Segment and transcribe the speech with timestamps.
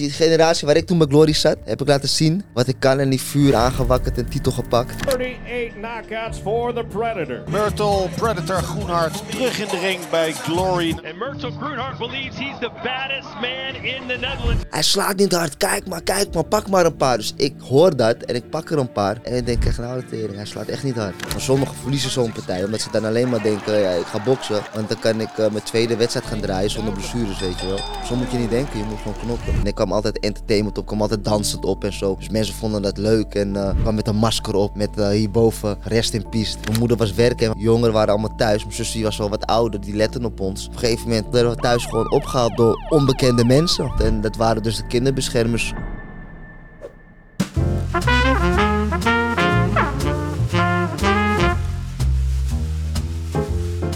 [0.00, 2.98] die generatie waar ik toen bij Glory zat, heb ik laten zien wat ik kan.
[2.98, 5.06] En die vuur aangewakkerd en titel gepakt.
[5.06, 7.42] 38 knockouts for the Predator.
[7.50, 10.90] Myrtle Predator Groenhart terug in de ring bij Glory.
[10.90, 14.64] And Myrtle Groenhart believes he's the baddest man in the Netherlands.
[14.70, 17.16] Hij slaat niet hard, kijk maar, kijk maar, pak maar een paar.
[17.16, 19.18] Dus ik hoor dat en ik pak er een paar.
[19.22, 21.32] En ik denk, echt nou de tering, hij slaat echt niet hard.
[21.32, 24.62] Maar sommigen verliezen zo'n partij, omdat ze dan alleen maar denken, ja, ik ga boksen.
[24.74, 27.80] Want dan kan ik eh, mijn tweede wedstrijd gaan draaien zonder blessures, weet je wel.
[28.06, 29.52] Zo moet je niet denken, je moet gewoon knokken.
[29.52, 32.16] En ik kwam altijd entertainment op, kwam altijd dansend op en zo.
[32.16, 35.78] Dus mensen vonden dat leuk en eh, kwam met een masker op met eh, hierboven
[35.82, 36.56] rest in peace.
[36.64, 38.62] Mijn moeder was werken jongeren waren allemaal thuis.
[38.62, 40.66] Mijn zus die was wel wat ouder, die letten op ons.
[40.66, 43.92] Op een gegeven moment werden we thuis gewoon opgehaald door onbekende mensen.
[44.02, 45.74] En dat waren dus de kinderbeschermers.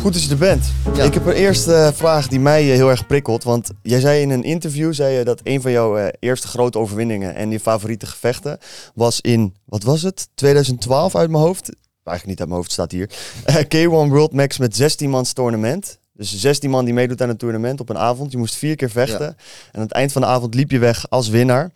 [0.05, 0.73] Goed dat je er bent.
[0.95, 1.05] Ja.
[1.05, 3.45] Ik heb een eerste vraag die mij eh, heel erg prikkelt.
[3.45, 6.79] Want jij zei in een interview zei je dat een van jouw eh, eerste grote
[6.79, 8.59] overwinningen en je favoriete gevechten
[8.95, 10.29] was in, wat was het?
[10.35, 11.71] 2012 uit mijn hoofd.
[12.03, 13.11] Eigenlijk niet uit mijn hoofd, staat hier.
[13.45, 15.99] Eh, K1 World Max met 16 mans tournament.
[16.13, 18.33] Dus 16 man die meedoet aan een tournament op een avond.
[18.33, 19.27] Je moest vier keer vechten.
[19.27, 19.37] En
[19.73, 21.71] aan het eind van de avond liep je weg als winnaar.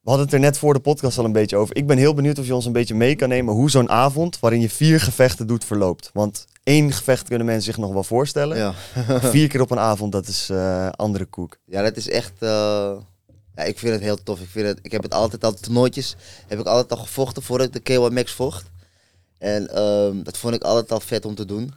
[0.00, 1.76] We hadden het er net voor de podcast al een beetje over.
[1.76, 4.40] Ik ben heel benieuwd of je ons een beetje mee kan nemen hoe zo'n avond
[4.40, 6.10] waarin je vier gevechten doet verloopt.
[6.12, 8.56] Want één gevecht kunnen mensen zich nog wel voorstellen.
[8.56, 8.74] Ja.
[9.30, 11.56] Vier keer op een avond, dat is eh, andere koek.
[11.64, 12.32] Ja, dat is echt.
[12.38, 12.96] eh,
[13.54, 14.40] ja, ik vind het heel tof.
[14.40, 16.16] Ik, vind het, ik heb het altijd al toernooitjes.
[16.46, 18.70] Heb ik altijd al gevochten voordat ik de K1 Max vocht.
[19.38, 21.74] En ehm, dat vond ik altijd al vet om te doen.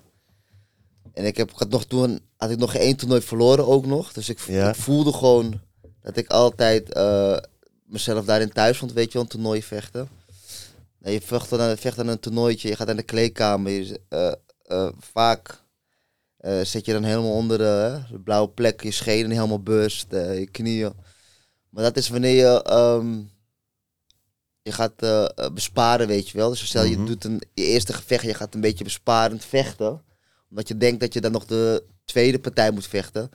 [1.13, 4.13] En ik heb ik had nog toen had ik nog één toernooi verloren ook nog.
[4.13, 4.69] Dus ik, Ja.
[4.69, 5.61] ik voelde gewoon
[6.01, 7.37] dat ik altijd eh,
[7.85, 10.09] mezelf daarin thuis vond, weet je wel, een toernooi vechten.
[10.99, 13.71] Je vecht dan, vecht aan een toernooitje, je gaat aan de kleedkamer.
[13.71, 13.99] Je,
[14.73, 15.61] eh, vaak
[16.38, 20.47] eh, zit je dan helemaal onder de, blauwe plek, je schenen helemaal burst, eh, je
[20.49, 20.93] knieën.
[21.69, 23.21] Maar dat is wanneer je, ehm,
[24.61, 24.94] je gaat
[25.53, 26.49] besparen, weet je wel.
[26.49, 27.05] Dus stel je Mhm.
[27.05, 30.01] doet een je eerste gevecht, je gaat een beetje besparend vechten.
[30.50, 33.29] Omdat je denkt dat je dan nog de tweede partij moet vechten.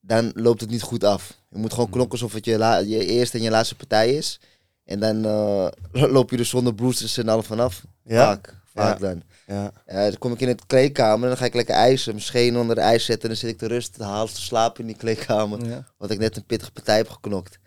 [0.00, 1.38] Dan loopt het niet goed af.
[1.50, 4.40] Je moet gewoon klokken alsof het je, la- je eerste en je laatste partij is.
[4.84, 5.20] En dan
[6.16, 7.84] loop je er zonder bruises en al vanaf.
[8.04, 8.24] Ja?
[8.24, 9.06] Vaak, vaak Ja.
[9.08, 9.22] dan.
[9.52, 9.72] Ja.
[9.86, 12.12] Ja, dan kom ik in het kleedkamer en dan ga ik lekker ijsen.
[12.12, 14.40] Mijn schenen onder de ijs zetten en dan zit ik te rust, te haal te
[14.40, 15.64] slapen in die kleedkamer.
[15.64, 15.86] Ja.
[15.98, 17.58] Want ik net een pittige partij heb geknokt.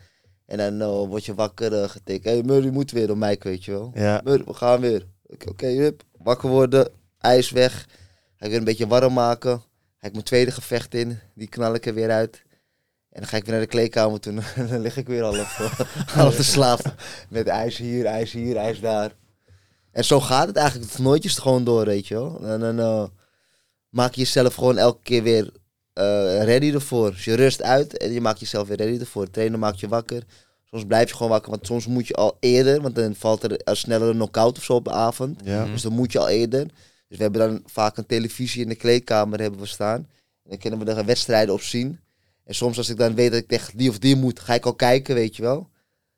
[0.46, 2.26] En dan eh, word je wakker uh, getikt.
[2.26, 3.92] Hé, hey, Murray moet weer op mij, weet je wel.
[3.94, 4.22] Ja.
[4.24, 5.06] Murray, we gaan weer.
[5.48, 6.04] Oké, hup.
[6.18, 7.88] Wakker worden, ijs weg.
[8.36, 9.60] Ga ik weer een beetje warm maken.
[9.98, 11.20] Ga ik mijn tweede gevecht in.
[11.34, 12.44] Die knal ik er weer uit.
[13.10, 14.42] En dan ga ik weer naar de kleedkamer toe.
[14.56, 15.58] En dan lig ik weer half,
[16.06, 16.94] half te slapen.
[17.30, 19.12] Met ijs hier, ijs hier, ijs daar.
[19.96, 20.92] En zo gaat het eigenlijk.
[20.92, 22.40] Het er gewoon door, weet je wel.
[22.44, 23.04] En dan eh,
[23.90, 25.50] maak je jezelf gewoon elke keer weer
[25.94, 27.12] eh, ready ervoor.
[27.12, 29.26] Dus je rust uit en je maakt jezelf weer ready ervoor.
[29.26, 30.24] De trainer maakt je wakker.
[30.64, 32.82] Soms blijf je gewoon wakker, want soms moet je al eerder.
[32.82, 35.40] Want dan valt er een snellere knock-out of zo op de avond.
[35.44, 35.66] Ja.
[35.66, 36.64] Dus dan moet je al eerder.
[37.08, 40.00] Dus we hebben dan vaak een televisie in de kleedkamer hebben we staan.
[40.44, 42.00] En dan kunnen we de wedstrijden op zien.
[42.44, 44.66] En soms als ik dan weet dat ik tegen die of die moet, ga ik
[44.66, 45.70] al kijken, weet je wel.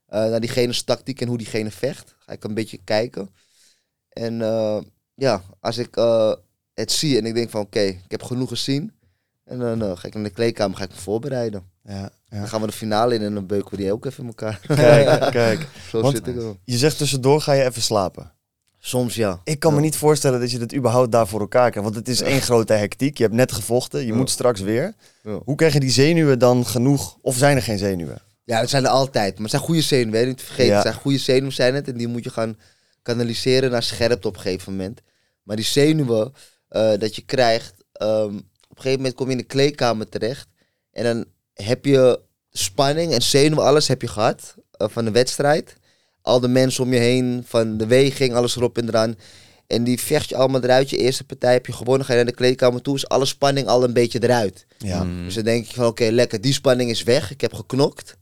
[0.05, 2.15] Eh, naar diegene's tactiek en hoe diegene vecht.
[2.19, 3.29] Ga ik een beetje kijken.
[4.17, 4.77] En eh,
[5.13, 6.33] ja, als ik eh,
[6.73, 8.91] het zie en ik denk van oké, ik heb genoeg gezien.
[9.43, 11.63] En dan eh, ga ik naar de kleedkamer ga ik me voorbereiden.
[11.83, 12.09] Ja.
[12.29, 12.45] Dan ja.
[12.45, 14.59] gaan we de finale in en dan beuken we die ook even in elkaar.
[14.67, 15.67] Kijk, kijk.
[15.89, 16.55] Zo Want- zit ik er.
[16.63, 18.31] Je zegt tussendoor ga je even slapen.
[18.79, 19.41] Soms ja.
[19.43, 21.89] Ik kan me niet voorstellen dat je dat überhaupt daar voor elkaar krijgt.
[21.89, 23.17] Want het is één grote hectiek.
[23.17, 24.93] Je hebt net gevochten, je moet straks weer.
[25.43, 27.17] Hoe krijg je die zenuwen dan genoeg?
[27.21, 28.21] Of zijn er geen zenuwen?
[28.43, 29.33] Ja, dat zijn er altijd.
[29.33, 30.25] Maar het zijn goede zenuwen, hè.
[30.25, 30.73] niet te vergeten.
[30.73, 31.87] Het zijn goede zenuwen zijn het.
[31.87, 32.57] En die moet je gaan
[33.07, 35.01] kanaliseren naar scherpte op een gegeven moment.
[35.43, 36.33] Maar die zenuwen
[36.67, 40.47] eh, dat je krijgt, ehm, op een gegeven moment kom je in de kleedkamer terecht.
[40.91, 42.19] En dan heb je
[42.51, 45.75] spanning en zenuwen, alles heb je gehad eh, van de wedstrijd.
[46.21, 49.15] Al de mensen om je heen, van de weging, alles erop en eraan.
[49.67, 50.89] En die vecht je allemaal eruit.
[50.89, 53.67] Je eerste partij heb je gewonnen, ga je naar de kleedkamer toe, is alle spanning
[53.67, 54.65] al een beetje eruit.
[54.77, 55.05] Ja.
[55.23, 57.31] Dus dan denk je van oké, lekker, die spanning is weg.
[57.31, 58.17] Ik heb geknokt.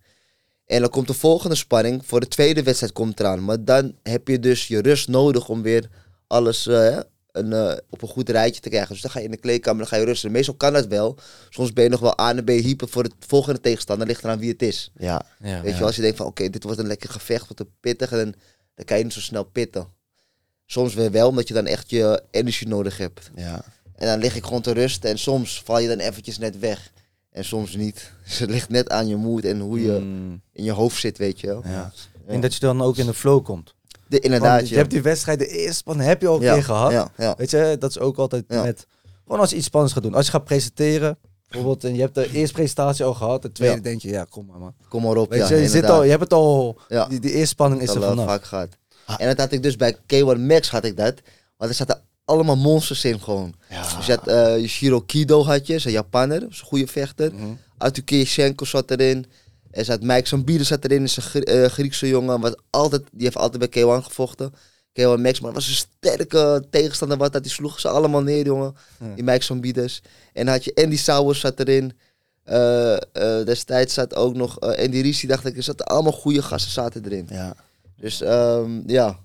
[0.65, 2.05] En dan komt de volgende spanning.
[2.05, 3.45] Voor de tweede wedstrijd komt eraan.
[3.45, 5.89] Maar dan heb je dus je rust nodig om weer
[6.27, 6.99] alles eh,
[7.31, 8.91] een, eh, op een goed rijtje te krijgen.
[8.93, 10.31] Dus dan ga je in de kleedkamer, dan ga je rusten.
[10.31, 11.17] Meestal kan dat wel.
[11.49, 14.07] Soms ben je nog wel aan en ben je hyper voor de volgende tegenstander.
[14.07, 14.91] ligt eraan wie het is.
[14.97, 15.25] Ja.
[15.39, 15.61] Ja.
[15.61, 17.75] Weet je wel, als je denkt van oké, dit wordt een lekker gevecht, wordt een
[17.79, 18.11] pittig.
[18.11, 18.33] En dan,
[18.75, 19.87] dan kan je niet zo snel pitten.
[20.65, 23.29] Soms weer wel, omdat je dan echt je energie nodig hebt.
[23.35, 23.63] ja.
[23.95, 26.91] En dan lig ik gewoon te rusten en soms val je dan eventjes net weg.
[27.35, 28.11] En soms niet.
[28.23, 30.41] Dus het ligt net aan je moed en hoe je Mm.
[30.53, 31.61] in je hoofd zit, weet je wel.
[31.65, 31.91] Ja.
[32.27, 33.73] Denk dat je dan ook in de flow komt.
[34.07, 34.79] De, inderdaad, Want je ja.
[34.79, 37.09] hebt die wedstrijd, de eerste spanning heb je al een ja, keer gehad.
[37.17, 37.33] Ja.
[37.37, 38.87] Weet je, dat is ook altijd met...
[39.23, 40.13] Gewoon als je iets spannends gaat doen.
[40.13, 41.17] Als je gaat presenteren,
[41.49, 43.41] Bijvoorbeeld, en je hebt de eerste presentatie al gehad.
[43.41, 44.73] De tweede denk je, ja, kom maar man.
[44.89, 47.05] Kom maar op, Weet ja, je, je, zit al, je hebt het al, Ja.
[47.07, 48.25] die, die eerste spanning is Dat er vanaf.
[48.25, 48.69] vaak gehad.
[49.17, 51.13] En dat had ik dus bij K1 Max had ik dat.
[51.57, 53.53] Want er zaten allemaal monsters in gewoon.
[53.97, 57.31] Dus je had eh Shiro Kido had je, is een Japanner, is een goede vechter.
[57.77, 59.25] Artur Kiyoshenko zat erin.
[59.71, 62.39] Er zat Mike Zambide zat erin, is een eh, Griekse jongen.
[62.39, 64.53] Was altijd, die heeft altijd bij K1 gevochten.
[64.99, 67.17] K1 Max, maar was een sterke tegenstander.
[67.17, 68.75] Wat dat, die sloegen ze allemaal neer, jongen.
[69.15, 70.01] Die Mike Zambides.
[70.33, 71.93] En had je Andy Sauers zat erin.
[72.43, 72.97] Eh,
[73.45, 75.57] destijds zat ook nog Andy Risi, dacht ik.
[75.57, 77.27] Er zaten allemaal goede gasten zaten erin.
[77.29, 77.55] Ja.
[77.97, 79.19] Dus ehm, ja.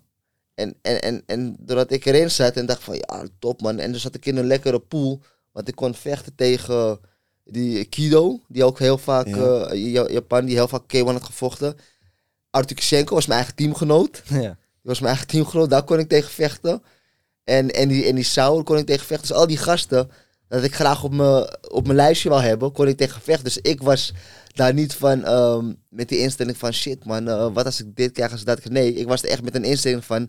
[0.61, 3.79] En, en, en, en doordat ik erin zat en dacht van ja, top man.
[3.79, 5.21] En dan zat ik in een lekkere pool.
[5.53, 7.01] Want ik kon vechten tegen
[7.45, 9.37] die Kido, die ook heel vaak, Ja.
[9.65, 11.77] eh, Ja- Japan, die heel vaak K1 had gevochten.
[12.51, 14.23] Artur Kishenko was mijn eigen teamgenoot.
[14.29, 14.59] Ja.
[14.83, 16.83] Die was mijn eigen teamgenoot, daar kon ik tegen vechten.
[17.45, 19.29] En, en die, en die Sauer kon ik tegen vechten.
[19.29, 20.11] Dus al die gasten,
[20.49, 23.45] dat ik graag op mijn, op mijn lijstje wil hebben, kon ik tegen vechten.
[23.45, 24.13] Dus ik was
[24.57, 28.13] daar niet van ehm, met die instelling van shit man, eh, wat als ik dit
[28.13, 28.75] krijg, als ik dat krijg.
[28.75, 30.29] Nee, ik was er echt met een instelling van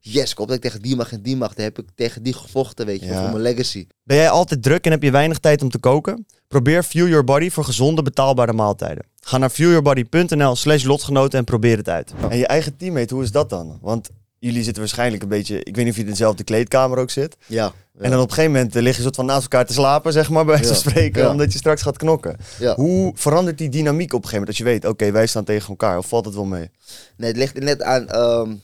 [0.00, 1.54] yes, ik hoop dat ik tegen die mag en die mag.
[1.54, 3.20] Dan heb ik tegen die gevochten, weet je, Ja.
[3.20, 3.86] voor mijn legacy.
[4.02, 6.26] Ben jij altijd druk en heb je weinig tijd om te koken?
[6.48, 9.06] Probeer Fuel Your Body voor gezonde, betaalbare maaltijden.
[9.20, 12.12] Ga naar fuelyourbody.nl slash lotgenoten en probeer het uit.
[12.30, 13.78] En je eigen teammate, hoe is dat dan?
[13.80, 15.58] Want jullie zitten waarschijnlijk een beetje...
[15.62, 17.36] Ik weet niet of je in dezelfde kleedkamer ook zit.
[17.46, 17.72] Ja.
[17.98, 20.12] En dan op een gegeven moment eh, lig je soort van naast elkaar te slapen,
[20.12, 21.22] zeg maar, bij wijze van spreken.
[21.22, 21.30] Ja.
[21.30, 22.36] Omdat je straks gaat knokken.
[22.58, 22.74] Ja.
[22.74, 24.48] Hoe verandert die dynamiek op een gegeven moment?
[24.48, 25.98] Als je weet, oké, wij staan tegen elkaar.
[25.98, 26.70] Of valt het wel mee?
[27.16, 28.54] Nee, het ligt net aan ehm,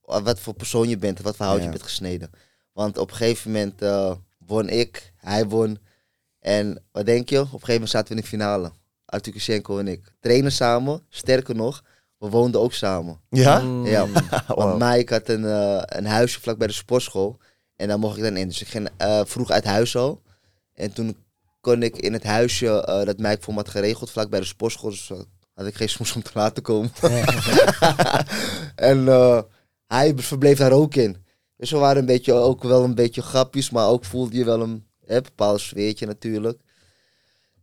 [0.00, 2.30] wat voor persoon je bent, wat voor hout je bent gesneden.
[2.72, 4.12] Want op een gegeven moment eh,
[4.46, 5.78] won ik, hij won.
[6.40, 7.38] En wat denk je?
[7.38, 8.72] Op een gegeven moment zaten we in de finale.
[9.04, 10.12] Artur Kushenko en ik.
[10.20, 11.82] Trainen samen, sterker nog,
[12.24, 13.20] we woonden ook samen.
[13.28, 13.58] Ja?
[13.60, 13.86] Mm.
[13.86, 14.06] Ja,
[14.46, 14.58] Wow.
[14.58, 17.38] want Mike had een, eh, een huisje vlak bij de sportschool.
[17.76, 18.48] En daar mocht ik dan in.
[18.48, 20.22] Dus ik ging eh, vroeg uit huis al.
[20.74, 21.16] En toen
[21.60, 24.46] kon ik in het huisje eh, dat Mike voor me had geregeld, vlak bij de
[24.46, 24.90] sportschool.
[24.90, 25.10] Dus
[25.54, 26.92] had ik geen smoes om te laten komen.
[28.90, 29.42] en eh,
[29.86, 31.16] hij verbleef daar ook in.
[31.56, 34.60] Dus we waren een beetje, ook wel een beetje grapjes, maar ook voelde je wel
[34.60, 36.60] een hè, bepaald sfeertje natuurlijk.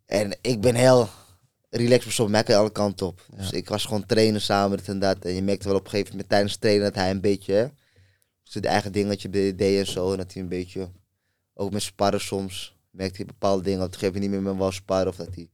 [0.06, 1.10] En ik ben heel
[1.77, 3.25] relaxed persoon, mij kan alle kanten op.
[3.35, 5.25] Dus ik was gewoon trainen samen, dit en dat.
[5.25, 7.71] En je merkte wel op een gegeven moment tijdens het trainen dat hij een beetje,
[8.44, 10.12] zijn eigen dingetje deed en zo.
[10.12, 10.89] En dat hij een beetje,
[11.53, 13.79] ook met sparren soms, merkte hij bepaalde dingen.
[13.79, 15.50] Op een gegeven moment niet meer met me wou sparren of dat hij...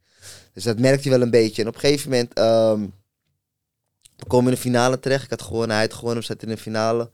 [0.54, 1.62] Dus dat merkte hij wel een beetje.
[1.62, 2.86] En op een gegeven moment, ehm
[4.18, 5.24] we komen in de finale terecht.
[5.24, 7.12] Ik had gewonnen, hij had gewonnen, we zaten in de finale.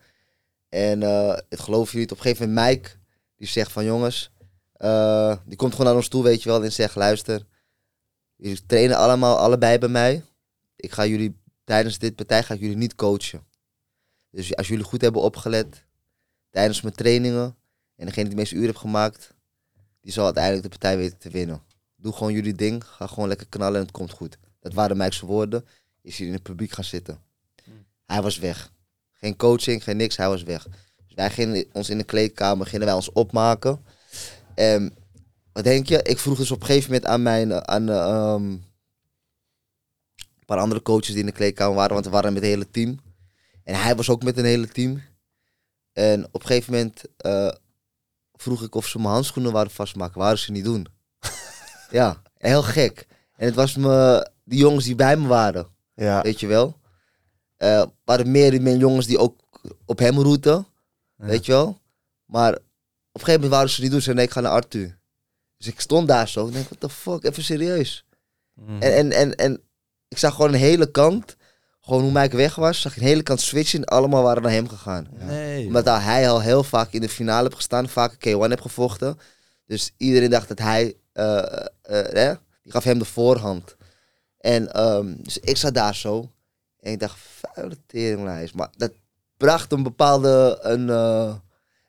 [0.70, 2.90] En eh het geloof je niet, op een gegeven moment Mike,
[3.36, 4.32] die zegt van jongens,
[4.74, 7.46] eh, die komt gewoon naar ons toe, weet je wel, en zegt luister,
[8.50, 10.24] jullie trainen allemaal, allebei bij mij.
[10.76, 13.44] Ik ga jullie, tijdens dit partij ga ik jullie niet coachen.
[14.30, 15.86] Dus als jullie goed hebben opgelet
[16.50, 17.56] tijdens mijn trainingen
[17.96, 19.34] en degene die de meeste uren heeft gemaakt,
[20.02, 21.62] die zal uiteindelijk de partij weten te winnen.
[21.96, 24.38] Doe gewoon jullie ding, ga gewoon lekker knallen en het komt goed.
[24.60, 25.66] Dat waren Mike's woorden.
[26.02, 27.22] Is hier in het publiek gaan zitten.
[28.06, 28.72] Hij was weg.
[29.12, 30.68] Geen coaching, geen niks, hij was weg.
[31.06, 33.86] Dus wij gingen ons in de kleedkamer, gingen wij ons opmaken.
[34.56, 34.96] En
[35.54, 36.02] wat denk je?
[36.02, 38.64] Ik vroeg dus op een gegeven moment aan mijn, aan eh, ehm, een
[40.46, 43.00] paar andere coaches die in de kleedkamer waren, want we waren met het hele team.
[43.64, 45.02] En hij was ook met een hele team.
[45.94, 47.52] En op een gegeven moment eh,
[48.34, 50.20] vroeg ik of ze mijn handschoenen waren vastmaken.
[50.20, 50.88] Waren ze niet doen.
[51.90, 53.08] ja, heel gek.
[53.36, 56.22] En het was me, die jongens die bij me waren, Ja.
[56.22, 56.82] weet je wel.
[57.58, 59.40] Eh waren meer meer jongens die ook
[59.86, 60.68] op hem roeten,
[61.16, 61.80] weet je wel.
[62.26, 62.60] Maar op
[63.14, 64.02] een gegeven moment waren ze niet doen.
[64.02, 64.98] Ze nee, ik ga naar Arthur.
[65.64, 66.48] Dus ik stond daar zo.
[66.48, 68.06] Ik denk, what the fuck, even serieus.
[68.54, 68.82] Mm.
[68.82, 69.62] En, en, en, en
[70.08, 71.36] ik zag gewoon een hele kant,
[71.82, 74.52] gewoon hoe Mike weg was, zag ik een hele kant switchen en allemaal waren naar
[74.52, 75.08] hem gegaan.
[75.20, 75.66] Nee.
[75.66, 79.20] Omdat hij al heel vaak in de finale heeft gestaan, vaak een K1 heeft gevochten.
[79.66, 83.76] Dus iedereen dacht dat hij, eh, eh, eh, eh, die gaf hem de voorhand.
[84.38, 86.32] En ehm, dus ik zat daar zo
[86.80, 88.54] en ik dacht, vuile teringlijst.
[88.54, 88.92] Maar dat
[89.38, 91.36] bracht een bepaalde een, eh,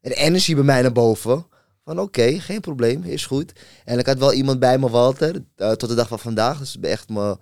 [0.01, 1.47] een energie bij mij naar boven.
[1.85, 3.53] Van oké, geen probleem, is goed.
[3.85, 6.59] En ik had wel iemand bij me, Walter, eh, tot de dag van vandaag.
[6.59, 7.39] Dus echt me,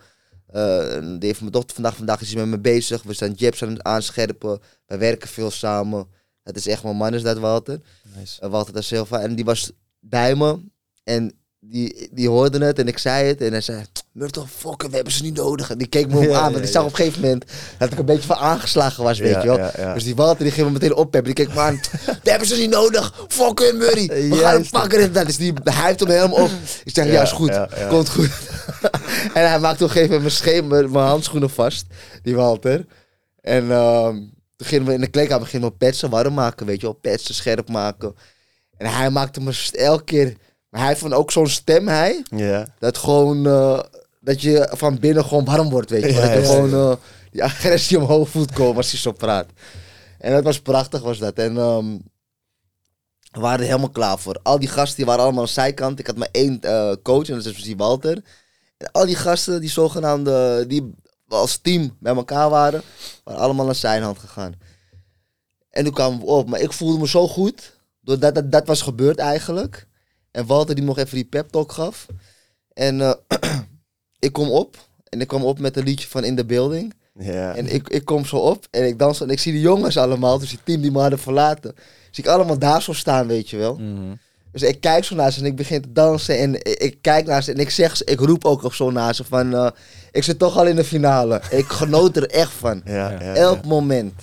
[0.46, 3.02] eh, die heeft mijn dochter vandaag, vandaag is hij met me bezig.
[3.02, 4.60] We zijn jabs aan het aanscherpen.
[4.86, 6.06] We werken veel samen.
[6.42, 7.80] Het is echt mijn man, is dat Walter.
[8.16, 8.40] Nice.
[8.40, 9.20] Eh, Walter da Silva.
[9.20, 10.58] En die was bij me.
[11.04, 13.40] En die, die hoorde het en ik zei het.
[13.40, 15.70] En hij zei, Murtel, fuck, we hebben ze niet nodig.
[15.70, 16.46] En die keek me op Ja, aan.
[16.46, 17.44] ja, Want ik zag op een gegeven moment
[17.78, 19.94] dat ik een beetje van aangeslagen was, weet je wel.
[19.94, 21.34] Dus die Walter die ging me meteen oppeppen.
[21.34, 21.80] Die keek me aan,
[22.22, 23.24] we hebben ze niet nodig.
[23.28, 24.06] Fuck hun, Murray.
[24.06, 25.00] We gaan hem pakken.
[25.00, 26.50] En dat is die hij heeft hem helemaal op.
[26.84, 27.60] Ik zeg, ja, is goed.
[27.88, 28.30] Komt goed.
[29.34, 31.86] en hij maakte op een gegeven moment mijn, mijn, mijn handschoenen vast.
[32.22, 32.86] Die Walter.
[33.40, 34.14] En ehm,
[34.56, 36.94] toen gingen we in de kleedkamer gingen we petsen warm maken, weet je wel.
[36.94, 38.14] Petsen scherp maken.
[38.76, 40.36] En hij maakte me elke keer
[40.68, 42.22] Maar hij heeft van ook zo'n stem, hij.
[42.36, 42.66] Ja.
[42.78, 43.80] Dat gewoon, eh,
[44.22, 46.12] dat je van binnen gewoon warm wordt, weet je.
[46.12, 46.96] Ja, dat je ja, gewoon eh,
[47.30, 49.46] die agressie omhoog voelt komen als hij zo praat.
[50.18, 51.34] En dat was prachtig, was dat.
[51.34, 51.96] En ehm,
[53.32, 54.40] we waren er helemaal klaar voor.
[54.42, 55.98] Al die gasten die waren allemaal aan de zijkant.
[55.98, 58.22] Ik had maar één eh, coach en dat is die Walter.
[58.76, 60.94] En al die gasten, die zogenaamde, die
[61.28, 62.82] als team bij elkaar waren,
[63.24, 64.54] waren allemaal naar zijn hand gegaan.
[65.70, 66.48] En toen kwamen we op.
[66.48, 69.86] Maar ik voelde me zo goed, doordat dat, dat was gebeurd eigenlijk.
[70.30, 72.06] En Walter die nog even die pep talk gaf.
[72.72, 73.12] En eh,
[74.22, 74.76] ik kom op.
[75.08, 76.94] En ik kwam op met een liedje van In the Building.
[77.18, 77.54] Ja.
[77.54, 80.38] En ik, ik kom zo op en ik dans en ik zie de jongens allemaal,
[80.38, 81.74] dus die team die me hadden verlaten.
[82.10, 83.74] Zie ik allemaal daar zo staan, weet je wel.
[83.76, 84.14] Mhm.
[84.52, 87.26] Dus ik kijk zo naar ze en ik begin te dansen en ik, ik kijk
[87.26, 89.70] naar ze en ik zeg, ze- ik roep ook op zo naar ze van, eh,
[90.12, 91.40] ik zit toch al in de finale.
[91.50, 92.80] Ik genoot er echt van.
[92.84, 93.68] ja, ja, Elk ja.
[93.68, 94.14] moment.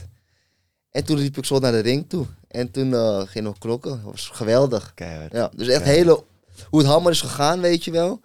[0.92, 2.26] En toen liep ik zo naar de ring toe.
[2.48, 3.90] En toen eh gingen we klokken.
[3.92, 4.92] Dat was geweldig.
[4.96, 5.32] Keihard.
[5.32, 6.24] Ja, dus echt hele...
[6.70, 8.22] Hoe het allemaal is gegaan, weet je wel.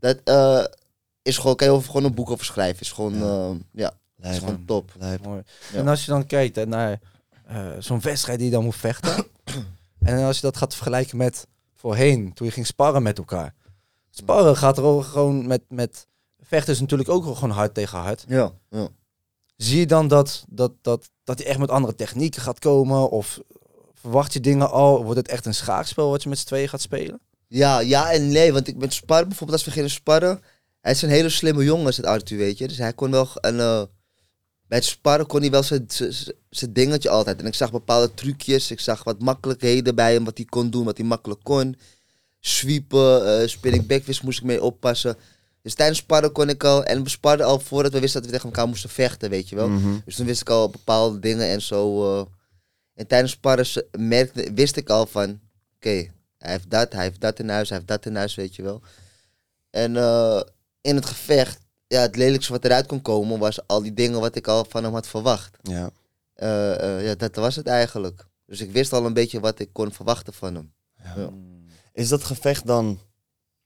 [0.00, 0.64] Dat eh,
[1.26, 1.56] is gewoon...
[1.56, 2.80] Kan je over, gewoon een boek over schrijven.
[2.80, 3.14] Is gewoon...
[3.14, 3.56] Ja.
[3.72, 4.92] Ja, ja is gewoon top.
[4.98, 5.24] Lijp.
[5.24, 5.42] Mooi.
[5.72, 5.78] Ja.
[5.78, 7.00] En als je dan kijkt hè, naar
[7.46, 9.26] eh, zo'n wedstrijd die je dan moet vechten.
[10.02, 13.54] en als je dat gaat vergelijken met voorheen, toen je ging sparren met elkaar.
[14.10, 16.06] Sparren gaat er ook gewoon met, met
[16.40, 18.24] vechten is natuurlijk ook gewoon hard tegen hard.
[18.28, 18.88] Ja, ja.
[19.56, 23.10] Zie je dan dat, dat, dat, dat hij echt met andere technieken gaat komen?
[23.10, 23.40] Of
[23.94, 25.04] verwacht je dingen al?
[25.04, 27.20] Wordt het echt een schaakspel wat je met z'n tweeën gaat spelen?
[27.48, 28.52] Ja, ja en nee.
[28.52, 30.42] Want ik met sparren, bijvoorbeeld als we gingen sparren...
[30.86, 32.68] Hij is een hele slimme jongen, is het Arthur, weet je.
[32.68, 33.28] Dus hij kon wel...
[33.34, 33.82] Een, eh,
[34.66, 35.86] bij het sparren kon hij wel zijn-
[36.70, 37.40] dingetje altijd.
[37.40, 38.70] En ik zag bepaalde trucjes.
[38.70, 40.24] Ik zag wat makkelijkheden bij hem.
[40.24, 41.76] Wat hij kon doen, wat hij makkelijk kon.
[42.40, 45.16] Sweepen, eh spinning backfist moest ik mee oppassen.
[45.62, 46.84] Dus tijdens sparren kon ik al...
[46.84, 49.56] En we sparden al voordat we wisten dat we tegen elkaar moesten vechten, weet je
[49.56, 49.68] wel.
[49.68, 49.94] Mhm.
[50.04, 52.12] Dus toen wist ik al bepaalde dingen en zo.
[52.20, 52.26] eh.
[52.94, 53.66] en tijdens sparren
[53.98, 55.40] merkte, wist ik al van...
[55.76, 58.56] Oké, hij heeft dat, hij heeft dat in huis, hij heeft dat in huis, weet
[58.56, 58.80] je wel.
[59.70, 60.40] En eh,
[60.86, 63.38] in het gevecht, ja, het lelijkste wat eruit kon komen...
[63.38, 65.56] was al die dingen wat ik al van hem had verwacht.
[65.62, 65.90] Ja.
[66.34, 68.26] Eh, eh, ja, dat was het eigenlijk.
[68.46, 70.72] Dus ik wist al een beetje wat ik kon verwachten van hem.
[71.16, 71.30] Ja.
[71.92, 73.00] Is dat gevecht dan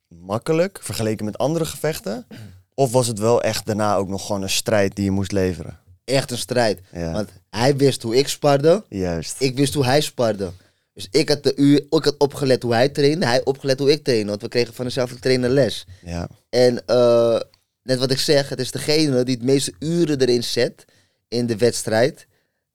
[0.08, 2.26] makkelijk vergeleken met andere gevechten?
[2.74, 5.78] Of was het wel echt daarna ook nog gewoon een strijd die je moest leveren?
[6.04, 6.80] Echt een strijd.
[6.92, 8.84] Ja, Want hij wist hoe ik sparde.
[8.88, 9.40] juist.
[9.40, 10.50] Ik wist hoe hij sparde.
[10.94, 13.26] Dus ik had, de uur, ik had opgelet hoe hij trainde.
[13.26, 14.28] Hij opgelet hoe ik trainde.
[14.28, 15.86] Want we kregen van dezelfde trainer les.
[16.04, 17.40] Ja, En eh,
[17.82, 20.84] net wat ik zeg, het is degene die het meeste uren erin zet
[21.28, 22.26] in de wedstrijd.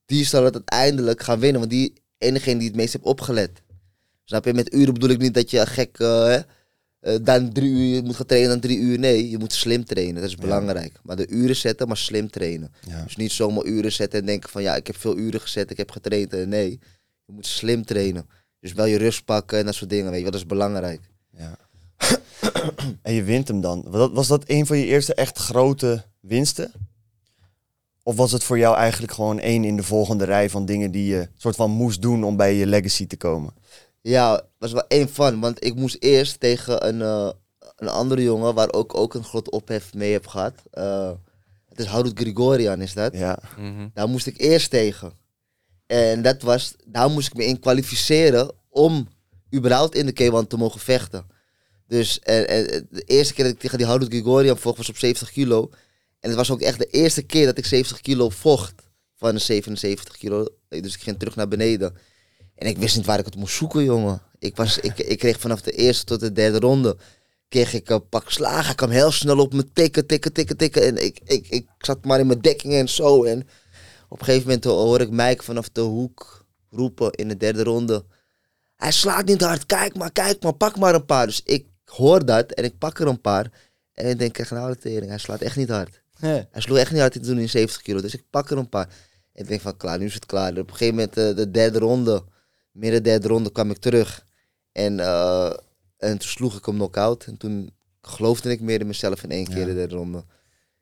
[0.06, 1.60] Die zal het uiteindelijk gaan winnen.
[1.60, 3.52] Want die enige die het meest heeft opgelet.
[4.24, 4.54] Snap je?
[4.54, 6.44] Met uren bedoel ik niet dat je gek eh, eh,
[7.22, 9.00] dan drie uur moet gaan trainen dan drie uur.
[9.00, 10.16] Nee, je moet slim trainen.
[10.16, 10.94] Dat is belangrijk.
[11.04, 12.74] Maar de uren zetten, maar slim trainen.
[12.88, 13.04] ja.
[13.04, 15.78] Dus niet zomaar uren zetten en denken van ja, ik heb veel uren gezet, ik
[15.78, 16.46] heb getraind.
[16.46, 16.80] Nee,
[17.26, 18.30] je moet slim trainen.
[18.60, 20.32] Dus wel je rust pakken en dat soort dingen, weet je wel.
[20.32, 21.02] Dat is belangrijk.
[21.32, 21.58] ja.
[23.02, 23.86] en je wint hem dan.
[24.14, 26.72] Was dat, een van je eerste echt grote winsten?
[28.04, 31.06] Of was het voor jou eigenlijk gewoon één in de volgende rij van dingen die
[31.06, 33.54] je soort van moest doen om bij je legacy te komen?
[34.02, 35.40] Ja, was wel één van.
[35.40, 37.30] Want ik moest eerst tegen een, eh,
[37.76, 40.54] een andere jongen waar ook, ook een grote ophef mee heb gehad.
[40.72, 41.12] Eh,
[41.70, 43.14] het is Harut Grigorian, is dat?
[43.14, 43.40] Ja,
[43.94, 45.14] Daar moest ik eerst tegen.
[45.86, 49.08] En dat was, daar moest ik me in kwalificeren om
[49.54, 51.26] überhaupt in de K1 te mogen vechten.
[51.88, 52.46] Dus eh,
[52.90, 55.70] de eerste keer dat ik tegen die Harut Grigorian vocht was op 70 kilo.
[56.20, 58.74] En het was ook echt de eerste keer dat ik 70 kilo vocht
[59.16, 60.48] van de 77 kilo.
[60.70, 61.96] Dus ik ging terug naar beneden.
[62.56, 64.22] En ik wist niet waar ik het moest zoeken, jongen.
[64.40, 66.98] Ik, was, ik, ik kreeg vanaf de eerste tot de derde ronde
[67.50, 68.72] kreeg ik een pak slagen.
[68.72, 70.84] Ik kwam heel snel op me tikken, tikken, tikken, tikken.
[70.84, 73.24] En ik, ik, ik zat maar in mijn dekking en zo.
[73.24, 73.48] En
[74.10, 78.06] op een gegeven moment hoor ik Mike vanaf de hoek roepen in de derde ronde.
[78.76, 81.26] Hij slaat niet hard, kijk maar, kijk maar, pak maar een paar.
[81.26, 83.52] Dus ik hoor dat en ik pak er een paar.
[83.94, 86.02] En ik denk, nou de tering, hij slaat echt niet hard.
[86.52, 88.88] Hij sloeg echt niet hard toen in 70 kilo, dus ik pak er een paar.
[89.34, 90.52] En ik denk van, klaar, nu is het klaar.
[90.52, 92.24] Op een gegeven moment, eh, de derde ronde,
[92.72, 94.26] midden derde ronde, kwam ik terug.
[94.72, 95.54] En, eh,
[95.98, 97.26] en toen sloeg ik hem knock-out.
[97.26, 99.66] En toen geloofde ik meer in mezelf in één keer Ja.
[99.66, 100.24] de derde ronde.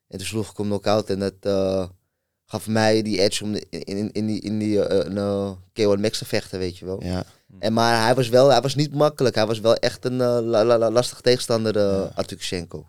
[0.08, 1.88] En toen sloeg ik hem knock-out en dat eh,
[2.54, 5.52] gaf mij die edge om de- in, in, in die, in die eh, een, eh,
[5.98, 7.04] K1 Max te vechten, weet je wel.
[7.04, 7.24] ja.
[7.60, 9.36] En, maar hij was wel, hij was niet makkelijk.
[9.36, 12.88] Hij was wel echt een eh, la, la, la- lastig tegenstander, uh, Artukchenko.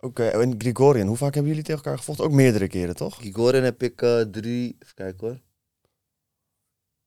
[0.00, 2.24] Oké, en Grigorian, hoe vaak hebben jullie tegen elkaar gevochten?
[2.24, 3.16] Ook meerdere keren, toch?
[3.20, 5.40] Gigoren heb ik eh, drie, even kijken hoor.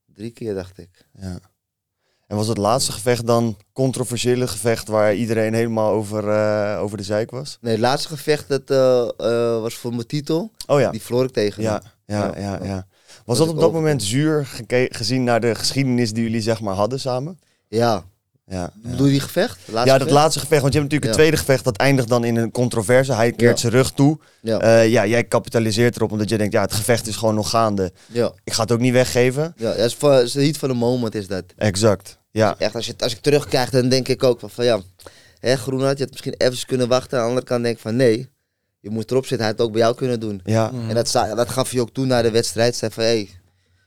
[0.05, 0.89] Drie keer dacht ik.
[1.13, 1.39] Ja.
[2.29, 7.03] En was het laatste gevecht dan controversiële gevecht waar iedereen helemaal over, eh, over de
[7.03, 7.57] zeik was?
[7.61, 10.51] Nee, het laatste gevecht dat, eh, eh, was voor mijn titel.
[10.67, 10.91] Oh ja.
[10.91, 12.65] Die verloor ik tegen Ja, ja, Ja, ja, ja.
[12.65, 12.87] ja.
[13.25, 14.47] Was Dat op dat over- moment zuur
[14.89, 17.39] gezien naar de geschiedenis die jullie zeg maar hadden samen?
[17.67, 18.03] Ja,
[18.47, 18.71] Ja, ja.
[18.91, 19.57] Bedoel je die gevecht?
[19.57, 20.11] Laatste ja, dat gevecht?
[20.11, 20.61] laatste gevecht.
[20.61, 21.63] Want je hebt natuurlijk een tweede gevecht.
[21.63, 23.13] Dat eindigt dan in een controverse.
[23.13, 24.17] Hij keert zijn rug toe.
[24.41, 24.79] Ja.
[24.81, 26.53] Ja, jij kapitaliseert erop omdat je denkt...
[26.53, 27.91] Ja, het gevecht is gewoon nog gaande.
[28.07, 28.31] ja.
[28.43, 29.53] Ik ga het ook niet weggeven.
[29.57, 31.43] Ja, dat is, van, dat is de heat van de moment is dat.
[31.57, 32.18] Exact.
[32.31, 34.79] Ja, Echt, als, je, als ik terugkrijg, dan denk ik ook van, van ja,
[35.39, 37.17] hè, je had misschien even kunnen wachten.
[37.17, 38.29] Aan de andere kant denk ik van nee,
[38.79, 39.39] je moet erop zitten.
[39.39, 40.41] Hij had het ook bij jou kunnen doen.
[40.43, 40.71] ja.
[40.87, 42.75] En dat, dat gaf je ook toe na de wedstrijd.
[42.75, 43.29] Zei van, hé, hey,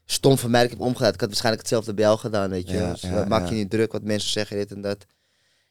[0.06, 1.14] stom van mij, ik heb omgedraaid.
[1.14, 2.76] Ik had waarschijnlijk hetzelfde bij jou gedaan, weet je.
[2.76, 5.06] Ja, dus, ja, eh, maak je niet druk wat mensen zeggen, dit en dat.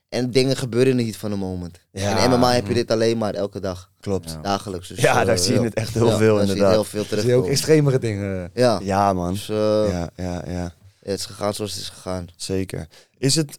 [0.10, 1.80] En dingen gebeuren heat van de moment.
[1.92, 2.18] Ja.
[2.18, 4.38] En in MMA heb je dit alleen maar elke dag, Klopt.
[4.42, 4.88] dagelijks.
[4.88, 6.92] Dus, Ja, eh, daar zie je het echt heel ja, veel daar zie je inderdaad.
[6.92, 8.50] heel veel Zie je ook extremere dingen.
[8.54, 9.34] Ja, Ja, man.
[9.34, 9.56] dus eh,
[9.90, 10.74] Ja, ja, ja.
[11.10, 12.28] Het is gegaan zoals het is gegaan.
[12.36, 12.88] Zeker.
[13.18, 13.58] Is het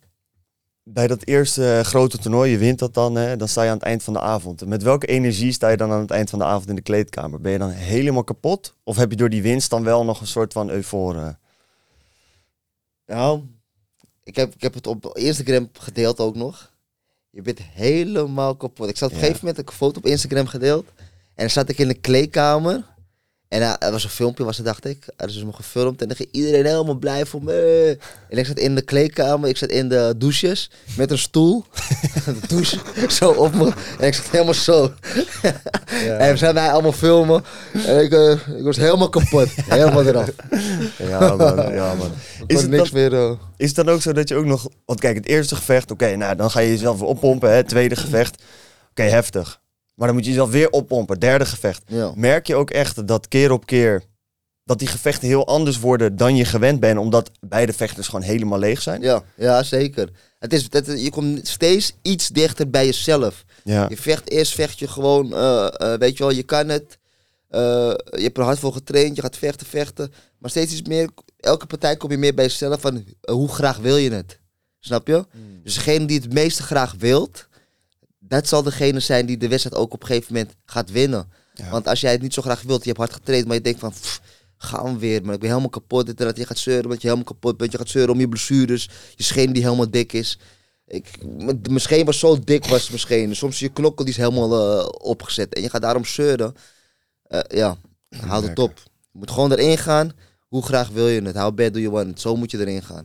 [0.84, 3.84] bij dat eerste grote toernooi, je wint dat dan, hè, dan sta je aan het
[3.87, 4.66] eind van de avond.
[4.66, 7.40] Met welke energie sta je dan aan het eind van de avond in de kleedkamer?
[7.40, 8.75] Ben je dan helemaal kapot?
[8.84, 11.37] Of heb je door die winst dan wel nog een soort van euforie?
[13.06, 13.42] Nou,
[14.22, 16.72] ik heb, ik heb het op Instagram gedeeld ook nog.
[17.30, 18.88] Je bent helemaal kapot.
[18.88, 19.26] Ik zat op een Ja.
[19.26, 20.87] gegeven moment een foto op Instagram gedeeld.
[20.96, 22.90] En dan zat ik in de kleedkamer.
[23.52, 25.06] En eh, er was een filmpje, was het, dacht ik.
[25.16, 26.00] Er is me gefilmd.
[26.02, 27.99] En dan ging iedereen helemaal blij voor me.
[28.28, 29.49] En ik zat in de kleedkamer.
[29.49, 30.71] Ik zat in de douches.
[30.97, 31.64] Met een stoel.
[32.25, 32.78] de douche.
[33.09, 33.73] Zo op me.
[33.99, 34.92] En ik zat helemaal zo.
[36.18, 37.44] En we zijn wij allemaal filmen.
[37.87, 39.49] En ik, eh, ik was helemaal kapot.
[39.54, 40.28] helemaal eraf.
[41.09, 41.73] Ja, man.
[41.73, 42.11] Ja, man.
[42.47, 43.14] Is het, niks dan, meer...
[43.14, 44.68] eh, is het dan ook zo dat je ook nog...
[44.87, 47.52] Want kijk, het eerste gevecht, oké, nou, dan ga je jezelf weer oppompen.
[47.52, 48.42] Hè, tweede gevecht,
[48.90, 49.61] oké, heftig.
[49.94, 51.20] Maar dan moet je jezelf weer oppompen.
[51.20, 51.82] Derde gevecht.
[51.87, 52.12] ja.
[52.14, 54.02] Merk je ook echt dat keer op keer...
[54.64, 56.99] dat die gevechten heel anders worden dan je gewend bent...
[56.99, 59.02] omdat beide vechters gewoon helemaal leeg zijn?
[59.02, 60.08] Ja, ja zeker.
[60.38, 60.68] Het is,
[61.02, 63.44] je komt steeds iets dichter bij jezelf.
[63.64, 63.87] Ja.
[63.88, 66.99] Je vecht eerst, vecht je gewoon, eh, eh, weet je wel, je kan het.
[67.49, 70.12] Eh, je hebt er hard voor getraind, je gaat vechten, vechten.
[70.38, 73.96] Maar steeds iets meer, elke partij kom je meer bij jezelf van hoe graag wil
[73.96, 74.38] je het.
[74.80, 75.25] Snap je?
[75.62, 77.49] Dus degene die het meeste graag wilt,
[78.32, 81.32] dat zal degene zijn die de wedstrijd ook op een gegeven moment gaat winnen.
[81.54, 81.70] Ja.
[81.70, 83.80] Want als jij het niet zo graag wilt, je hebt hard getraind, maar je denkt
[83.80, 84.20] van, pff,
[84.56, 86.07] gaan we weer, maar ik ben helemaal kapot.
[86.07, 87.72] Dit en dat, je gaat zeuren omdat je helemaal kapot bent.
[87.72, 90.38] Je gaat zeuren om je blessures, je scheen die helemaal dik is.
[90.87, 93.37] Ik, mijn scheen was zo dik, was mijn scheen.
[93.37, 95.54] Soms je knokkel die is helemaal eh, opgezet.
[95.54, 96.54] En je gaat daarom zeuren.
[97.22, 97.76] Eh, ja,
[98.26, 98.72] houd het op.
[99.12, 100.12] Je moet gewoon erin gaan.
[100.48, 101.37] Hoe graag wil je het?
[101.37, 102.20] How bad do you want it?
[102.20, 103.04] Zo moet je erin gaan.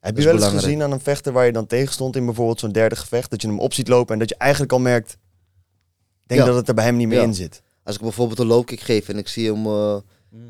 [0.00, 0.64] Heb je wel eens belangrijk.
[0.64, 3.42] gezien aan een vechter waar je dan tegen stond in bijvoorbeeld zo'n derde gevecht, dat
[3.42, 5.16] je hem op ziet lopen en dat je eigenlijk al merkt,
[6.26, 6.46] denk Ja.
[6.46, 7.24] dat het er bij hem niet meer Ja.
[7.24, 7.62] in zit.
[7.84, 9.96] Als ik bijvoorbeeld een loopkick geef en ik zie hem eh,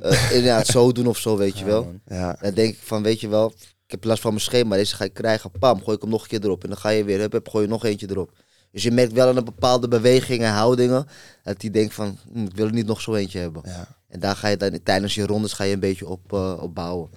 [0.00, 1.92] eh, inderdaad zo doen of zo, weet je wel.
[2.06, 3.52] Ja, Dan denk ik van, weet je wel,
[3.84, 5.50] ik heb last van mijn schema, deze ga ik krijgen.
[5.58, 6.62] Pam, gooi ik hem nog een keer erop.
[6.62, 8.32] En dan ga je weer, hup, hup, gooi je nog eentje erop.
[8.72, 11.06] Dus je merkt wel aan een bepaalde bewegingen en houdingen,
[11.42, 13.62] dat hij denkt van, hm, ik wil er niet nog zo eentje hebben.
[13.64, 13.96] ja.
[14.08, 16.74] En daar ga je dan, tijdens je rondes ga je een beetje op, eh, op
[16.74, 17.10] bouwen.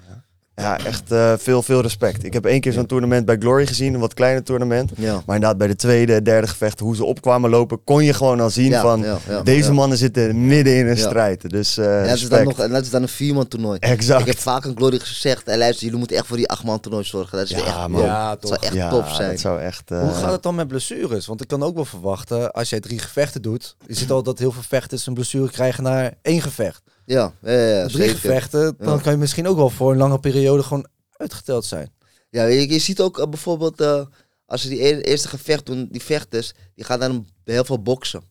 [0.61, 2.23] Ja echt eh, veel, veel respect.
[2.23, 4.85] Ik heb één keer zo'n toernooi bij Glory gezien, een wat kleiner toernooi.
[4.95, 5.11] Ja.
[5.25, 8.49] Maar inderdaad, bij de tweede, derde gevecht, hoe ze opkwamen lopen, kon je gewoon al
[8.49, 9.73] zien Ja, van, ja, ja, deze ja.
[9.73, 11.07] mannen zitten midden in een Ja.
[11.07, 11.49] strijd.
[11.49, 12.29] Dus eh En dat, is respect.
[12.35, 13.79] dan nog, en dat is dan een vierman toernooi.
[13.79, 14.21] Exact.
[14.21, 17.03] Ik heb vaak aan Glory gezegd, en luister, jullie moeten echt voor die achtman toernooi
[17.03, 17.37] zorgen.
[17.37, 18.01] Dat is Ja, echt, man.
[18.01, 18.63] Ja, dat zou toch.
[18.63, 19.29] echt ja, top zijn.
[19.29, 19.91] dat zou echt...
[19.91, 21.25] eh, Hoe gaat het dan met blessures?
[21.25, 24.39] Want ik kan ook wel verwachten, als jij drie gevechten doet, je ziet al dat
[24.39, 26.81] heel veel vechters een blessure krijgen naar één gevecht.
[27.11, 28.15] Ja, ja, ja, ja, drie zeker.
[28.15, 29.01] gevechten, dan Ja.
[29.01, 31.91] kan je misschien ook wel voor een lange periode gewoon uitgeteld zijn.
[32.29, 34.05] Ja, je, je ziet ook eh, bijvoorbeeld, eh,
[34.45, 38.21] als ze die e- eerste gevecht doen, die vechters, die gaan dan heel veel boksen.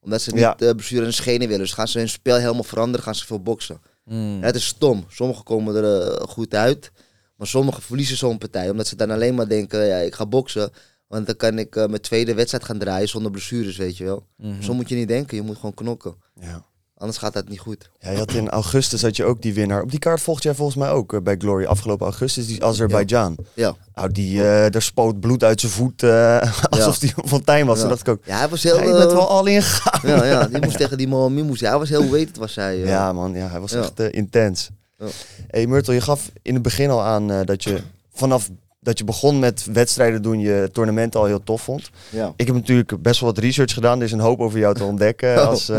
[0.00, 0.56] Omdat ze niet Ja.
[0.56, 1.62] eh blessure in de schenen willen.
[1.62, 3.80] Dus gaan ze hun spel helemaal veranderen, gaan ze veel boksen.
[4.06, 5.04] En het is stom.
[5.08, 6.90] Sommigen komen er eh, goed uit,
[7.36, 8.70] maar sommigen verliezen zo'n partij.
[8.70, 10.70] Omdat ze dan alleen maar denken, ja, ik ga boksen.
[11.08, 14.26] Want dan kan ik eh, mijn tweede wedstrijd gaan draaien zonder blessures, weet je wel.
[14.36, 14.62] Mhm.
[14.62, 16.14] Zo moet je niet denken, je moet gewoon knokken.
[16.40, 16.64] ja.
[16.98, 17.90] Anders gaat dat niet goed.
[17.98, 19.82] Ja, je had in augustus had je ook die winnaar.
[19.82, 22.46] Op die kaart volgde jij volgens mij ook eh, bij Glory afgelopen augustus.
[22.46, 23.36] Die Azerbeidzjan.
[23.54, 26.02] Ja, Nou, die, eh daar spoot bloed uit zijn voet.
[26.02, 27.74] eh, alsof die een fontein was.
[27.76, 27.80] Ja.
[27.80, 28.76] Toen dacht ik ook, ja hij was heel...
[28.76, 30.08] bent eh, wel al ingegaan.
[30.08, 31.60] ja, ja, die moest tegen die Mohamed moest.
[31.60, 32.76] Hij was heel weet het was hij.
[32.76, 34.70] Ja, man, ja, hij was echt intens.
[34.98, 35.06] Ja.
[35.48, 37.80] Hey Myrtle, je gaf in het begin al aan dat je
[38.12, 38.48] vanaf
[38.80, 41.90] dat je begon met wedstrijden doen, je tournament al heel tof vond.
[42.10, 42.32] ja.
[42.36, 43.98] Ik heb natuurlijk best wel wat research gedaan.
[43.98, 45.34] Er is een hoop over jou te ontdekken.
[45.40, 45.46] Oh.
[45.46, 45.70] Als,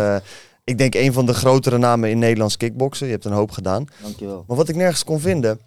[0.68, 3.06] ik denk een van de grotere namen in Nederlands kickboksen.
[3.06, 3.86] Je hebt een hoop gedaan.
[4.02, 4.44] Dankjewel.
[4.48, 5.60] Maar wat ik nergens kon vinden.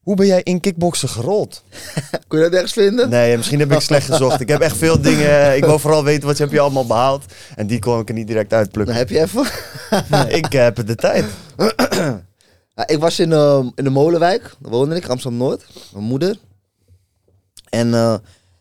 [0.00, 1.62] Hoe ben jij in kickboksen gerold?
[2.28, 3.08] Kun je dat ergens vinden?
[3.08, 4.40] Nee, misschien heb ik slecht gezocht.
[4.40, 5.56] Ik heb echt veel dingen.
[5.56, 7.24] Ik wil vooral weten wat heb je allemaal behaald.
[7.56, 8.94] En die kon ik er niet direct Dan uitplukken.
[8.94, 9.46] heb je even.
[10.38, 11.24] Ik heb de tijd.
[12.86, 16.36] Ik was in, eh, in de Molenwijk, daar woonde ik, Amsterdam-Noord, mijn moeder.
[17.68, 18.14] En eh,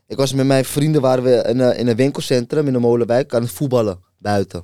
[0.08, 3.34] ik was met mijn vrienden, waren we in, eh, in een winkelcentrum in de Molenwijk
[3.34, 4.64] aan het voetballen buiten.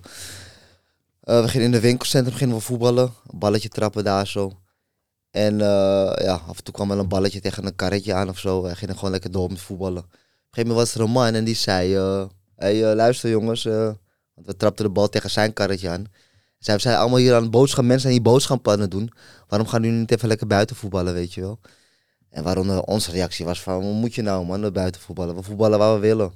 [1.29, 4.59] Eh, we gingen in het winkelcentrum gingen we voetballen, een balletje trappen daar zo.
[5.31, 8.39] En eh, ja, af en toe kwam wel een balletje tegen een karretje aan of
[8.39, 8.63] zo.
[8.63, 10.03] Hij ging er gewoon lekker door met voetballen.
[10.03, 11.95] Op een gegeven moment was er een man en die zei...
[11.95, 16.05] eh hey, luister jongens, want we trapten de bal tegen zijn karretje aan.
[16.59, 19.11] Zij zijn allemaal hier aan het boodschap, mensen zijn hier boodschapplannen doen.
[19.47, 21.59] Waarom gaan jullie niet even lekker buiten voetballen, weet je wel?
[22.29, 25.35] En waaronder onze reactie was van, wat moet je nou man, buiten voetballen?
[25.35, 26.31] We voetballen waar we willen.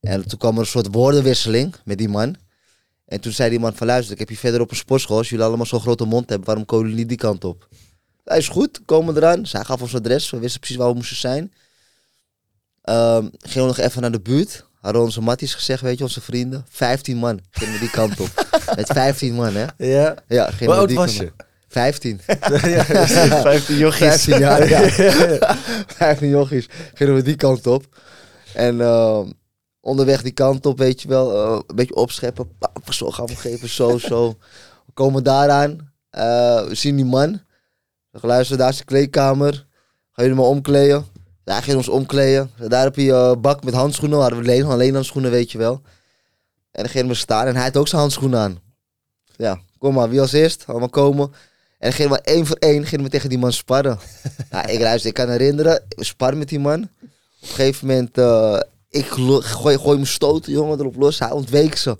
[0.00, 2.36] En toen kwam er een soort woordenwisseling met die man.
[3.06, 5.16] En toen zei die man van, luister, ik heb hier verder op een sportschool.
[5.16, 7.68] Als jullie allemaal zo'n grote mond hebben, waarom komen jullie niet die kant op?
[8.24, 9.46] Hij is goed, komen eraan.
[9.46, 11.52] Zij gaf ons adres, we wisten precies waar we moesten zijn.
[12.82, 14.64] Ehm gingen we nog even naar de buurt.
[14.80, 16.66] Hadden onze matties gezegd, weet je, onze vrienden.
[16.68, 18.46] 15 man gingen we die kant op.
[18.76, 19.64] Met 15 man, hè?
[19.76, 20.14] Ja.
[20.28, 21.32] Ja, Hoe oud die was kant je?
[21.32, 21.46] op.
[21.68, 22.20] 15.
[22.20, 23.98] 15 jochies.
[23.98, 24.88] 15 jaar, ja.
[25.86, 27.84] 15 jochies gingen we die kant op.
[28.54, 29.30] En ehm,
[29.80, 32.48] onderweg die kant op, weet je wel, eh, een beetje opscheppen.
[32.94, 34.28] Zo gaan we geven, zo, zo.
[34.86, 35.92] We komen daaraan.
[36.10, 37.40] eh we zien die man.
[38.10, 39.52] We luister, daar is de kleedkamer.
[40.12, 41.06] Gaan jullie maar omkleden?
[41.44, 42.50] Daar gingen we ons omkleden.
[42.68, 44.18] Daar heb je eh, bak met handschoenen.
[44.18, 45.80] Hadden we alleen, alleen handschoenen, weet je wel.
[46.72, 48.58] En dan gingen we staan en hij had ook zijn handschoenen aan.
[49.36, 50.64] Ja, kom maar, wie als eerst?
[50.66, 51.26] Allemaal komen.
[51.78, 53.98] En dan gingen we één voor één gingen we tegen die man sparren.
[54.50, 56.82] ja, ik luister, ik kan herinneren, we sparren met die man.
[56.82, 56.88] Op
[57.40, 61.18] een gegeven moment, eh, ik gooi, gooi hem stoten, jongen, erop los.
[61.18, 61.96] Hij ontweek ze.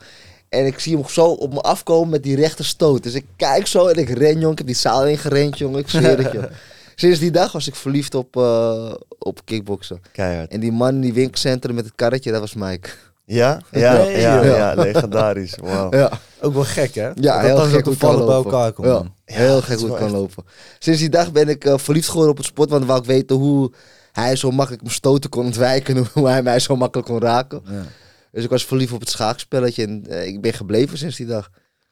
[0.57, 3.03] En ik zie hem zo op me afkomen met die rechte stoot.
[3.03, 4.51] Dus ik kijk zo en ik ren, jongen.
[4.51, 5.79] Ik heb die zaal ingerend, jongen.
[5.79, 6.49] Ik zweer het, je.
[6.95, 10.01] Sinds die dag was ik verliefd op, eh, op kickboksen.
[10.13, 10.51] Keihard.
[10.53, 12.89] En die man in die winkelcentrum met het karretje, dat was Mike.
[13.25, 13.61] Ja?
[13.71, 15.55] Ja, Nee, ja, ja, legendarisch.
[15.63, 15.91] Wauw.
[15.91, 17.07] Ja, Ook wel gek, hè?
[17.15, 18.53] ja dat heel dat gek zo hoe het kan toevallig bij lopen.
[18.53, 18.87] elkaar komt.
[18.89, 20.45] Ja, heel gek hoe het kan lopen.
[20.79, 23.09] Sinds die dag ben ik eh, verliefd geworden op het sport, want dan wou ik
[23.09, 23.71] weten hoe
[24.13, 27.63] hij zo makkelijk mijn stoten kon ontwijken en hoe hij mij zo makkelijk kon raken.
[27.65, 27.83] Ja.
[28.37, 31.51] Dus ik was verliefd op het schaakspelletje en eh, ik ben gebleven sinds die dag.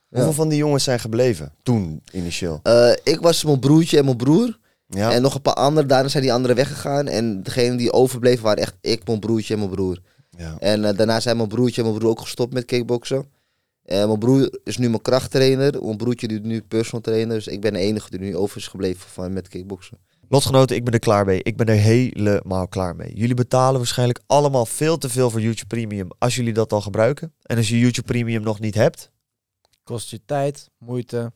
[0.09, 1.53] Hoeveel van die jongens zijn gebleven?
[1.63, 2.61] Toen, initieel.
[2.63, 4.59] Eh, ik was mijn broertje en mijn broer.
[4.89, 5.13] Ja.
[5.13, 5.89] En nog een paar anderen.
[5.89, 7.09] Daarna zijn die anderen weggegaan.
[7.09, 9.99] En degene die overbleven waren echt ik, mijn broertje en mijn broer.
[10.31, 10.57] ja.
[10.59, 13.27] En eh, daarna zijn mijn broertje en mijn broer ook gestopt met kickboksen.
[13.85, 15.83] En mijn broer is nu mijn krachttrainer.
[15.85, 17.35] Mijn broertje doet nu personal trainer.
[17.37, 19.99] Dus ik ben de enige die nu over is gebleven van met kickboksen.
[20.29, 21.43] Lotgenoten, ik ben er klaar mee.
[21.43, 23.17] Ik ben er helemaal klaar mee.
[23.17, 27.35] Jullie betalen waarschijnlijk allemaal veel te veel voor YouTube Premium als jullie dat al gebruiken.
[27.43, 29.13] En als je YouTube Premium nog niet hebt,
[29.85, 31.33] Kost je tijd, moeite.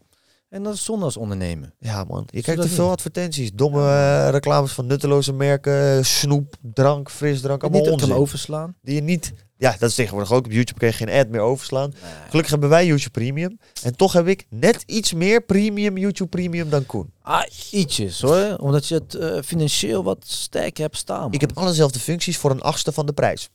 [0.49, 1.75] En dat is zonde als ondernemer.
[1.79, 2.93] ja man, je kijkt dat te veel niet?
[2.93, 3.53] advertenties.
[3.53, 8.13] Domme eh, reclames van nutteloze merken, snoep, drank, frisdrank, allemaal niet onzin.
[8.13, 8.75] overslaan.
[8.83, 10.45] Die je niet, ja dat is tegenwoordig ook.
[10.45, 11.95] Op YouTube kun je geen ad meer overslaan.
[12.29, 13.59] Gelukkig hebben wij YouTube Premium.
[13.83, 17.13] En toch heb ik net iets meer premium YouTube Premium dan Koen.
[17.23, 18.57] Ah, ietsjes hoor.
[18.57, 21.21] Omdat je het eh, financieel wat sterker hebt staan.
[21.21, 21.33] man.
[21.33, 23.49] Ik heb alle dezelfde functies voor een achtste van de prijs.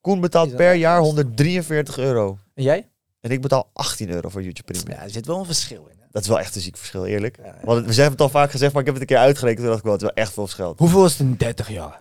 [0.00, 2.38] Koen betaalt per jaar 143 euro.
[2.54, 2.88] En jij?
[3.20, 4.98] En ik betaal 18 euro voor YouTube Premium.
[4.98, 5.95] Ja, er zit wel een verschil in.
[6.16, 7.38] Dat is wel echt een ziek verschil, eerlijk.
[7.44, 7.54] Ja.
[7.62, 9.58] Want we hebben het al vaak gezegd, maar ik heb het een keer uitgerekend.
[9.60, 10.74] Toen dacht ik wel, het is wel echt veel verschil.
[10.76, 11.98] Hoeveel is het in 30 jaar?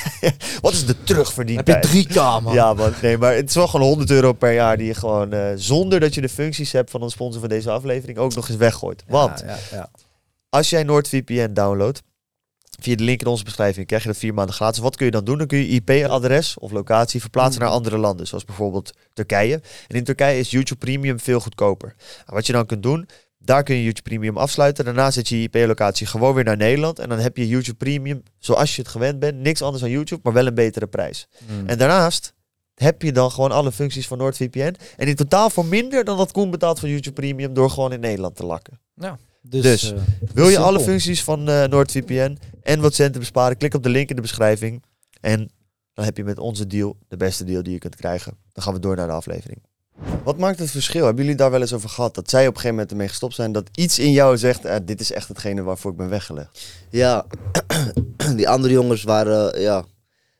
[0.60, 2.54] Wat is de terugverdiend heb je 3k man.
[2.54, 2.92] Ja, man.
[3.02, 6.00] Nee, maar het is wel gewoon 100 euro per jaar die je gewoon, eh, zonder
[6.00, 9.04] dat je de functies hebt van een sponsor van deze aflevering, ook nog eens weggooit.
[9.06, 9.90] Want Ja, ja, ja.
[10.48, 12.02] als jij NordVPN downloadt,
[12.80, 14.78] via de link in onze beschrijving, krijg je dat vier maanden gratis.
[14.78, 15.38] Wat kun je dan doen?
[15.38, 17.68] Dan kun je IP-adres of locatie verplaatsen Hmm.
[17.68, 19.60] naar andere landen, zoals bijvoorbeeld Turkije.
[19.88, 21.94] En in Turkije is YouTube Premium veel goedkoper.
[22.26, 23.08] En wat je dan kunt doen,
[23.44, 24.84] daar kun je YouTube Premium afsluiten.
[24.84, 26.98] Daarna zet je je IP-locatie gewoon weer naar Nederland.
[26.98, 29.38] En dan heb je YouTube Premium zoals je het gewend bent.
[29.38, 31.28] Niks anders dan YouTube, maar wel een betere prijs.
[31.46, 31.66] Hmm.
[31.66, 32.34] En daarnaast
[32.74, 34.76] heb je dan gewoon alle functies van NordVPN.
[34.96, 38.00] En in totaal voor minder dan dat Koen betaalt voor YouTube Premium door gewoon in
[38.00, 38.80] Nederland te lakken.
[39.42, 39.98] Dus, Dus, eh,
[40.34, 40.68] Wil je Simpel.
[40.68, 43.56] alle functies van eh, NordVPN en wat centen besparen?
[43.56, 44.82] Klik op de link in de beschrijving.
[45.20, 45.50] En
[45.94, 48.36] dan heb je met onze deal de beste deal die je kunt krijgen.
[48.52, 49.62] Dan gaan we door naar de aflevering.
[50.24, 51.04] Wat maakt het verschil?
[51.04, 52.14] Hebben jullie daar wel eens over gehad?
[52.14, 53.52] Dat zij op een gegeven moment ermee gestopt zijn.
[53.52, 56.66] Dat iets in jou zegt, eh, dit is echt hetgene waarvoor ik ben weggelegd.
[56.90, 57.26] Ja,
[58.36, 59.84] die andere jongens waren, ja,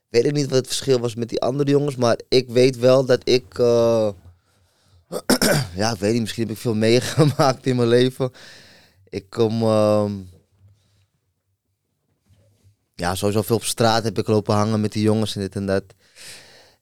[0.09, 3.05] weet ik niet wat het verschil was met die andere jongens, maar ik weet wel
[3.05, 4.09] dat ik, eh,
[5.75, 8.33] ja, ik weet niet, misschien heb ik veel meegemaakt in mijn leven.
[9.09, 10.13] Ik kom, ehm,
[12.95, 15.67] ja, sowieso veel op straat heb ik lopen hangen met die jongens en dit en
[15.67, 15.85] dat.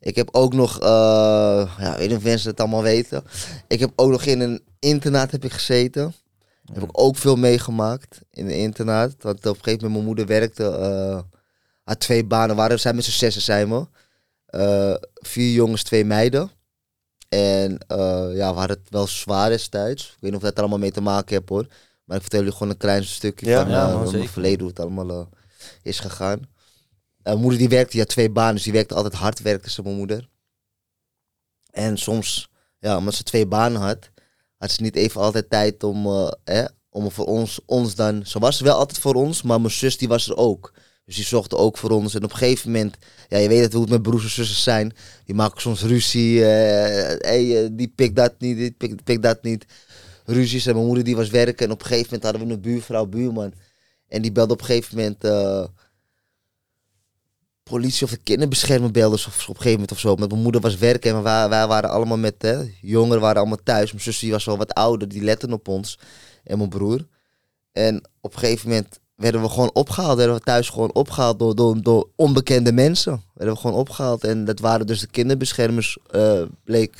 [0.00, 3.24] Ik heb ook nog, eh, ja, weet niet of mensen het allemaal weten.
[3.68, 6.14] Ik heb ook nog in een internaat heb ik gezeten.
[6.72, 9.14] Heb ik ook veel meegemaakt in een internaat.
[9.20, 11.24] Want op een gegeven moment mijn moeder werkte.
[11.84, 12.56] had twee banen.
[12.56, 13.86] Waren, we zijn met z'n zessen zijn we.
[14.46, 16.50] Eh, vier jongens, twee meiden.
[17.28, 17.78] En
[18.34, 20.04] ja, we hadden het wel zwaar destijds.
[20.04, 21.66] Ik weet niet of dat er allemaal mee te maken heeft hoor.
[22.04, 24.68] Maar ik vertel jullie gewoon een klein stukje Ja, van ja, man, mijn verleden, hoe
[24.68, 25.28] het allemaal
[25.82, 26.48] is gegaan.
[27.22, 28.54] Eh, mijn moeder die werkte, die had twee banen.
[28.54, 30.28] Dus die werkte altijd hard, werkte ze mijn moeder.
[31.70, 34.10] En soms, ja, omdat ze twee banen had,
[34.56, 38.26] had ze niet even altijd tijd om eh, hè, om voor ons, ons dan...
[38.26, 40.72] Ze was wel altijd voor ons, maar mijn zus die was er ook.
[41.04, 42.14] Dus die zochten ook voor ons.
[42.14, 42.96] En op een gegeven moment,
[43.28, 44.92] ja, je weet het hoe het met broers en zussen zijn.
[45.24, 46.44] Die maken soms ruzie.
[46.44, 49.64] eh hey, eh, die pikt dat niet, die pikt, pikt dat niet.
[50.24, 50.66] Ruzies.
[50.66, 51.66] En mijn moeder die was werken.
[51.66, 53.52] En op een gegeven moment hadden we een buurvrouw, buurman.
[54.08, 55.24] En die belde op een gegeven moment...
[57.70, 60.16] politie of de kinderbeschermer belde of op gegeven moment of zo.
[60.16, 63.92] Met mijn moeder was werken en wij, waren allemaal met hè, jongeren waren allemaal thuis.
[63.92, 65.98] Mijn zus was wel wat ouder, die letten op ons
[66.44, 67.06] en mijn broer.
[67.72, 70.16] En op een gegeven moment werden we gewoon opgehaald.
[70.16, 73.22] Werden we thuis gewoon opgehaald door, door, door onbekende mensen.
[73.34, 74.24] Werden we gewoon opgehaald.
[74.24, 76.94] En dat waren dus de kinderbeschermers, eh, bleek.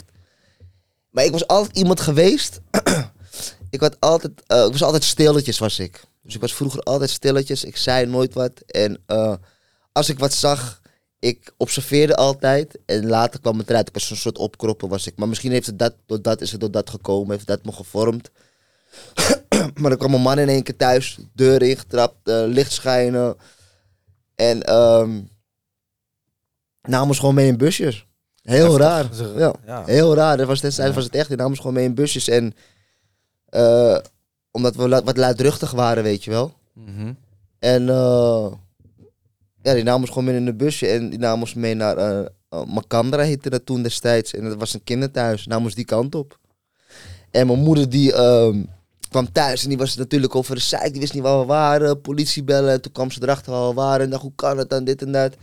[1.10, 2.60] Maar ik was altijd iemand geweest.
[3.70, 6.04] ik, had altijd, eh, was altijd stilletjes, was ik.
[6.22, 7.64] Dus ik was vroeger altijd stilletjes.
[7.64, 8.52] Ik zei nooit wat.
[8.66, 9.34] En eh,
[9.92, 10.80] als ik wat zag,
[11.18, 12.78] ik observeerde altijd.
[12.86, 13.88] En later kwam het eruit.
[13.88, 15.16] Ik was een soort opkroppen was ik.
[15.16, 17.30] Maar misschien heeft het dat, door dat is het door dat gekomen.
[17.30, 18.30] Heeft dat me gevormd.
[19.80, 21.18] maar dan kwam een man in één keer thuis.
[21.34, 23.36] Deur ingetrapt, eh, licht schijnen.
[24.34, 25.20] En ehm
[26.82, 28.06] namen ons gewoon mee in busjes.
[28.42, 29.18] Heel Heftig.
[29.18, 29.38] raar.
[29.38, 29.54] Ja.
[29.66, 29.84] ja.
[29.84, 30.36] Heel raar.
[30.36, 31.28] Dat was destijds was het echt.
[31.28, 32.28] Die namen ons gewoon mee in busjes.
[32.28, 32.54] En
[33.44, 33.98] eh,
[34.50, 36.54] omdat we wat luidruchtig waren, weet je wel.
[36.72, 37.12] Mhm.
[37.58, 38.52] En eh,
[39.62, 40.86] ja, die namen ons gewoon mee in een busje.
[40.86, 44.34] En die namen ons mee naar eh uh, Macandra heette dat toen destijds.
[44.34, 45.46] En dat was een kinderthuis.
[45.46, 46.38] Namen ons die kant op.
[47.30, 48.62] En mijn moeder die ehm,
[49.08, 50.90] kwam thuis en die was natuurlijk over de zeik.
[50.90, 52.00] Die wist niet waar we waren.
[52.00, 52.72] Politie bellen.
[52.72, 54.04] En toen kwam ze erachter waar we waren.
[54.04, 55.34] En dacht, hoe kan het dan, dit en dat.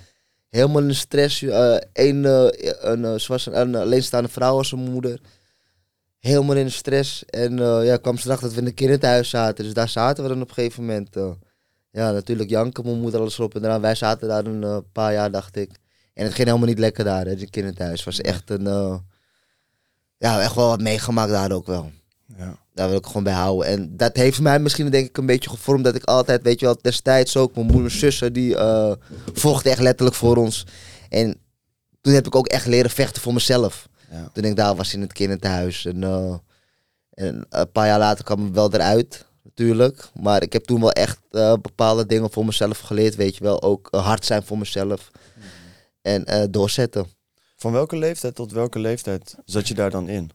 [0.50, 1.42] Helemaal in de stress.
[1.42, 5.20] eh een, eh, een, eh, ze was een, een alleenstaande vrouw als mijn moeder.
[6.20, 7.26] Helemaal in de stress.
[7.26, 9.64] En eh, ja, kwam ze erachter dat we in een kinderthuis zaten.
[9.64, 11.16] Dus daar zaten we dan op een gegeven moment.
[11.98, 13.82] Ja, natuurlijk janken, mijn moeder alles erop en eraan.
[13.82, 15.70] Wij zaten daar een eh, paar jaar, dacht ik.
[16.14, 17.96] En het ging helemaal niet lekker daar, hè, in kinderthuis.
[17.96, 18.68] Het was echt een...
[18.68, 18.96] eh,
[20.18, 21.92] ja, echt wel wat meegemaakt daar ook wel.
[22.38, 22.58] Ja.
[22.74, 23.68] Daar wil ik gewoon bij houden.
[23.68, 26.66] En dat heeft mij misschien denk ik een beetje gevormd dat ik altijd, weet je
[26.66, 28.92] wel, destijds ook, mijn moeder en zussen, die eh,
[29.34, 30.66] vochten echt letterlijk voor ons.
[31.10, 31.38] En
[32.02, 33.88] toen heb ik ook echt leren vechten voor mezelf.
[34.12, 34.30] Ja.
[34.34, 35.86] Toen ik daar was in het kinderthuis.
[35.86, 36.04] En,
[37.14, 40.10] en een paar jaar later kwam ik wel eruit, natuurlijk.
[40.14, 43.62] Maar ik heb toen wel echt eh, bepaalde dingen voor mezelf geleerd, weet je wel.
[43.62, 45.12] Ook eh, hard zijn voor mezelf.
[46.02, 47.08] En eh, doorzetten.
[47.56, 50.32] Van welke leeftijd tot welke leeftijd zat je daar dan in?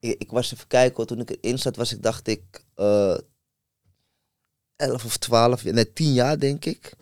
[0.00, 3.18] ik, ik was even kijken hoor, toen ik erin zat was ik dacht ik eh
[4.76, 6.92] 11 of 12, nee 10 jaar denk ik.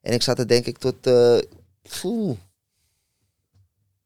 [0.00, 0.96] En ik zat er denk ik tot,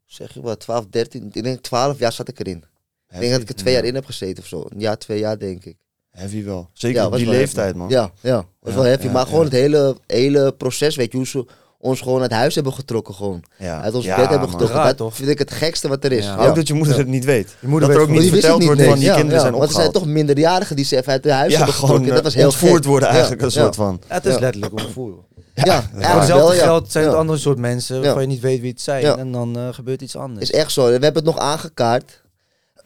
[0.04, 2.64] zeg je wat, 12, 13, ik denk 12 jaar zat ik erin.
[3.08, 4.66] Ik denk dat ik er twee jaar in heb gezeten of zo.
[4.68, 5.76] Een jaar, twee jaar denk ik.
[6.14, 6.68] Heavy wel.
[6.72, 7.78] Zeker Ja, op die leeftijd, heavy.
[7.78, 7.88] man.
[7.88, 9.06] Ja, ja, was Ja, wel heavy.
[9.06, 9.44] ja, maar gewoon ja.
[9.44, 11.46] het hele, hele proces, weet je, hoe ze
[11.78, 13.42] ons gewoon uit huis hebben getrokken gewoon.
[13.58, 13.80] Ja.
[13.82, 14.50] Uit ons Ja, bed hebben man.
[14.50, 14.76] getrokken.
[14.78, 15.14] Raar, dat toch?
[15.16, 16.24] vind ik het gekste wat er is.
[16.24, 16.36] Ja.
[16.42, 16.46] Ja.
[16.48, 16.98] Ook dat je moeder Ja.
[17.00, 17.56] het niet weet.
[17.60, 19.58] Je moeder dat er ook niet verteld wordt niet, van die kinderen Ja, zijn ja,
[19.58, 19.92] Want er zijn opgehaald.
[19.92, 22.14] toch minderjarigen die ze even uit hun huis ja, hebben gewoon getrokken.
[22.14, 24.00] Dat was heel ontvoerd worden eigenlijk een soort van.
[24.06, 25.18] Het is letterlijk ontvoeren.
[25.54, 26.62] Ja, Voor eigenlijk hetzelfde wel, ja.
[26.62, 29.02] geld zijn het andere soort mensen waarvan je niet weet wie het zijn.
[29.02, 29.16] Ja.
[29.16, 30.50] En dan eh, gebeurt iets anders.
[30.50, 30.84] Is echt zo.
[30.84, 32.22] We hebben het nog aangekaart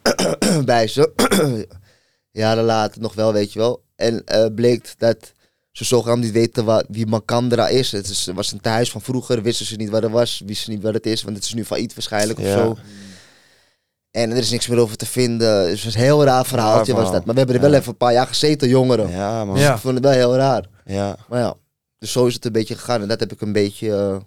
[0.65, 1.11] bij ze.
[2.39, 3.83] Jaren later nog wel, weet je wel.
[3.95, 5.17] En eh bleek dat
[5.71, 7.91] ze zogenaamd niet weten wa- wie Macandra is.
[7.91, 10.71] Het is, was een thuis van vroeger, wisten ze niet wat het was, wisten ze
[10.71, 12.77] niet wat het is, want het is nu failliet waarschijnlijk of zo.
[14.11, 15.63] En er is niks meer over te vinden.
[15.65, 17.25] Dus het was een heel raar verhaaltje was dat.
[17.25, 17.77] Maar we hebben er wel Ja.
[17.77, 19.09] even een paar jaar gezeten, jongeren.
[19.09, 19.59] Ja, man.
[19.59, 19.73] Ja.
[19.73, 20.65] Ik vond het wel heel raar.
[20.85, 21.17] Ja.
[21.29, 21.55] Maar ja,
[21.97, 23.01] dus zo is het een beetje gegaan.
[23.01, 23.91] En dat heb ik een beetje...
[23.95, 24.17] eh,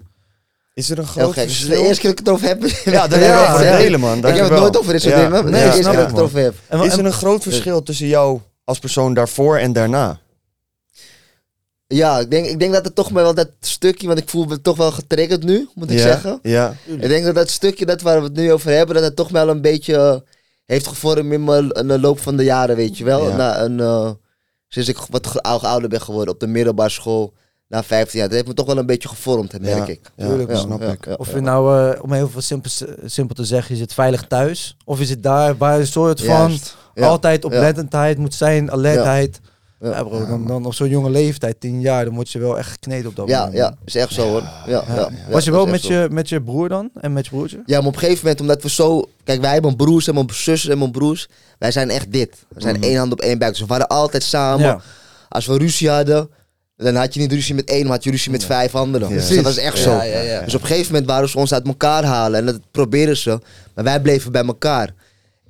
[0.74, 1.46] Is er een heel groot gek.
[1.48, 1.86] Dus de verschil?
[1.86, 2.62] eerste keer dat ik het over heb...
[2.94, 4.18] Ja, daar Ja, hebben we het delen, man.
[4.18, 5.30] Ik heb het nooit over dit soort dingen.
[5.44, 6.54] Nee, de eerste keer dat ik het over heb.
[6.68, 10.20] En Is er en- een groot verschil tussen jou als persoon daarvoor en daarna?
[11.86, 14.44] Ja, ik denk, ik denk dat het toch maar wel dat stukje, want ik voel
[14.44, 16.02] me toch wel getriggerd nu, moet ik ja?
[16.02, 16.38] zeggen.
[16.42, 16.74] Ja.
[16.86, 19.28] Ik denk dat dat stukje dat waar we het nu over hebben, dat het toch
[19.28, 20.16] wel een beetje eh,
[20.66, 23.28] heeft gevormd in, mijn, in de loop van de jaren, weet je wel.
[23.28, 23.36] Ja.
[23.36, 24.10] Na een, eh,
[24.68, 27.32] sinds ik wat ouder ben geworden op de middelbare school,
[27.72, 28.28] na 15 jaar.
[28.28, 30.00] Dat heeft me toch wel een beetje gevormd, merk ik.
[30.16, 31.06] Ja, Tuurlijk, dat Ja, snap ja, ik.
[31.06, 31.34] ja, Of ja.
[31.34, 32.70] je nou, eh, om heel veel simpel,
[33.04, 34.76] simpel te zeggen, je zit veilig thuis.
[34.84, 36.58] Of je zit daar waar een soort van
[37.00, 39.40] altijd oplettendheid moet zijn, alertheid.
[39.80, 40.02] Ja, Ja.
[40.02, 43.06] bro, dan, dan op zo'n jonge leeftijd, tien jaar, dan word je wel echt gekneed
[43.06, 43.56] op dat Ja, moment.
[43.56, 44.42] ja, is echt zo hoor.
[44.66, 46.90] Ja, ja, ja, Was je wel is met je, met je broer dan?
[47.00, 47.62] En met je broertje?
[47.66, 49.08] Ja, maar op een gegeven moment, omdat we zo...
[49.24, 51.28] Kijk, wij hebben broers en mijn zussen en mijn broers.
[51.58, 52.44] Wij zijn echt dit.
[52.48, 52.84] We zijn Mhm.
[52.84, 53.50] één hand op één buik.
[53.52, 54.66] Dus we waren altijd samen.
[54.66, 54.80] Ja.
[55.28, 56.30] Als we ruzie hadden,
[56.76, 59.08] dan had je niet ruzie met één, maar had je ruzie met vijf anderen.
[59.08, 59.14] Ja.
[59.14, 60.02] Dus dat was echt zo.
[60.02, 60.40] Ja.
[60.44, 62.38] Dus op een gegeven moment waren ze ons uit elkaar halen.
[62.40, 63.38] En dat probeerden ze.
[63.74, 64.94] Maar wij bleven bij elkaar.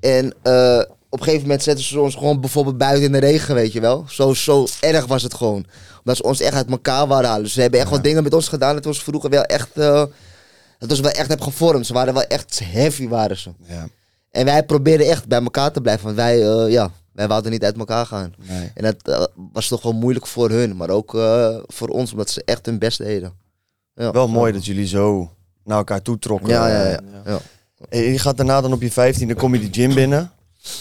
[0.01, 3.55] En eh, op een gegeven moment zetten ze ons gewoon bijvoorbeeld buiten in de regen,
[3.55, 4.05] weet je wel.
[4.09, 5.67] Zo, zo erg was het gewoon.
[5.99, 7.43] Omdat ze ons echt uit elkaar waren halen.
[7.43, 8.75] Dus ze hebben echt wat dingen met ons gedaan.
[8.75, 9.69] Dat ons vroeger wel echt...
[9.75, 10.05] eh
[10.79, 11.87] dat ons wel echt heb gevormd.
[11.87, 13.51] Ze waren wel echt heavy, waren ze.
[13.67, 13.89] Ja.
[14.31, 16.05] En wij probeerden echt bij elkaar te blijven.
[16.05, 18.35] Want wij, eh, ja, wij wouden niet uit elkaar gaan.
[18.39, 18.71] Nee.
[18.75, 22.31] En dat eh, was toch wel moeilijk voor hun, maar ook eh, voor ons, omdat
[22.31, 23.33] ze echt hun best deden.
[23.95, 24.11] Ja.
[24.11, 25.31] Wel mooi dat jullie zo
[25.65, 26.49] naar elkaar toe trokken.
[26.49, 27.01] Ja, ja, ja.
[27.25, 27.39] ja.
[27.89, 30.31] En je gaat daarna dan op je 15e, kom je die gym binnen.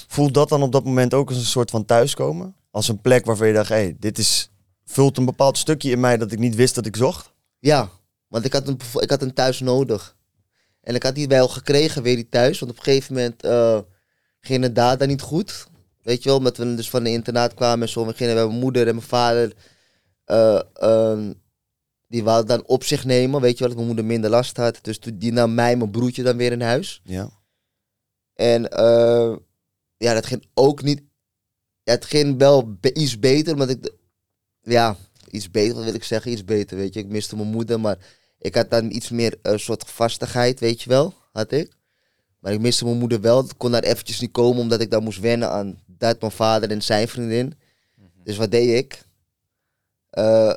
[0.08, 2.56] Voelt dat dan op dat moment ook als een soort van thuiskomen?
[2.72, 4.52] Als een plek waarvan je dacht, hé, hey, dit is,
[4.86, 7.32] vult een bepaald stukje in mij dat ik niet wist dat ik zocht?
[7.60, 7.90] Ja,
[8.28, 10.16] want ik had, een, ik had een thuis nodig.
[10.82, 12.60] En ik had die wel gekregen, weer die thuis.
[12.60, 13.80] Want op een gegeven moment eh,
[14.40, 15.68] ging het daar dan niet goed.
[16.04, 18.06] Weet je wel, omdat we dus van de internaat kwamen en zo.
[18.06, 19.54] We gingen bij mijn moeder en mijn vader.
[20.26, 21.34] eh, ehm,
[22.08, 24.80] die wilden dan op zich nemen, weet je wel, dat mijn moeder minder last had.
[24.82, 27.02] Dus toen- die nam mij, mijn broertje dan weer in huis.
[27.04, 27.30] Ja.
[28.34, 29.36] En eh,
[29.98, 31.02] ja, dat ging ook niet.
[31.84, 33.92] ja, het ging wel be- iets beter, omdat ik.
[34.62, 34.96] ja,
[35.32, 36.32] iets beter, wat wil ik zeggen?
[36.32, 37.00] Iets beter, weet je.
[37.00, 37.98] Ik miste mijn moeder, maar
[38.40, 41.14] ik had dan iets meer een soort vastigheid, weet je wel.
[41.32, 41.72] Had ik.
[42.40, 43.40] Maar ik miste mijn moeder wel.
[43.44, 46.72] Ik kon daar eventjes niet komen, omdat ik dan moest wennen aan dat mijn vader
[46.72, 47.54] en zijn vriendin.
[48.24, 49.04] Dus wat deed ik?
[50.10, 50.54] Eh,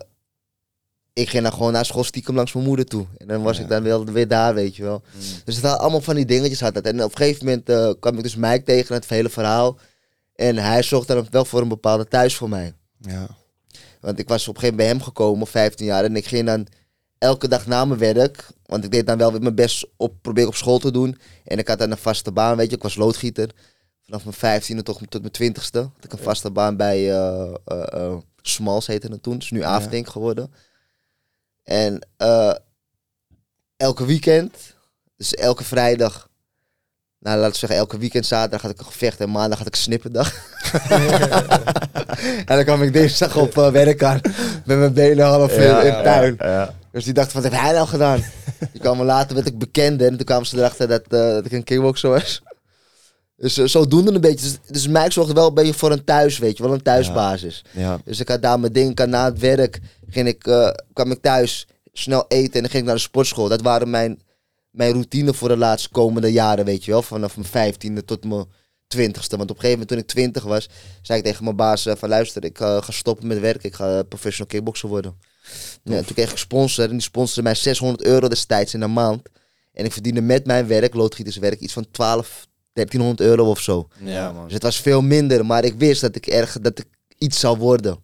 [1.12, 3.07] ik ging dan gewoon naar school stiekem langs mijn moeder toe.
[3.16, 5.02] En dan was ik dan wel weer daar, weet je wel.
[5.44, 6.87] Dus het waren allemaal van die dingetjes had het.
[6.87, 9.78] En op een gegeven moment eh, kwam ik dus Mike tegen, het hele verhaal.
[10.35, 12.74] En hij zorgde dan wel voor een bepaalde thuis voor mij.
[12.98, 13.26] Ja.
[14.00, 16.04] Want ik was op een gegeven moment bij hem gekomen, 15 jaar.
[16.04, 16.66] En ik ging dan
[17.18, 18.46] elke dag na mijn werk.
[18.66, 21.18] Want ik deed dan wel weer mijn best op, probeer op school te doen.
[21.44, 22.76] En ik had dan een vaste baan, weet je.
[22.76, 23.50] Ik was loodgieter.
[24.04, 25.72] Vanaf mijn 15e tot, tot mijn 20ste.
[25.72, 29.34] Had ik een vaste baan bij eh eh, eh, Smalls heette het toen.
[29.34, 30.52] Het is nu Avdink geworden.
[31.62, 32.06] En
[33.76, 34.56] elke weekend,
[35.16, 36.28] dus elke vrijdag.
[37.18, 39.74] Nou, laten we zeggen, elke weekend, zaterdag had ik een gevecht en maandag had ik
[39.74, 40.32] een snipperdag.
[42.46, 44.20] en dan kwam ik dinsdag op eh, werk aan
[44.64, 46.34] met mijn benen half in, in de tuin.
[46.38, 46.74] Ja.
[46.90, 48.24] Dus die dachten, wat heeft hij nou gedaan?
[48.72, 51.52] Die kwamen later, werd ik bekende en toen kwamen ze erachter dat, eh, dat ik
[51.52, 52.42] een kickboxer was.
[53.37, 54.47] Dus uh, zodoende een beetje.
[54.47, 57.64] Dus, dus Mike zorgde wel een beetje voor een thuis, weet je wel, een thuisbasis.
[57.70, 58.01] Ja.
[58.05, 61.11] Dus ik had daar mijn ding, ik had na het werk ging ik, eh, kwam
[61.11, 63.49] ik thuis, snel eten en dan ging ik naar de sportschool.
[63.49, 64.23] Dat waren mijn,
[64.70, 67.03] mijn routine voor de laatste komende jaren, weet je wel.
[67.03, 68.47] Vanaf mijn vijftiende tot mijn
[68.87, 69.37] twintigste.
[69.37, 70.68] Want op een gegeven moment toen ik twintig was,
[71.03, 73.64] zei ik tegen mijn baas eh, van luister, ik eh, ga stoppen met werk.
[73.64, 75.18] Ik ga eh, professional kickboxer worden.
[75.83, 79.23] Ja, toen kreeg ik sponsor en die sponsorde mij 600 euro destijds in een maand.
[79.73, 83.88] En ik verdiende met mijn werk, loodgieterswerk, iets van 12, 1300 euro of zo.
[84.00, 84.44] Ja, man.
[84.44, 86.87] Dus het was veel minder, maar ik wist dat ik erg dat ik
[87.18, 88.02] iets zou worden.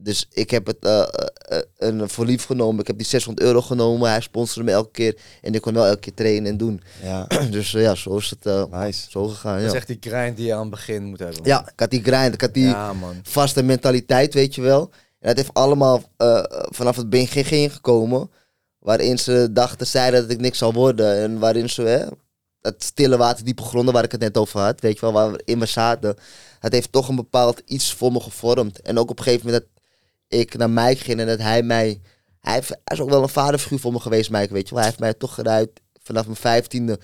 [0.00, 2.80] Dus ik heb het eh, eh, een voor lief genomen.
[2.80, 4.10] Ik heb die 600 euro genomen.
[4.10, 5.16] Hij sponsorde me elke keer.
[5.42, 6.80] En ik kon wel elke keer trainen en doen.
[7.02, 7.26] Ja.
[7.50, 9.10] Dus eh, ja, zo is het eh, Nice.
[9.10, 9.52] zo gegaan.
[9.52, 9.68] Dat Ja.
[9.68, 11.36] is echt die grind die je aan het begin moet hebben.
[11.38, 11.46] man.
[11.48, 12.34] ja, ik had die grind.
[12.34, 13.14] Ik had die Ja, man.
[13.22, 14.90] vaste mentaliteit, weet je wel.
[15.20, 18.30] En dat heeft allemaal eh, vanaf het begin gekomen.
[18.78, 21.16] Waarin ze dachten, zeiden dat ik niks zou worden.
[21.22, 22.06] En waarin ze, hè,
[22.72, 25.58] dat stille water, diepe gronden waar ik het net over had, weet je wel, waarin
[25.58, 26.16] we zaten.
[26.60, 28.80] Het heeft toch een bepaald iets voor me gevormd.
[28.80, 29.82] En ook op een gegeven moment dat
[30.40, 32.00] ik naar Mike ging en dat hij mij...
[32.40, 34.78] Hij, is ook wel een vaderfiguur voor me geweest, Mike, weet je wel.
[34.78, 35.70] Hij heeft mij toch eruit
[36.02, 36.98] vanaf mijn vijftiende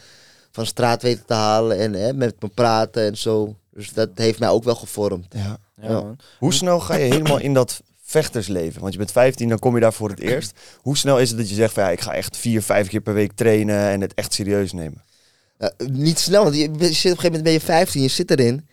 [0.50, 3.56] van straat weten te halen en hè, met me praten en zo.
[3.70, 5.34] Dus dat heeft mij ook wel gevormd.
[5.36, 5.58] Ja.
[5.80, 6.16] Ja.
[6.38, 8.80] Hoe snel ga je helemaal in dat vechtersleven?
[8.80, 10.58] Want je bent 15, dan kom je daar voor het eerst.
[10.76, 13.00] Hoe snel is het dat je zegt van ja, ik ga echt vier, vijf keer
[13.00, 15.02] per week trainen en het echt serieus nemen?
[15.86, 18.68] Niet snel, want je, zit op een gegeven moment ben je 15, je zit erin.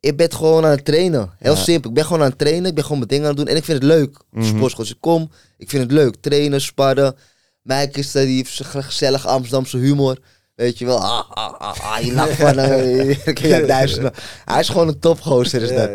[0.00, 1.30] Je bent gewoon aan het trainen.
[1.38, 1.58] Heel Ja.
[1.62, 1.88] simpel.
[1.90, 2.66] Ik ben gewoon aan het trainen.
[2.66, 3.48] Ik ben gewoon mijn dingen aan het doen.
[3.48, 4.18] En ik vind het leuk.
[4.30, 4.44] Mhm.
[4.44, 4.84] Sportschool.
[4.84, 5.30] Dus ik kom.
[5.58, 6.14] Ik vind het leuk.
[6.20, 7.16] Trainen, sparren.
[7.62, 10.18] Mike is daar, die heeft zijn gezellig Amsterdamse humor.
[10.54, 10.98] Weet je wel.
[10.98, 12.58] Ah, ah, ah, ah, je lacht van...
[12.58, 14.12] eh, je duizenden.
[14.44, 15.90] Hij is gewoon een topgozer is dat.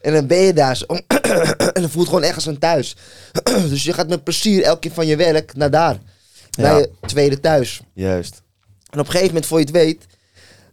[0.00, 0.84] En dan ben je daar zo.
[1.74, 2.96] en dan voelt gewoon echt als een thuis.
[3.70, 5.98] dus je gaat met plezier elke keer van je werk naar daar.
[6.58, 7.80] Naar je tweede thuis.
[7.94, 8.42] Juist.
[8.94, 10.06] En op een gegeven moment, voor je het weet,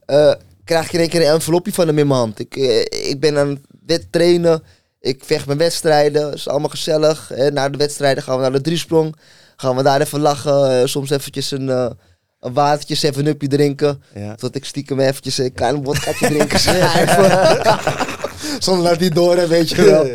[0.05, 2.39] eh, krijg ik in één keer een envelopje van hem in mijn hand.
[2.39, 2.79] Ik, eh,
[3.09, 4.63] ik ben aan het wet trainen.
[4.99, 6.21] Ik vecht mijn wedstrijden.
[6.21, 7.27] Dat is allemaal gezellig.
[7.33, 7.51] Hè.
[7.51, 9.15] Na de wedstrijden gaan we naar de driesprong.
[9.55, 10.79] Gaan we daar even lachen.
[10.81, 14.03] eh, soms eventjes een, een watertje, 7-upje drinken.
[14.15, 14.35] Ja.
[14.35, 16.59] Tot ik stiekem eventjes een klein vodkaatje drinken.
[18.63, 20.09] Zonder dat hij door heeft, weet je wel.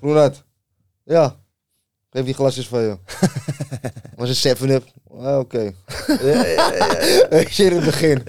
[0.00, 0.42] Ronald.
[1.04, 1.36] Ja.
[2.10, 2.96] Geef die glasjes van je.
[4.16, 4.84] Was een 7-up.
[5.20, 5.72] Ah, Oké.
[7.30, 8.22] Weet je, in het begin.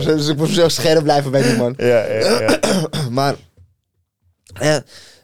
[0.00, 1.74] Zo- Dus ik moest zo scherp blijven bij die man.
[1.76, 2.58] Ja, ja, ja.
[3.10, 3.34] Maar,
[4.54, 4.76] eh,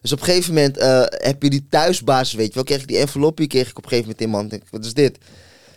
[0.02, 2.64] dus op een gegeven moment eh, heb je die thuisbasis, weet je wel.
[2.64, 4.52] Kreeg ik die envelopje, kreeg ik op een gegeven moment in hand.
[4.62, 5.18] Ik, Wat is dit?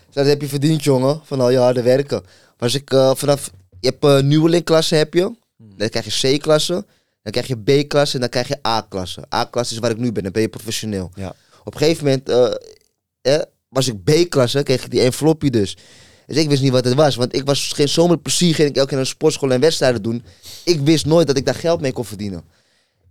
[0.06, 2.22] Dus dat heb je verdiend, jongen, van al je harde werken.
[2.22, 5.36] Maar als ik eh, vanaf, je hebt uh, nieuwelingklasse heb je.
[5.58, 6.86] Dan krijg je C-klasse.
[7.24, 9.22] Dan krijg je B-klasse en dan krijg je A-klasse.
[9.34, 11.12] A-klasse is waar ik nu ben, dan ben je professioneel.
[11.16, 11.34] Ja.
[11.64, 12.54] Op een gegeven moment eh,
[13.36, 15.78] eh, was ik B-klasse, kreeg ik die envelopje dus.
[16.26, 17.16] Dus ik wist niet wat het was.
[17.16, 18.56] Want ik was geen zomer plezier.
[18.56, 20.24] Ging ik elke keer naar de sportschool en wedstrijden doen.
[20.64, 22.44] Ik wist nooit dat ik daar geld mee kon verdienen.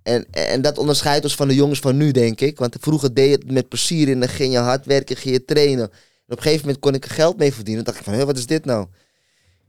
[0.02, 2.58] En, en dat onderscheidt ons van de jongens van nu, denk ik.
[2.58, 5.44] Want vroeger deed je het met plezier en dan ging je hard werken, ging je
[5.44, 5.90] trainen.
[5.90, 7.84] En op een gegeven moment kon ik er geld mee verdienen.
[7.84, 8.86] Dan dacht ik van, hé, wat is dit nou?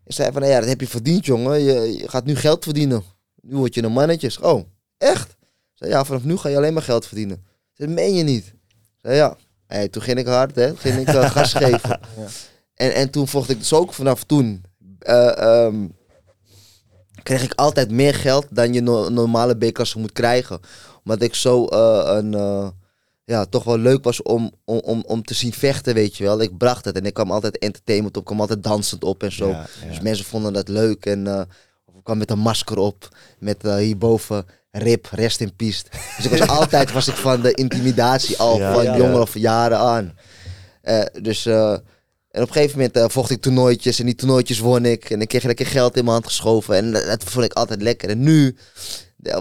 [0.05, 1.63] En zei van, nou ja, dat heb je verdiend, jongen.
[1.63, 3.03] Je, gaat nu geld verdienen.
[3.41, 4.31] Nu word je een mannetje.
[4.41, 4.63] Oh,
[4.97, 5.29] echt?
[5.29, 7.35] Ik zei, ja, vanaf nu ga je alleen maar geld verdienen.
[7.45, 8.45] Ik zei, meen je niet?
[8.45, 9.37] Ik zei, ja.
[9.69, 10.75] Hey, toen ging ik hard, hè.
[10.75, 11.99] Ging ik eh, gas geven.
[12.75, 14.63] En, en toen vocht ik dus ook vanaf toen...
[14.99, 15.87] eh, ehm,
[17.23, 20.59] kreeg ik altijd meer geld dan je no- normale B-klasse moet krijgen.
[21.03, 22.31] Omdat ik zo eh, een...
[23.25, 26.41] ja, toch wel leuk was om, om, om, om te zien vechten, weet je wel.
[26.41, 29.31] Ik bracht het en ik kwam altijd entertainment op, ik kwam altijd dansend op en
[29.31, 29.47] zo.
[29.49, 29.87] Ja, ja.
[29.87, 31.47] Dus mensen vonden dat leuk en
[32.03, 33.07] kwam met een masker op,
[33.39, 35.83] met hierboven rip, rest in peace.
[36.17, 39.21] Dus ik was altijd was ik van de intimidatie al Ja, van ja, jonger ja.
[39.21, 40.17] of jaren aan.
[40.81, 41.71] Eh, dus eh,
[42.31, 45.21] en op een gegeven moment eh, vocht ik toernooitjes en die toernooitjes won ik en
[45.21, 48.09] ik kreeg lekker geld in mijn hand geschoven en dat, dat vond ik altijd lekker.
[48.09, 48.55] En nu,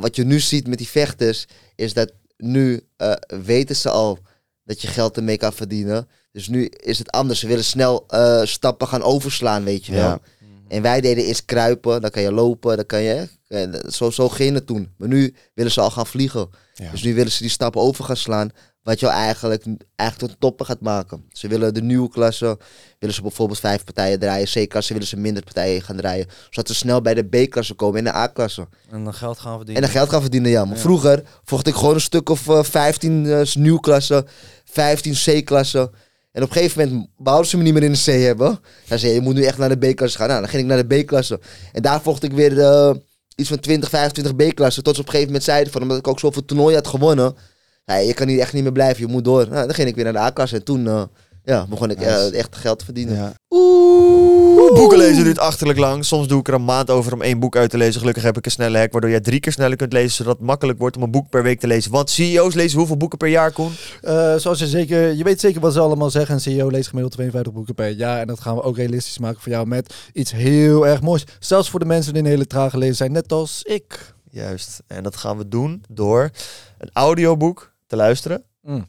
[0.01, 3.12] wat je nu ziet met die vechters, is dat nu eh,
[3.45, 4.18] weten ze al
[4.64, 6.09] dat je geld ermee kan verdienen.
[6.33, 7.41] Dus nu is het anders.
[7.41, 10.20] Ze willen snel eh, stappen gaan overslaan, weet je wel.
[10.68, 13.29] En wij deden eerst kruipen, dan kan je lopen, dan kan je...
[13.49, 14.94] en Zo, zo ging het toen.
[14.96, 16.49] Maar nu willen ze al gaan vliegen.
[16.74, 16.90] Ja.
[16.90, 18.51] Dus nu willen ze die stappen over gaan slaan.
[18.82, 19.64] Wat jou eigenlijk,
[19.96, 21.24] eigenlijk tot toppen gaat maken.
[21.32, 22.59] Ze willen de nieuwe klasse,
[22.99, 24.46] willen ze bijvoorbeeld vijf partijen draaien.
[24.46, 26.26] C-klasse willen ze minder partijen gaan draaien.
[26.51, 28.68] Zodat ze snel bij de B-klasse komen en de A-klasse.
[28.90, 29.74] En dan geld gaan verdienen.
[29.74, 30.64] En dan geld gaan verdienen, ja.
[30.64, 34.26] Maar vroeger vocht ik gewoon een stuk of eh, 15 eh, nieuwklasse,
[34.64, 35.90] 15 C-klasse.
[36.32, 38.61] En op een gegeven moment wouden ze me niet meer in de C hebben.
[38.88, 40.28] Dan zei je, je moet nu echt naar de B-klasse gaan.
[40.28, 41.40] Nou, dan ging ik naar de B-klasse.
[41.72, 42.90] En daar vocht ik weer eh,
[43.39, 44.82] iets van 20, 25 B-klassen.
[44.82, 47.36] Tot ze op een gegeven moment zeiden van, omdat ik ook zoveel toernooien had gewonnen.
[47.84, 49.49] Ja, je kan hier echt niet meer blijven, je moet door.
[49.49, 50.57] Nou, dan ging ik weer naar de A-klasse.
[50.57, 51.03] En toen eh,
[51.45, 53.14] ja, begon ik eh, echt geld te verdienen.
[53.16, 53.32] Ja.
[53.51, 54.28] Oeh,
[54.74, 56.04] boeken lezen duurt achterlijk lang.
[56.04, 58.00] Soms doe ik er een maand over om één boek uit te lezen.
[58.00, 60.46] Gelukkig heb ik een snelle hack, waardoor jij drie keer sneller kunt lezen, zodat het
[60.46, 61.90] makkelijk wordt om een boek per week te lezen.
[61.90, 63.72] Want CEO's lezen hoeveel boeken per jaar, Koen?
[64.02, 66.34] Eh, zoals je zeker, je weet zeker wat ze allemaal zeggen.
[66.34, 68.20] Een CEO leest gemiddeld 52 boeken per jaar.
[68.20, 71.24] En dat gaan we ook realistisch maken voor jou met iets heel erg moois.
[71.38, 74.14] Zelfs voor de mensen die een hele trage lezer zijn, net als ik.
[74.30, 74.82] Juist.
[74.86, 76.30] En dat gaan we doen door
[76.78, 78.44] een audioboek te luisteren.
[78.62, 78.86] Mm.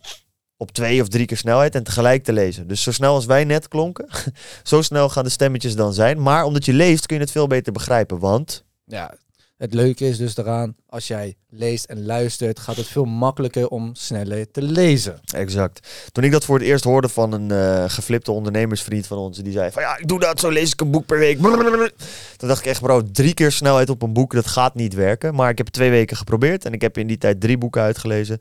[0.62, 2.68] Op twee of drie keer snelheid en tegelijk te lezen.
[2.68, 4.08] Dus zo snel als wij net klonken,
[4.64, 6.22] zo snel gaan de stemmetjes dan zijn.
[6.22, 8.20] Maar omdat je leest kun je het veel beter begrijpen.
[8.20, 9.14] Want Ja,
[9.60, 13.96] het leuke is dus daaraan, als jij leest en luistert, gaat het veel makkelijker om
[13.96, 15.20] sneller te lezen.
[15.34, 15.88] Exact.
[16.12, 19.52] Toen ik dat voor het eerst hoorde van een eh, geflipte ondernemersvriend van ons, die
[19.52, 21.40] zei van ja, ik doe dat, zo lees ik een boek per week.
[22.38, 25.36] Toen dacht ik echt, bro, drie keer snelheid op een boek, dat gaat niet werken.
[25.36, 28.40] Maar ik heb twee weken geprobeerd en ik heb in die tijd drie boeken uitgelezen.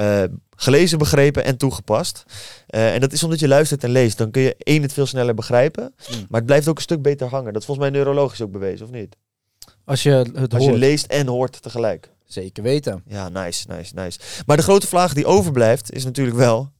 [0.00, 0.22] Eh,
[0.56, 2.24] gelezen, begrepen en toegepast.
[2.66, 4.18] Eh, en dat is omdat je luistert en leest.
[4.18, 5.82] Dan kun je één het veel sneller begrijpen.
[5.82, 6.16] Mm.
[6.28, 7.52] Maar het blijft ook een stuk beter hangen.
[7.52, 9.16] Dat is volgens mij neurologisch ook bewezen, of niet?
[9.84, 12.10] Als je het Als je hoort, leest en hoort tegelijk.
[12.24, 13.02] zeker weten.
[13.06, 14.18] Ja, nice, nice, nice.
[14.46, 16.70] Maar de grote vraag die overblijft is natuurlijk wel...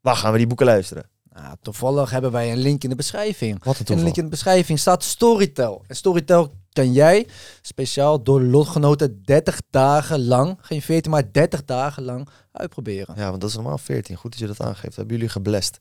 [0.00, 1.10] Waar gaan we die boeken luisteren?
[1.32, 3.64] Nou, toevallig hebben wij een link in de beschrijving.
[3.64, 5.84] Wat een In de link in de beschrijving staat Storytel.
[5.86, 7.26] En Storytel kan jij
[7.62, 13.14] speciaal door lotgenoten 30 dagen lang, geen 14, maar 30 dagen lang uitproberen.
[13.16, 14.16] Ja, want dat is normaal 14.
[14.16, 14.96] Goed dat je dat aangeeft.
[14.96, 15.76] Hebben jullie geblest.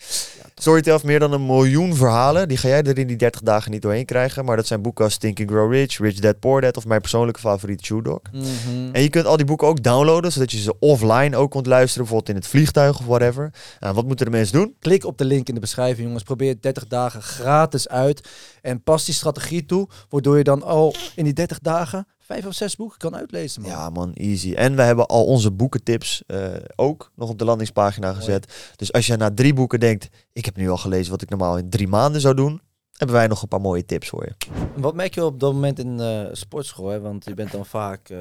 [0.55, 2.47] Storytel heeft meer dan een miljoen verhalen.
[2.47, 4.45] Die ga jij er in die 30 dagen niet doorheen krijgen.
[4.45, 7.01] Maar dat zijn boeken als Think and Grow Rich, Rich Dad Poor Dad of mijn
[7.01, 8.19] persoonlijke favoriet Shoe Dog.
[8.31, 8.45] Mhm.
[8.91, 12.03] En je kunt al die boeken ook downloaden, zodat je ze offline ook kunt luisteren.
[12.03, 13.53] Bijvoorbeeld in het vliegtuig of whatever.
[13.79, 14.75] Nou, wat moeten de mensen doen?
[14.79, 16.23] Klik op de link in de beschrijving, jongens.
[16.23, 18.27] Probeer het 30 dagen gratis uit.
[18.61, 22.53] En pas die strategie toe, waardoor je dan al in die 30 dagen vijf of
[22.53, 23.61] zes boeken kan uitlezen.
[23.61, 23.71] Man.
[23.71, 24.53] Ja man, easy.
[24.53, 28.73] En we hebben al onze boekentips eh, ook nog op de landingspagina gezet.
[28.75, 31.57] Dus als je na drie boeken denkt, ik heb nu al gelezen wat ik normaal
[31.57, 32.61] in drie maanden zou doen.
[32.91, 34.51] Hebben wij nog een paar mooie tips voor je.
[34.81, 36.87] Wat merk je op dat moment in eh sportschool?
[36.87, 36.99] Hè?
[36.99, 38.17] Want je bent dan vaak eh,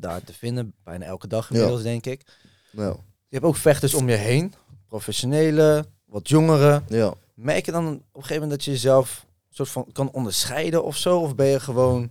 [0.00, 2.22] daar te vinden, bijna elke dag inmiddels, denk ik.
[2.70, 2.96] Ja.
[3.28, 4.54] Je hebt ook vechters om je heen,
[4.88, 6.84] professionele, wat jongeren.
[6.88, 7.14] ja.
[7.34, 9.26] Merk je dan op een gegeven moment dat je jezelf
[9.66, 11.18] soort van kan onderscheiden of zo?
[11.18, 12.10] Of ben je gewoon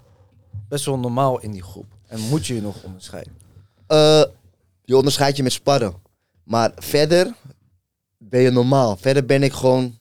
[0.70, 1.86] best wel normaal in die groep?
[2.08, 3.34] En moet je je nog onderscheiden?
[3.88, 4.24] Eh,
[4.84, 5.93] je onderscheidt je met sparren.
[6.43, 7.34] Maar verder
[8.18, 8.98] ben je normaal.
[8.98, 10.00] Verder ben ik gewoon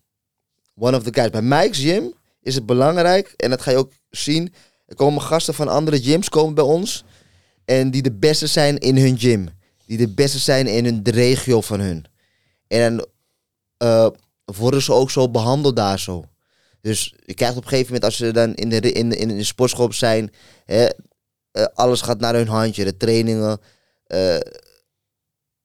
[0.74, 1.30] one of the guys.
[1.30, 4.55] Bij Mike's Gym is het belangrijk, en dat ga je ook zien.
[4.86, 7.05] Er komen gasten van andere gyms komen bij ons.
[7.64, 9.49] En die de beste zijn in hun gym.
[9.86, 12.05] Die de beste zijn in hun, regio van hun.
[12.66, 13.07] En dan
[13.76, 14.09] eh,
[14.44, 16.24] worden ze ook zo behandeld daar zo.
[16.87, 19.89] Dus je krijgt op een gegeven moment, als ze dan in de, in in de
[19.91, 20.32] zijn,
[20.64, 20.87] hè,
[21.51, 22.84] eh, alles gaat naar hun handje.
[22.84, 23.61] De trainingen,
[24.07, 24.39] eh,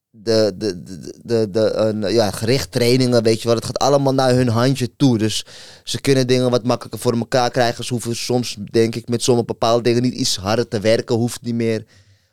[0.09, 0.81] de, de,
[1.23, 3.55] de, de, ja, gericht trainingen, weet je wel.
[3.55, 5.17] Het gaat allemaal naar hun handje toe.
[5.17, 5.45] Dus
[5.83, 7.83] ze kunnen dingen wat makkelijker voor elkaar krijgen.
[7.83, 11.15] Ze hoeven soms, denk ik, met sommige bepaalde dingen niet iets harder te werken.
[11.15, 11.85] Hoeft niet meer.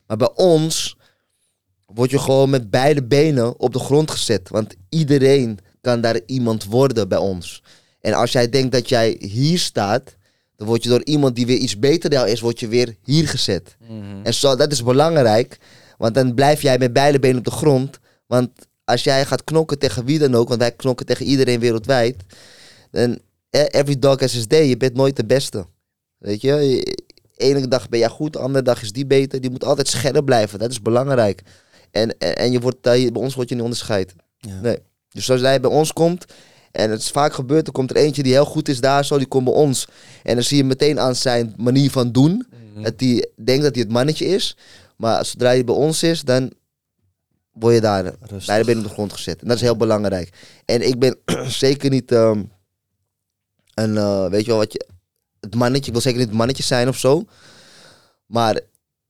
[0.07, 0.97] Maar bij ons
[1.87, 4.49] word je gewoon met beide benen op de grond gezet.
[4.49, 7.63] Want iedereen kan daar iemand worden bij ons.
[8.01, 10.17] En als jij denkt dat jij hier staat,
[10.57, 12.97] dan word je door iemand die weer iets beter dan jou is, word je weer
[13.05, 13.77] hier gezet.
[14.23, 15.59] En zo, dat is belangrijk,
[15.99, 17.99] want dan blijf jij met beide benen op de grond.
[18.27, 18.51] Want
[18.85, 22.17] als jij gaat knokken tegen wie dan ook, want wij knokken tegen iedereen wereldwijd,
[22.91, 23.19] dan
[23.51, 24.65] eh, every dog has his day.
[24.67, 25.67] Je bent nooit de beste.
[26.19, 26.83] Weet je,
[27.37, 29.41] ene dag ben jij goed, de andere dag is die beter.
[29.41, 31.43] Die moet altijd scherp blijven, dat is belangrijk.
[31.91, 34.15] En, en, en je wordt, daar- bij ons word je niet onderscheid.
[34.39, 34.61] Ja.
[34.61, 34.79] Nee.
[35.09, 36.25] Dus als jij bij ons komt,
[36.71, 39.19] en het is vaak gebeurd, er komt er eentje die heel goed is daar, zo,
[39.19, 39.89] die komt bij ons.
[40.23, 42.47] En dan zie je meteen aan zijn manier van doen,
[42.83, 44.57] dat hij denkt dat hij het mannetje is.
[44.97, 46.53] Maar zodra hij bij ons is, dan
[47.53, 48.47] word je daar Rustig.
[48.47, 49.41] beide benen op de grond gezet.
[49.41, 50.33] En dat is heel belangrijk.
[50.65, 51.19] En ik ben
[51.65, 52.43] zeker niet ehm,
[53.75, 54.87] een, eh, weet je wel, wat je,
[55.41, 57.25] het mannetje, ik wil zeker niet het mannetje zijn of zo.
[58.27, 58.61] Maar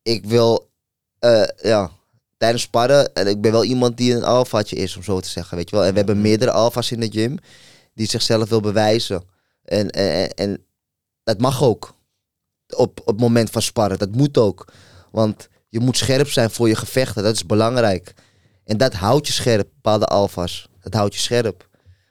[0.02, 0.70] ik wil,
[1.18, 1.90] eh, ja,
[2.38, 5.56] tijdens sparren, en ik ben wel iemand die een alfaatje is, om zo te zeggen,
[5.56, 5.84] weet je wel.
[5.84, 7.38] En we hebben meerdere alfa's in de gym
[7.94, 9.22] die zichzelf wil bewijzen.
[9.64, 10.62] En, en, en-
[11.22, 11.94] dat mag ook.
[12.76, 14.72] Op, op het moment van sparren, dat moet ook.
[15.10, 18.14] Want je moet scherp zijn voor je gevechten, dat is belangrijk.
[18.64, 20.68] En dat houdt je scherp, bepaalde alfa's.
[20.80, 21.68] Dat houdt je scherp.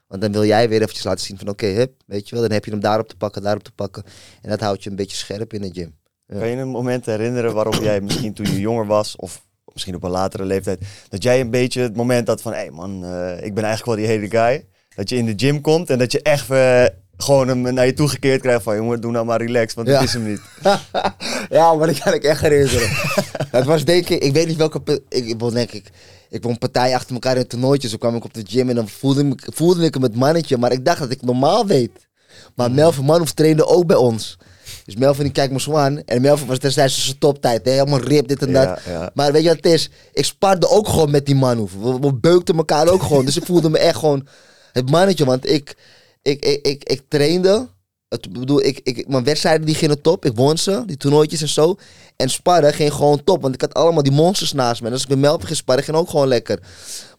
[0.08, 2.66] Want dan wil jij weer eventjes laten zien van oké, weet je wel, dan heb
[2.66, 4.04] je hem daarop te pakken, daarop te pakken.
[4.42, 5.96] En dat houdt je een beetje scherp in de gym.
[6.26, 6.40] Ja.
[6.40, 9.46] Kan je een moment herinneren waarop jij misschien toen je jonger was, of
[9.78, 12.72] misschien op een latere leeftijd, dat jij een beetje het moment had van, hé hey
[12.72, 14.66] man, eh, ik ben eigenlijk wel die hele guy.
[14.96, 16.84] Dat je in de gym komt en dat je echt eh,
[17.18, 19.94] gewoon hem naar je toegekeerd krijgt van, jongen, doe nou maar relax, want Ja.
[19.94, 20.42] dat is hem niet.
[21.50, 22.90] ja, maar dat kan ik echt herinneren.
[23.58, 25.90] het was denk ik, ik weet niet welke, ik, won, denk ik,
[26.30, 27.90] ik won partijen achter elkaar in toernooitjes.
[27.90, 30.16] Toen kwam ik op de gym en dan voelde, ik, me- voelde ik hem het
[30.16, 32.08] mannetje, maar ik dacht dat ik normaal weet.
[32.56, 34.38] Maar Melvin Manhoef trainde ook bij ons.
[34.86, 36.04] Dus Melvin die kijkt me zo aan.
[36.04, 37.66] En Melvin was destijds zijn toptijd.
[37.66, 37.72] Hè?
[37.72, 38.80] Helemaal rip, dit en dat.
[38.86, 39.12] Ja, ja.
[39.14, 39.90] Maar weet je wat het is?
[40.14, 41.74] Ik sparde ook gewoon met die Manhoef.
[41.74, 43.26] We, we beukten elkaar ook gewoon.
[43.26, 44.28] Dus ik voelde me echt gewoon
[44.72, 45.26] het mannetje.
[45.26, 45.76] Want ik,
[46.22, 47.68] ik, ik, ik, ik trainde.
[48.10, 50.26] Het, bedoel, ik, ik, mijn wedstrijden die gingen top.
[50.26, 51.76] Ik won ze, die toernooitjes en zo.
[52.16, 53.42] En sparren ging gewoon top.
[53.42, 54.88] Want ik had allemaal die monsters naast me.
[54.88, 56.60] En als ik met Melvin ging sparren, ging ook gewoon lekker.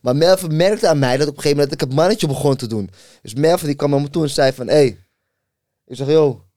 [0.00, 2.56] Maar Melvin merkte aan mij dat op een gegeven moment dat ik het mannetje begon
[2.56, 2.90] te doen.
[3.22, 4.66] Dus Melvin die kwam naar me toe en zei van...
[4.66, 4.74] Hé.
[4.74, 4.98] Hey.
[5.86, 6.47] Ik zeg, yo.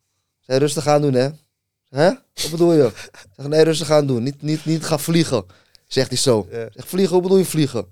[0.52, 1.30] Zei rustig aan doen, hè.
[1.90, 2.06] Hè?
[2.34, 2.92] Wat bedoel je?
[3.38, 4.24] Zeg, nee, rustig aan doen.
[4.24, 5.44] Niet, niet, niet gaan vliegen.
[5.88, 6.48] Zegt hij zo.
[6.52, 7.86] Zeg, vliegen, hoe bedoel je vliegen?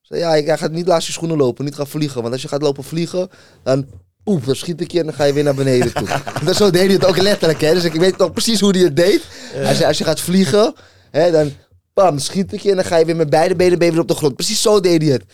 [0.00, 1.64] Zeg, ja, ik- jij gaat niet naast je schoenen lopen.
[1.64, 2.20] Niet gaan vliegen.
[2.22, 3.28] Want als je gaat lopen vliegen,
[3.62, 3.86] dan...
[4.24, 6.08] Oef, dan schiet ik je en dan ga je weer naar beneden toe.
[6.44, 7.74] dat zo deed hij het ook letterlijk, hè.
[7.74, 9.22] Dus ik weet nog precies hoe hij het deed.
[9.52, 10.74] Hij zei, als je gaat vliegen,
[11.10, 11.52] hè, dan...
[11.94, 14.14] Bam, schiet ik je en dan ga je weer met beide benen weer op de
[14.14, 14.34] grond.
[14.34, 15.24] Precies zo deed hij het.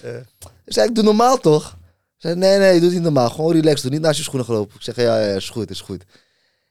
[0.65, 1.77] Ik zei, ik doe normaal toch?
[2.17, 3.31] Ik zei, nee, nee, doe het niet normaal.
[3.31, 4.75] Gewoon relax, doe niet naast je schoenen gelopen.
[4.77, 6.05] Ik zeg, ja, ja, is goed, is goed.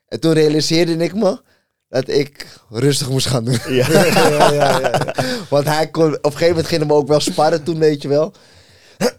[0.10, 1.42] En toen realiseerde ik me
[1.88, 3.58] dat ik rustig moest gaan doen.
[3.68, 3.90] Ja.
[3.92, 5.14] ja, ja.
[5.50, 8.08] Want hij kon, op een gegeven moment ging hem ook wel sparren toen, weet je
[8.08, 8.34] wel.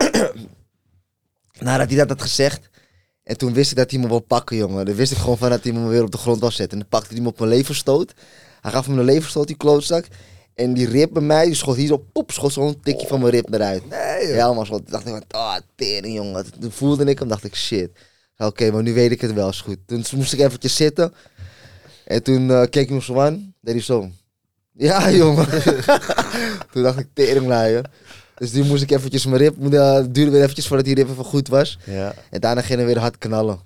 [1.59, 2.69] Nadat hij dat had gezegd.
[3.23, 4.87] En toen wist ik dat hij me wil pakken, jongen.
[4.87, 6.79] Dan wist ik gewoon van dat hij me weer op de grond was zetten.
[6.79, 8.13] En dan pakte hij me op mijn leverstoot.
[8.61, 10.05] Hij gaf me een leverstoot, die klootzak.
[10.55, 13.33] En die rib bij mij, die schot hier zo, poep, schot zo'n tikje van mijn
[13.33, 13.89] rib eruit.
[13.89, 16.61] Nee, Ja, maar zo, toen dacht ik van, ah, tering, jongen.
[16.61, 17.91] Toen voelde ik hem, dacht ik, shit.
[18.47, 19.77] Oké, maar nu weet ik het wel, is goed.
[19.87, 21.13] Toen moest ik eventjes zitten.
[22.05, 24.11] En toen eh, keek ik me zo aan, deed hij zo.
[24.73, 25.47] Ja, jongen.
[26.73, 27.91] toen dacht ik, teringlaaien.
[28.35, 31.09] Dus toen moest ik eventjes mijn rib, uh, het duurde weer eventjes voordat die rib
[31.09, 31.79] even goed was.
[31.85, 32.15] Ja.
[32.31, 33.61] En daarna ging hij weer hard knallen.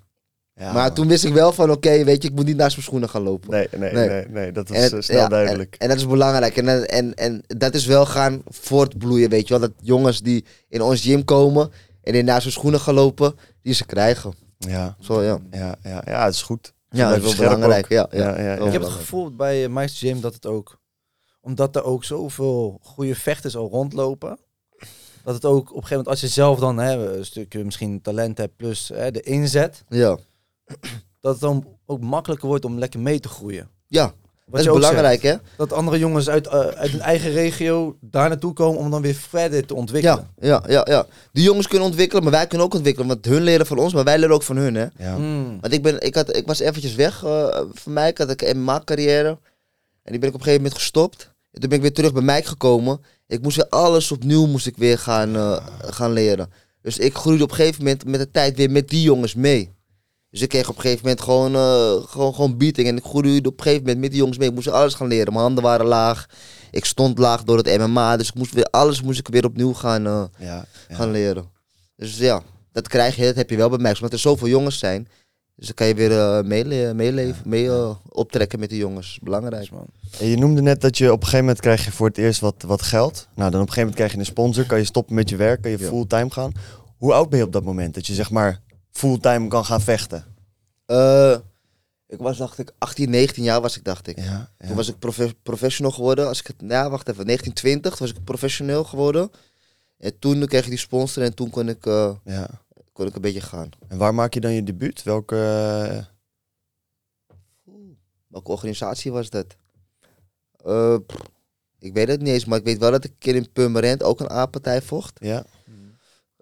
[0.55, 0.93] Ja, maar man.
[0.93, 3.21] toen wist ik wel van, oké, weet je, ik moet niet naast mijn schoenen gaan
[3.21, 3.51] lopen.
[3.51, 4.07] Nee, nee, Nee.
[4.07, 5.73] nee, nee, dat was En, eh, snel ja, duidelijk.
[5.73, 6.57] En, en dat is belangrijk.
[6.57, 9.59] En, en, en dat is wel gaan voortbloeien, weet je wel.
[9.59, 11.71] Dat jongens die in ons gym komen
[12.03, 14.44] en die naast hun schoenen gaan lopen, die ze krijgen.
[14.57, 14.95] Ja.
[14.99, 15.39] Zo, ja.
[15.51, 16.73] Ja, ja, ja, het is goed.
[16.89, 17.89] Ja, dat is wel belangrijk.
[17.89, 18.17] Ja, ja.
[18.23, 18.57] Ja, ja, ja.
[18.57, 20.79] Wel Ik heb het gevoel bij Meister Gym dat het ook,
[21.41, 24.39] omdat er ook zoveel goede vechters al rondlopen,
[25.23, 28.01] dat het ook op een gegeven moment, als je zelf dan hè, een stukje misschien
[28.01, 30.17] talent hebt plus hè, de inzet, Ja,
[31.21, 33.69] dat het dan ook makkelijker wordt om lekker mee te groeien.
[33.87, 34.13] ja.
[34.45, 35.35] Wat dat is belangrijk, hè?
[35.57, 39.13] dat andere jongens uit, eh, uit hun eigen regio daar naartoe komen om dan weer
[39.13, 40.29] verder te ontwikkelen.
[40.39, 41.05] Ja, ja, ja, ja.
[41.31, 43.07] Die jongens kunnen ontwikkelen, maar wij kunnen ook ontwikkelen.
[43.07, 44.85] Want hun leren van ons, maar wij leren ook van hun, hè?
[44.97, 45.17] Ja.
[45.17, 45.57] Mm.
[45.61, 48.09] Want ik, ben, ik, had, ik was eventjes weg uh, van mij.
[48.09, 49.37] Ik had een MMA-carrière.
[50.03, 51.33] En die ben ik op een gegeven moment gestopt.
[51.51, 53.01] En toen ben ik weer terug bij mij gekomen.
[53.27, 56.51] Ik moest weer alles opnieuw moest ik weer gaan, uh, gaan leren.
[56.81, 59.74] Dus ik groeide op een gegeven moment met de tijd weer met die jongens mee.
[60.35, 62.87] Dus ik kreeg op een gegeven moment gewoon, eh, gewoon, gewoon beating.
[62.87, 64.47] En ik groeide op een gegeven moment met die jongens mee.
[64.49, 65.33] Ik moest alles gaan leren.
[65.33, 66.25] Mijn handen waren laag.
[66.71, 68.17] Ik stond laag door het MMA.
[68.17, 70.95] Dus ik moest weer, alles moest ik weer opnieuw gaan, eh, Ja, ja.
[70.95, 71.45] gaan leren.
[71.95, 73.93] Dus ja, dat krijg je, dat heb je wel bij mij.
[73.93, 75.07] Omdat er zoveel jongens zijn.
[75.55, 77.69] Dus dan kan je weer meele- meeleven, mee
[78.09, 79.19] optrekken met die jongens.
[79.21, 79.71] Belangrijk.
[79.71, 79.85] man.
[80.19, 82.39] En je noemde net dat je op een gegeven moment krijg je voor het eerst
[82.39, 83.27] wat, wat geld.
[83.35, 84.65] Nou, dan op een gegeven moment krijg je een sponsor.
[84.65, 86.51] Kan je stoppen met je werk, kan je fulltime gaan.
[86.97, 87.93] Hoe oud ben je op dat moment?
[87.93, 88.61] Dat je zeg maar
[88.99, 90.25] fulltime kan gaan vechten.
[90.85, 91.37] Eh,
[92.07, 94.19] ik was, dacht ik, 18, 19 jaar was ik, dacht ik.
[94.19, 96.27] Ja, Toen was ik profe- professional geworden.
[96.27, 99.31] Als ik het, nou, wacht even, 1920 toen was ik professioneel geworden.
[99.97, 102.47] En toen kreeg ik die sponsor en toen kon ik, eh, ja.
[102.93, 103.69] kon ik een beetje gaan.
[103.87, 105.03] En waar maak je dan je debuut?
[105.03, 105.35] Welke...
[105.35, 106.03] eh,
[108.27, 109.55] Welke organisatie was dat?
[111.79, 114.03] Ik weet het niet eens, maar ik weet wel dat ik een keer in Purmerend
[114.03, 115.17] ook een A-partij vocht.
[115.19, 115.45] ja?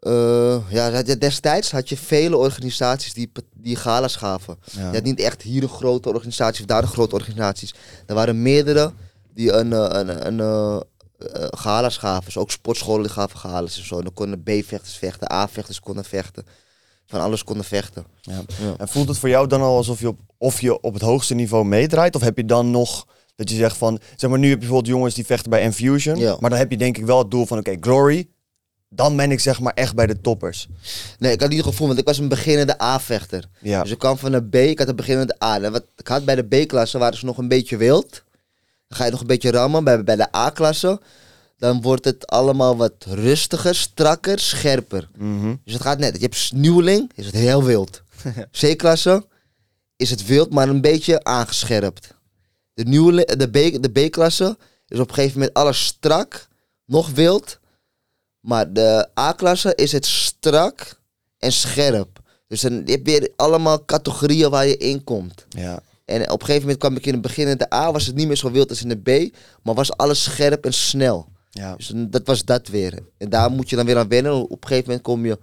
[0.03, 4.57] Eh, ja, destijds had je vele organisaties die, die galas gaven.
[4.71, 4.87] Ja.
[4.87, 7.73] Je had niet echt hier een grote organisatie of daar een grote organisaties.
[8.05, 8.91] Er waren meerdere
[9.33, 12.25] die een, eh, een, een, eh, galas gaven.
[12.25, 13.97] Dus ook sportscholen die gaven galas en zo.
[13.97, 16.45] En dan konden B-vechters vechten, A-vechters konden vechten.
[17.05, 18.05] Van alles konden vechten.
[18.21, 18.41] Ja.
[18.61, 18.73] Ja.
[18.77, 21.33] En voelt het voor jou dan al alsof je op, of je op het hoogste
[21.33, 22.15] niveau meedraait?
[22.15, 24.95] Of heb je dan nog dat je zegt van, zeg maar nu heb je bijvoorbeeld
[24.95, 26.17] jongens die vechten bij Infusion.
[26.17, 26.37] Ja.
[26.39, 28.27] Maar dan heb je denk ik wel het doel van, oké, Glory.
[28.95, 30.67] Dan ben ik zeg maar echt bij de toppers.
[31.19, 33.49] Nee, ik had niet het gevoel, want ik was een beginnende A-vechter.
[33.61, 33.81] Ja.
[33.81, 35.61] Dus ik kwam van een B, ik had een beginnende A.
[35.61, 38.23] En wat ik had bij de B-klasse waren ze nog een beetje wild.
[38.87, 39.83] Dan ga je nog een beetje rammen.
[39.83, 41.01] Bij, bij de A-klasse,
[41.57, 45.09] dan wordt het allemaal wat rustiger, strakker, scherper.
[45.17, 45.55] Mhm.
[45.63, 46.15] Dus het gaat net.
[46.15, 48.01] Je hebt nieuweling, is het heel wild.
[48.59, 49.25] C-klasse
[49.95, 52.13] is het wild, maar een beetje aangescherpt.
[52.73, 56.47] De, nieuwe, de, B, de B-klasse is op een gegeven moment alles strak,
[56.85, 57.59] nog wild.
[58.43, 60.99] Maar de A-klasse is het strak
[61.37, 62.19] en scherp.
[62.47, 65.45] Dus dan heb je weer allemaal categorieën waar je in komt.
[65.49, 65.81] Ja.
[66.05, 68.15] En op een gegeven moment kwam ik in het begin in de A, was het
[68.15, 71.27] niet meer zo wild als in de B, maar was alles scherp en snel.
[71.49, 71.75] Ja.
[71.75, 72.99] Dus dat was dat weer.
[73.17, 74.43] En daar moet je dan weer aan wennen.
[74.43, 75.39] Op een gegeven moment kom je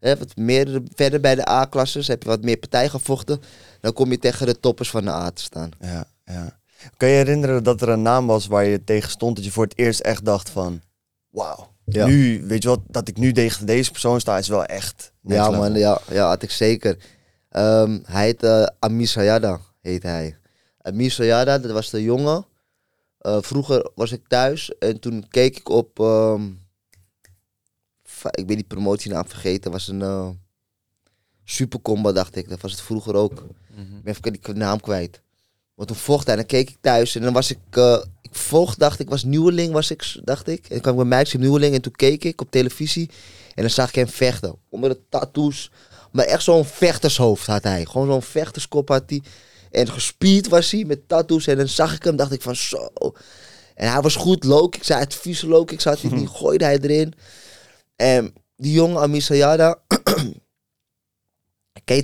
[0.00, 2.08] hè, wat meer verder bij de A-klasses.
[2.08, 3.40] Heb je wat meer partij gevochten.
[3.80, 5.70] Dan kom je tegen de toppers van de A te staan.
[5.80, 6.58] Ja, ja.
[6.96, 9.64] Kan je herinneren dat er een naam was waar je tegen stond, dat je voor
[9.64, 10.80] het eerst echt dacht van,
[11.30, 12.06] wauw, Ja.
[12.06, 15.48] nu, weet je wat, dat ik nu tegen deze persoon sta, is wel echt Ja,
[15.48, 15.62] level.
[15.62, 15.78] man.
[15.78, 16.96] Ja, ja, had ik zeker.
[17.48, 20.36] Ehm, hij heet eh Ami Sayada, heet hij.
[20.80, 22.46] Ami Sayada, dat was de jongen.
[23.18, 26.00] Eh, vroeger was ik thuis en toen keek ik op...
[26.00, 26.42] ehm,
[28.30, 29.70] ik ben die promotienaam vergeten.
[29.70, 30.28] was een eh
[31.44, 32.48] supercombo, dacht ik.
[32.48, 33.32] Dat was het vroeger ook.
[33.76, 35.20] Ik ben even die naam kwijt.
[35.74, 37.58] Want toen vocht hij en dan keek ik thuis en dan was ik...
[37.70, 37.98] eh,
[38.36, 40.62] vocht, dacht ik, was nieuweling, was ik, dacht ik.
[40.62, 43.10] En dan kwam ik bij nieuweling en toen keek ik op televisie.
[43.54, 44.56] En dan zag ik hem vechten.
[44.68, 45.70] Onder de tattoos.
[46.12, 47.84] Maar echt zo'n vechtershoofd had hij.
[47.84, 49.22] Gewoon zo'n vechterskop had hij.
[49.70, 51.46] En gespierd was hij met tattoos.
[51.46, 52.90] En dan zag ik hem, dacht ik van zo.
[53.74, 56.78] En hij was goed low Ik zei het vieze low ik zat die gooide hij
[56.78, 57.14] erin.
[57.96, 59.78] En die jonge Amisayada.
[61.84, 62.02] Ken je?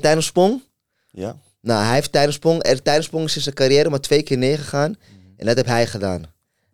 [1.11, 2.65] Ja, Nou, hij heeft tijdensprong.
[2.67, 4.97] Er tijdensprong is in zijn carrière maar twee keer neergegaan.
[5.41, 6.23] En dat heb hij gedaan.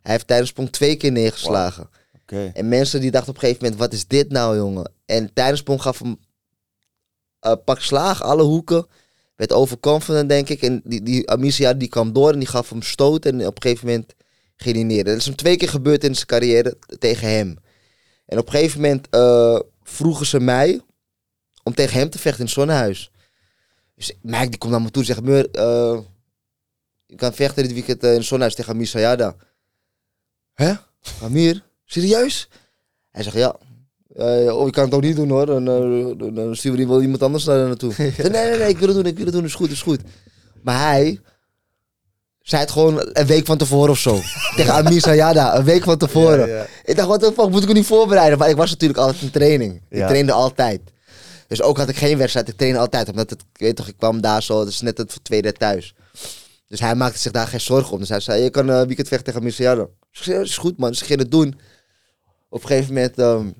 [0.02, 1.88] Hij heeft tijdensprong twee keer neergeslagen.
[2.52, 4.92] En mensen die dachten op een gegeven moment, wat is dit nou, jongen?
[5.04, 6.18] En tijdensprong gaf hem
[7.40, 8.86] eh, pak slaag, alle hoeken.
[9.36, 10.62] Werd overconfident, denk ik.
[10.62, 13.26] En die, die Amicia die kwam door en die gaf hem stoot.
[13.26, 14.14] En op een gegeven moment
[14.56, 15.04] ging hij neer.
[15.04, 17.58] Dat is hem twee keer gebeurd in zijn carrière tegen hem.
[18.26, 20.80] En op een gegeven moment eh, vroegen ze mij
[21.62, 23.10] om tegen hem te vechten in het zonnehuis.
[23.94, 25.48] Dus Mike die komt naar me toe en zegt, Meur,
[27.06, 29.34] je kan vechten dit weekend eh, in het zonnehuis tegen Amir Sayada.
[30.54, 30.72] Hè?
[31.22, 31.62] Amir?
[31.84, 32.48] Serieus?
[33.10, 33.56] Hij zegt, ja.
[34.14, 35.46] Eh, oh, ik kan het ook niet doen hoor.
[35.46, 37.92] Dan, eh, dan, sturen we wel iemand anders daar naartoe.
[37.96, 39.82] Ik nee, nee, nee, ik wil het doen, ik wil het doen, is goed, is
[39.82, 40.00] goed.
[40.62, 41.20] Maar hij
[42.40, 44.20] zei het gewoon een week van tevoren of zo.
[44.56, 46.66] Tegen Amir Sayada, een week van tevoren.
[46.84, 48.38] Ik dacht, wat de fuck, moet ik me niet voorbereiden?
[48.38, 49.82] Maar ik was natuurlijk altijd in training.
[49.88, 50.06] Ik Ja.
[50.06, 50.80] trainde altijd.
[51.46, 53.08] Dus ook had ik geen wedstrijd, ik trainde altijd.
[53.08, 55.94] Omdat het, ik weet toch, ik kwam daar zo, dat is net het tweede thuis.
[56.68, 57.98] Dus hij maakte zich daar geen zorgen om.
[57.98, 59.64] Dus hij zei, je kan eh weekend vechten tegen
[60.24, 61.60] ja, is goed man, dus ik ging het doen.
[62.48, 63.50] Op een gegeven moment ehm,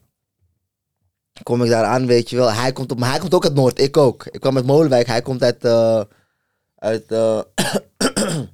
[1.42, 2.52] kom ik daar aan, weet je wel.
[2.52, 4.26] Hij komt, op, hij komt ook uit Noord, ik ook.
[4.26, 5.64] Ik kwam uit Molenwijk, hij komt uit...
[5.64, 6.00] eh
[6.76, 7.40] uit eh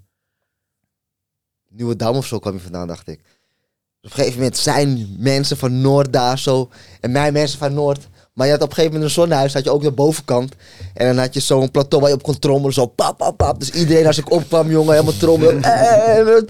[1.69, 3.23] Nieuwe Dam of zo kwam hij vandaan, dacht ik.
[3.23, 6.71] Dus op een gegeven moment zijn mensen van Noord daar zo.
[7.01, 8.09] En mij mensen van Noord.
[8.33, 10.55] Maar je had op een gegeven moment een zonnehuis, had je ook de bovenkant.
[10.95, 13.59] En dan had je zo'n plateau waar je op kon trommelen, zo pap, pap, pap.
[13.59, 15.63] Dus iedereen als ik opkwam, jongen, helemaal trommelen.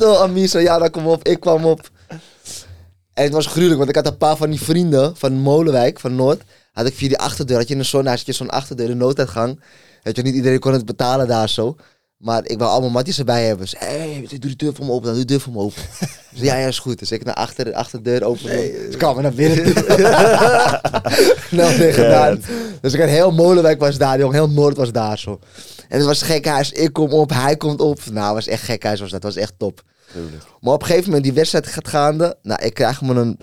[0.03, 1.91] Eh, Amisa, ja, dan kom op, ik kwam op.
[3.15, 6.15] En het was gruwelijk, want ik had een paar van die vrienden van Molenwijk, van
[6.17, 6.43] Noord.
[6.73, 8.95] Had ik via die achterdeur, had je in een zonnehuis, had je zo'n achterdeur, de
[8.95, 9.61] nooduitgang.
[10.03, 11.77] Weet je, niet iedereen kon het betalen daar zo.
[12.23, 13.67] Maar ik wou allemaal matties erbij hebben.
[13.71, 15.83] Dus, hey, doe die deur voor me open, dan doe de deur voor me open.
[16.31, 16.99] Dus ja, ja, is goed.
[16.99, 18.49] Dus ik naar achter, achter de deur open.
[18.87, 19.65] Dus kwamen naar binnen.
[21.59, 22.43] nou, nee, gedaan.
[22.81, 24.33] Dus ik had heel Molenwijk was daar, jong.
[24.33, 25.41] Heel Noord was daar zo.
[25.89, 26.73] En het was gek huis.
[26.73, 28.01] Ik kom op, hij komt op.
[28.11, 29.23] Nou, het was echt gek huis was dat.
[29.23, 29.83] was echt top.
[30.61, 32.37] Maar op een gegeven moment, die wedstrijd gaat gaande.
[32.43, 33.39] Nou, ik krijg me een...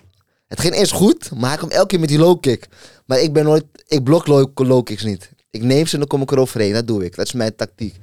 [0.47, 2.67] Het ging eerst goed, maar hij komt elke keer met die low kick.
[3.05, 3.65] Maar ik ben nooit...
[3.87, 5.29] Ik blok low, low kicks niet.
[5.51, 6.73] Ik neem ze en dan kom ik eroverheen.
[6.73, 7.15] Dat doe ik.
[7.15, 7.95] Dat is mijn tactiek.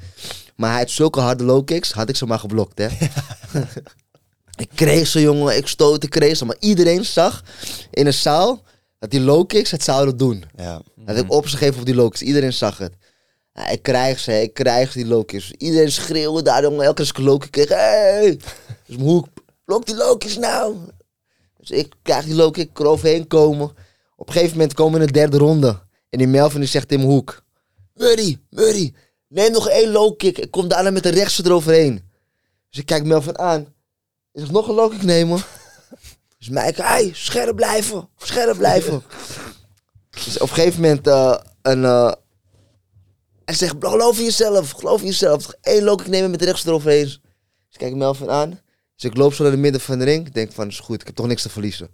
[0.57, 2.89] Maar hij had zulke harde low kicks, had ik ze maar geblokt, hè.
[4.65, 5.57] ik kreeg ze, jongen.
[5.57, 6.45] Ik stoot, ik kreeg ze.
[6.45, 7.43] Maar iedereen zag
[7.91, 8.63] in de zaal
[8.99, 10.45] dat die low kicks het zouden doen.
[10.57, 10.83] Ja.
[10.97, 12.23] Dat ik op ze geven op die low kicks.
[12.23, 12.93] Iedereen zag het.
[13.55, 15.51] Ja, ik krijg ze, ik krijg die low kicks.
[15.51, 16.85] Iedereen schreeuwde daar, jongen.
[16.85, 18.37] Elke keer als ik een low kick kreeg, hey!
[18.87, 19.27] Dus mijn hoek,
[19.65, 20.77] blok die low kicks nou.
[21.59, 23.71] Dus ik krijg die low kick, eroverheen komen.
[24.17, 25.79] Op een gegeven moment komen we in de derde ronde.
[26.17, 27.43] En die Melvin die zegt mijn hoek.
[27.95, 28.95] Murray, Murray,
[29.29, 30.39] neem nog één low kick.
[30.39, 32.11] Ik kom daarna met de rechtse eroverheen.
[32.71, 33.61] Dus ik kijk Melvin aan.
[34.33, 35.43] Ik zeg, nog een low kick nemen?
[36.39, 39.03] Dus Mike, hey, scherp blijven, scherp blijven.
[40.25, 41.85] dus op een gegeven moment eh, een...
[41.85, 42.13] eh,
[43.45, 45.49] hij zegt, geloof in jezelf, geloof in jezelf.
[45.63, 47.05] Eén low kick nemen met de rechtse eroverheen.
[47.05, 47.19] Dus
[47.71, 48.61] ik kijk Melvin aan.
[48.95, 50.27] Dus ik loop zo naar de midden van de ring.
[50.27, 51.91] Ik denk van, is goed, ik heb toch niks te verliezen.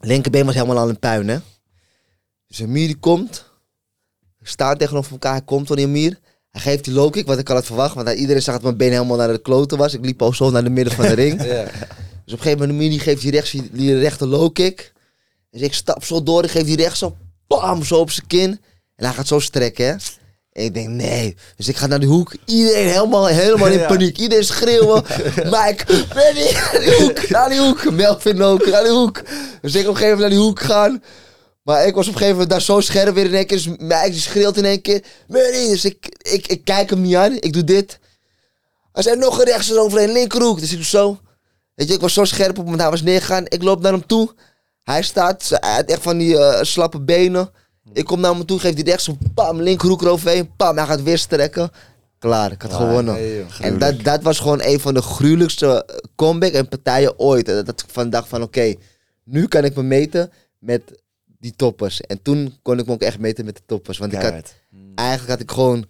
[0.00, 1.38] Linkerbeen was helemaal al in puin, hè.
[2.50, 3.44] Dus Amir die komt.
[4.38, 5.32] We staan tegenover elkaar.
[5.32, 6.18] Hij komt van die Amir.
[6.50, 7.94] Hij geeft die low kick, wat ik al had verwacht.
[7.94, 9.94] Want iedereen zag dat mijn been helemaal naar de kloten was.
[9.94, 11.38] Ik liep al zo naar de midden van de ring.
[11.38, 14.92] Dus op een gegeven moment die geeft die, rechts, die rechte low kick.
[15.50, 16.44] Dus ik stap zo door.
[16.44, 17.16] Ik geef die rechts op.
[17.46, 18.60] Bam, zo op zijn kin.
[18.96, 19.94] En hij gaat zo strekken, hè.
[20.52, 21.36] En ik denk, nee.
[21.56, 22.34] Dus ik ga naar die hoek.
[22.44, 24.18] Iedereen helemaal, helemaal in paniek.
[24.18, 25.02] Iedereen schreeuwen.
[25.54, 25.84] Mike,
[26.14, 27.90] Benny, naar die hoek, naar die hoek.
[27.90, 29.22] Melvin ook, naar die hoek.
[29.60, 31.02] Dus ik op een gegeven moment naar die hoek gaan.
[31.70, 33.56] Maar ik was op een gegeven moment daar zo scherp weer in één keer.
[33.56, 35.02] Dus Mike schreeuwt in één keer.
[35.26, 37.32] Benny, dus ik, ik, ik kijk hem niet aan.
[37.32, 37.98] Ik doe dit.
[38.92, 40.60] Hij zei nog een rechts overheen, linkerhoek.
[40.60, 41.18] Dus ik doe zo.
[41.74, 42.78] Weet je, ik was zo scherp op hem.
[42.78, 43.44] Hij was neergegaan.
[43.48, 44.34] Ik loop naar hem toe.
[44.82, 47.50] Hij staat, hij had echt van die eh, slappe benen.
[47.92, 50.56] Ik kom naar hem toe, geef die rechts een pam, linkerhoek eroverheen.
[50.56, 51.70] Pam, hij gaat weer strekken.
[52.18, 53.46] Klaar, ik had gewonnen.
[53.60, 57.46] en dat, dat was gewoon een van de gruwelijkste eh, comeback en partijen ooit.
[57.46, 58.74] Dat ik van dacht van, oké,
[59.24, 60.82] nu kan ik me meten met
[61.40, 62.00] die toppers.
[62.00, 63.98] En toen kon ik me ook echt meten met de toppers.
[63.98, 64.54] Want ik had, Keihard.
[64.94, 65.86] eigenlijk had ik gewoon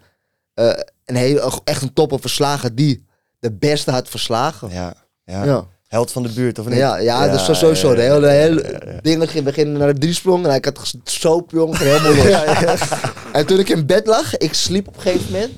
[0.54, 0.72] eh,
[1.04, 3.04] een hele, echt een topper verslagen die
[3.38, 4.70] de beste had verslagen.
[4.70, 4.94] Ja.
[5.24, 5.44] Ja.
[5.44, 5.66] Ja.
[5.86, 6.76] Held van de buurt, of niet?
[6.76, 7.94] Ja, ja, dat is sowieso.
[7.94, 9.00] De ja, hele, ja, hele ja, ja.
[9.00, 10.46] dingen ging beginnen naar de driesprong.
[10.46, 12.80] En ik had soap, jongen, ging helemaal los.
[13.32, 15.52] En toen ik in bed lag, ik sliep op een gegeven moment.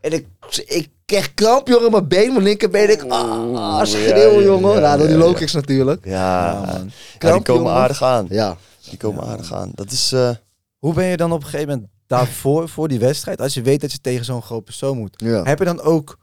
[0.00, 0.26] En ik,
[0.66, 2.90] ik kreeg kramp, jongen, in mijn been, mijn linkerbeen.
[2.90, 4.74] Ik, ah, schreeuw, ja, jongen.
[4.74, 5.38] ja, nou, die ja, low ja.
[5.38, 6.04] kicks natuurlijk.
[6.04, 7.78] Ja, ja, die Kramp, komen jongen.
[7.78, 8.26] aardig aan.
[8.30, 8.56] Ja.
[8.88, 9.70] Die komen aardig aan.
[9.74, 10.12] Dat is...
[10.12, 10.30] eh,
[10.78, 13.80] Hoe ben je dan op een gegeven moment daarvoor, voor die wedstrijd, als je weet
[13.80, 15.42] dat je tegen zo'n groot persoon moet, ja.
[15.42, 16.18] heb je dan ook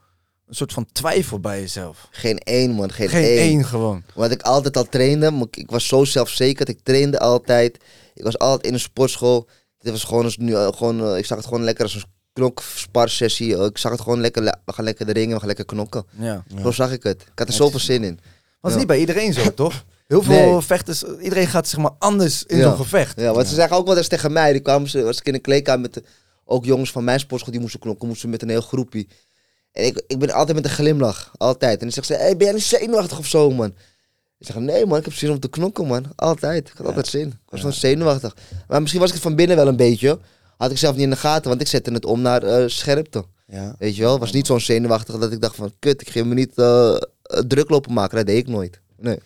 [0.46, 2.08] een soort van twijfel bij jezelf?
[2.10, 2.92] Geen één, man.
[2.92, 3.38] Geen, Geen één.
[3.38, 4.02] één gewoon.
[4.14, 5.30] Want ik altijd al trainde.
[5.30, 6.68] maar ik- was zo zelfzeker.
[6.68, 7.78] Ik trainde altijd.
[8.14, 9.48] Ik was altijd in een sportschool.
[9.78, 12.04] Dit was gewoon, als nu, eh, gewoon eh, ik zag het gewoon lekker als een
[12.32, 13.64] knoksparsessie.
[13.64, 16.04] Ik zag het gewoon lekker, le- we gaan lekker de ringen, we gaan lekker knokken.
[16.18, 16.44] Ja.
[16.62, 17.22] Zo zag ik het.
[17.22, 18.14] Ik had er zoveel zin in.
[18.60, 18.76] Dat is Ja.
[18.78, 19.84] niet bij iedereen zo, toch?
[20.06, 20.60] Heel veel Nee.
[20.60, 22.62] vechters, iedereen gaat zeg maar anders in Ja.
[22.62, 23.20] zo'n gevecht.
[23.20, 24.52] Ja, want ze zeggen ook wel eens tegen mij.
[24.52, 26.02] Die kwamen ze, was ik in een kleedkamer met de,
[26.44, 28.08] ook jongens van mijn sportschool die moesten knokken.
[28.08, 29.06] Moesten met een heel groepje.
[29.72, 31.32] En ik, ik ben altijd met een glimlach.
[31.36, 31.72] Altijd.
[31.72, 33.74] En dan zeggen ze, hey, ben jij niet zenuwachtig of zo, man?
[34.38, 36.04] Ik zeg, nee man, ik heb zin om te knokken, man.
[36.16, 36.68] Altijd.
[36.68, 37.28] Ik had altijd zin.
[37.28, 38.36] Ik was gewoon zenuwachtig.
[38.68, 40.18] Maar misschien was ik het van binnen wel een beetje.
[40.56, 43.24] Had ik zelf niet in de gaten, want ik zette het om naar eh, scherpte.
[43.46, 43.74] ja.
[43.78, 44.10] Weet je wel?
[44.10, 46.94] Het was niet zo'n zenuwachtig dat ik dacht van, kut, ik ga me niet eh,
[46.94, 48.16] eh, druk lopen maken.
[48.16, 48.80] Dat deed ik nooit.
[48.96, 49.18] Nee.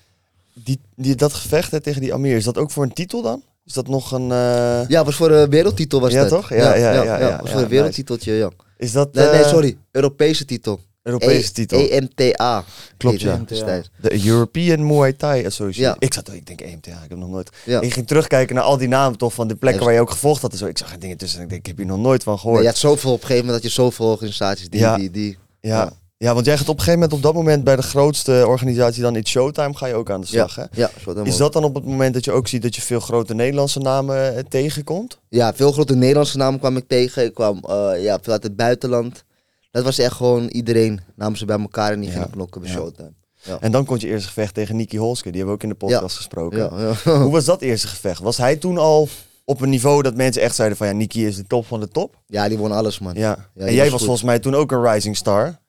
[0.55, 3.42] Die, die, dat gevecht hè, tegen die Amir, is dat ook voor een titel dan?
[3.64, 4.30] Is dat nog een...
[4.32, 6.28] eh, Ja, was voor de wereldtitel was Ja, dat.
[6.28, 6.48] toch?
[6.48, 8.51] Ja, ja, ja, ja, was ja, voor een wereldtiteltje, ja.
[8.76, 9.14] Is dat...
[9.14, 9.76] Nee, nee, eh, sorry.
[9.90, 10.80] Europese titel.
[11.03, 11.88] Europese E- titel.
[11.88, 12.64] EMTA.
[12.96, 13.44] Klopt, heette ja.
[13.46, 13.90] destijds.
[14.01, 15.84] De European Muay Thai Association.
[16.01, 16.07] Ja.
[16.07, 17.51] Ik zat ik denk EMTA, ik heb nog nooit...
[17.64, 17.80] Ja.
[17.80, 20.42] Ik ging terugkijken naar al die namen toch van de plekken waar je ook gevolgd
[20.42, 20.66] had en zo.
[20.66, 22.42] Ik zag er dingen tussen en ik denk, ik heb hier nog nooit van Nee,
[22.42, 22.61] gehoord.
[22.61, 24.96] je had zoveel, op een gegeven moment had je zoveel organisaties die, Ja.
[24.96, 25.38] die, die...
[25.61, 25.92] ja.
[26.20, 26.26] Ja.
[26.28, 26.34] Ja.
[26.34, 29.16] want jij gaat op een gegeven moment op dat moment bij de grootste organisatie dan
[29.16, 30.80] in Showtime ga je ook aan de Ja, slag, hè?
[30.80, 32.82] ja, zo dan Is dat dan op het moment dat je ook ziet dat je
[32.82, 35.18] veel grote Nederlandse namen eh, tegenkomt?
[35.28, 37.24] Ja, veel grote Nederlandse namen kwam ik tegen.
[37.24, 39.24] Ik kwam eh, ja, veel uit het buitenland.
[39.70, 42.14] Dat was echt gewoon iedereen namen ze bij elkaar en die Ja.
[42.14, 42.76] gingen knokken bij Ja.
[42.76, 43.12] Showtime.
[43.60, 45.86] En dan komt je eerste gevecht tegen Nicky Holske, die hebben we ook in de
[45.86, 46.58] podcast gesproken.
[46.58, 47.12] Ja, ja.
[47.22, 48.20] Hoe was dat eerste gevecht?
[48.22, 49.08] Was hij toen al
[49.44, 51.88] op een niveau dat mensen echt zeiden van ja, Nicky is de top van de
[51.88, 52.14] top?
[52.26, 53.14] ja, die won alles, man.
[53.14, 53.48] Ja.
[53.56, 55.59] en jij was volgens mij toen ook een rising star.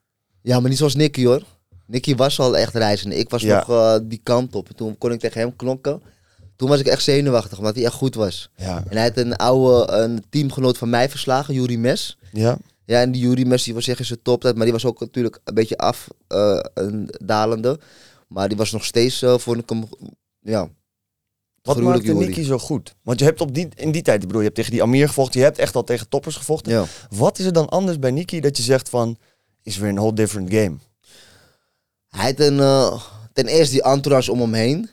[0.41, 1.41] Ja, maar niet zoals Nicky hoor.
[1.87, 3.15] Nicky was al echt reizende.
[3.15, 3.57] Ik was Ja.
[3.57, 4.67] nog eh, die kant op.
[4.69, 6.01] En toen kon ik tegen hem knokken.
[6.55, 8.49] Toen was ik echt zenuwachtig, omdat hij echt goed was.
[8.55, 8.83] Ja.
[8.89, 12.17] En hij had een oude een teamgenoot van mij verslagen, Yuri Mes.
[12.31, 12.57] Ja.
[12.85, 14.99] Ja, en die Yuri Mes die was echt in zijn toptijd, maar die was ook
[14.99, 17.79] natuurlijk een beetje af, eh, een dalende.
[18.27, 19.83] Maar die was nog steeds, eh vond ik hem,
[20.39, 20.69] ja,
[21.61, 22.25] Wat gruwelijk, maakte Yuri.
[22.35, 22.95] Nicky zo goed?
[23.03, 25.07] Want je hebt op die, in die tijd, ik bedoel, je hebt tegen die Amir
[25.07, 25.39] gevochten.
[25.39, 26.71] Je hebt echt al tegen toppers gevochten.
[26.71, 26.85] Ja.
[27.09, 29.17] Wat is er dan anders bij Nicky dat je zegt van,
[29.63, 30.77] is weer een whole different game?
[32.09, 33.03] Hij had een, eh,
[33.33, 34.89] ten eerste die entourage om hem heen.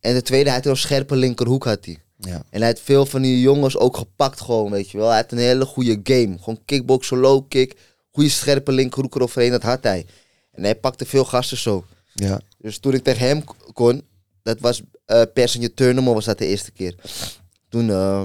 [0.00, 1.98] En ten tweede, hij had een scherpe linkerhoek had hij.
[2.18, 2.42] Ja.
[2.50, 5.08] En hij heeft veel van die jongens ook gepakt gewoon, weet je wel.
[5.08, 6.38] Hij had een hele goede game.
[6.38, 7.76] Gewoon kickboxen, low kick.
[8.10, 10.06] Goede scherpe linkerhoek eroverheen, dat had hij.
[10.52, 11.84] En hij pakte veel gasten zo.
[12.12, 12.40] Ja.
[12.58, 14.02] Dus toen ik tegen hem kon,
[14.42, 16.94] dat was eh Persianje Turnemo was dat de eerste keer.
[17.68, 18.22] Toen, eh,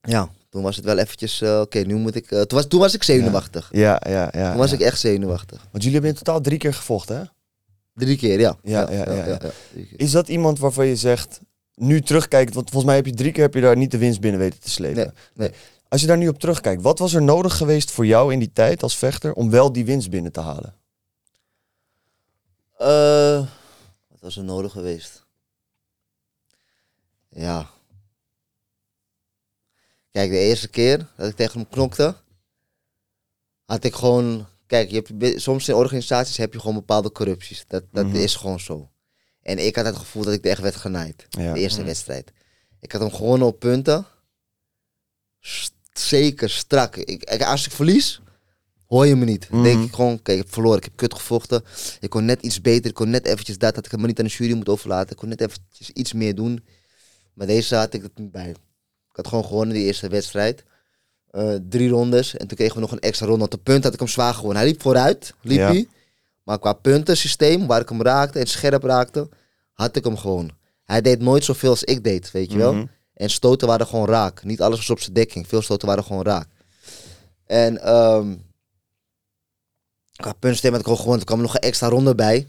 [0.00, 2.80] ja, toen was het wel eventjes, eh, oké, nu moet ik, eh, toen, was, toen
[2.80, 3.68] was ik zenuwachtig.
[3.72, 4.48] Ja, ja, ja.
[4.48, 4.76] Toen was ja.
[4.76, 5.58] ik echt zenuwachtig.
[5.70, 7.22] Want jullie hebben in totaal drie keer gevochten, hè?
[7.94, 8.56] Drie keer, ja.
[8.62, 9.38] Ja, ja, ja.
[9.96, 11.40] Is dat iemand waarvan je zegt,
[11.74, 14.20] nu terugkijkt, want volgens mij heb je drie keer heb je daar niet de winst
[14.20, 14.96] binnen weten te slepen.
[14.96, 15.50] Nee, nee.
[15.88, 18.52] Als je daar nu op terugkijkt, wat was er nodig geweest voor jou in die
[18.52, 20.74] tijd als vechter om wel die winst binnen te halen?
[22.76, 23.46] Eh,
[24.08, 25.24] wat was er nodig geweest?
[27.28, 27.70] Ja.
[30.18, 32.14] Kijk, de eerste keer dat ik tegen hem knokte,
[33.64, 34.46] had ik gewoon.
[34.66, 37.64] Kijk, je hebt, soms in organisaties heb je gewoon bepaalde corrupties.
[37.68, 38.16] Dat, dat Mhm.
[38.16, 38.90] is gewoon zo.
[39.42, 41.26] En ik had het gevoel dat ik er echt werd genaaid.
[41.28, 41.52] Ja.
[41.52, 42.32] De eerste wedstrijd.
[42.80, 44.06] Ik had hem gewonnen op punten.
[45.92, 46.96] Zeker, strak.
[46.96, 48.20] Ik, ik- als ik verlies,
[48.86, 49.46] hoor je me niet.
[49.50, 49.86] Dan denk Mhm.
[49.86, 50.78] ik gewoon, kijk, ik heb verloren.
[50.78, 51.62] Ik heb kut gevochten.
[52.00, 52.88] Ik kon net iets beter.
[52.90, 53.74] Ik kon net eventjes dat.
[53.74, 55.10] Dat ik hem niet aan de jury moet overlaten.
[55.10, 56.64] Ik kon net eventjes iets meer doen.
[57.34, 58.54] Maar deze had ik het niet bij.
[59.18, 60.64] Ik had gewoon gewonnen die eerste wedstrijd.
[61.30, 62.36] Eh, drie rondes.
[62.36, 63.44] En toen kregen we nog een extra ronde.
[63.44, 64.56] Op de punt had ik hem zwaar gewonnen.
[64.56, 65.34] Hij liep vooruit.
[65.40, 65.66] Liep Ja.
[65.68, 65.88] hij.
[66.42, 69.28] Maar qua puntensysteem, waar ik hem raakte en scherp raakte,
[69.72, 70.50] had ik hem gewoon.
[70.84, 72.74] Hij deed nooit zoveel als ik deed, weet je wel.
[72.74, 72.86] Mhm.
[73.14, 74.44] En stoten waren gewoon raak.
[74.44, 75.46] Niet alles was op zijn dekking.
[75.48, 76.48] Veel stoten waren gewoon raak.
[77.46, 78.34] En ehm
[80.16, 81.20] qua puntensysteem had ik gewoon gewonnen.
[81.20, 82.46] Er kwam nog een extra ronde bij.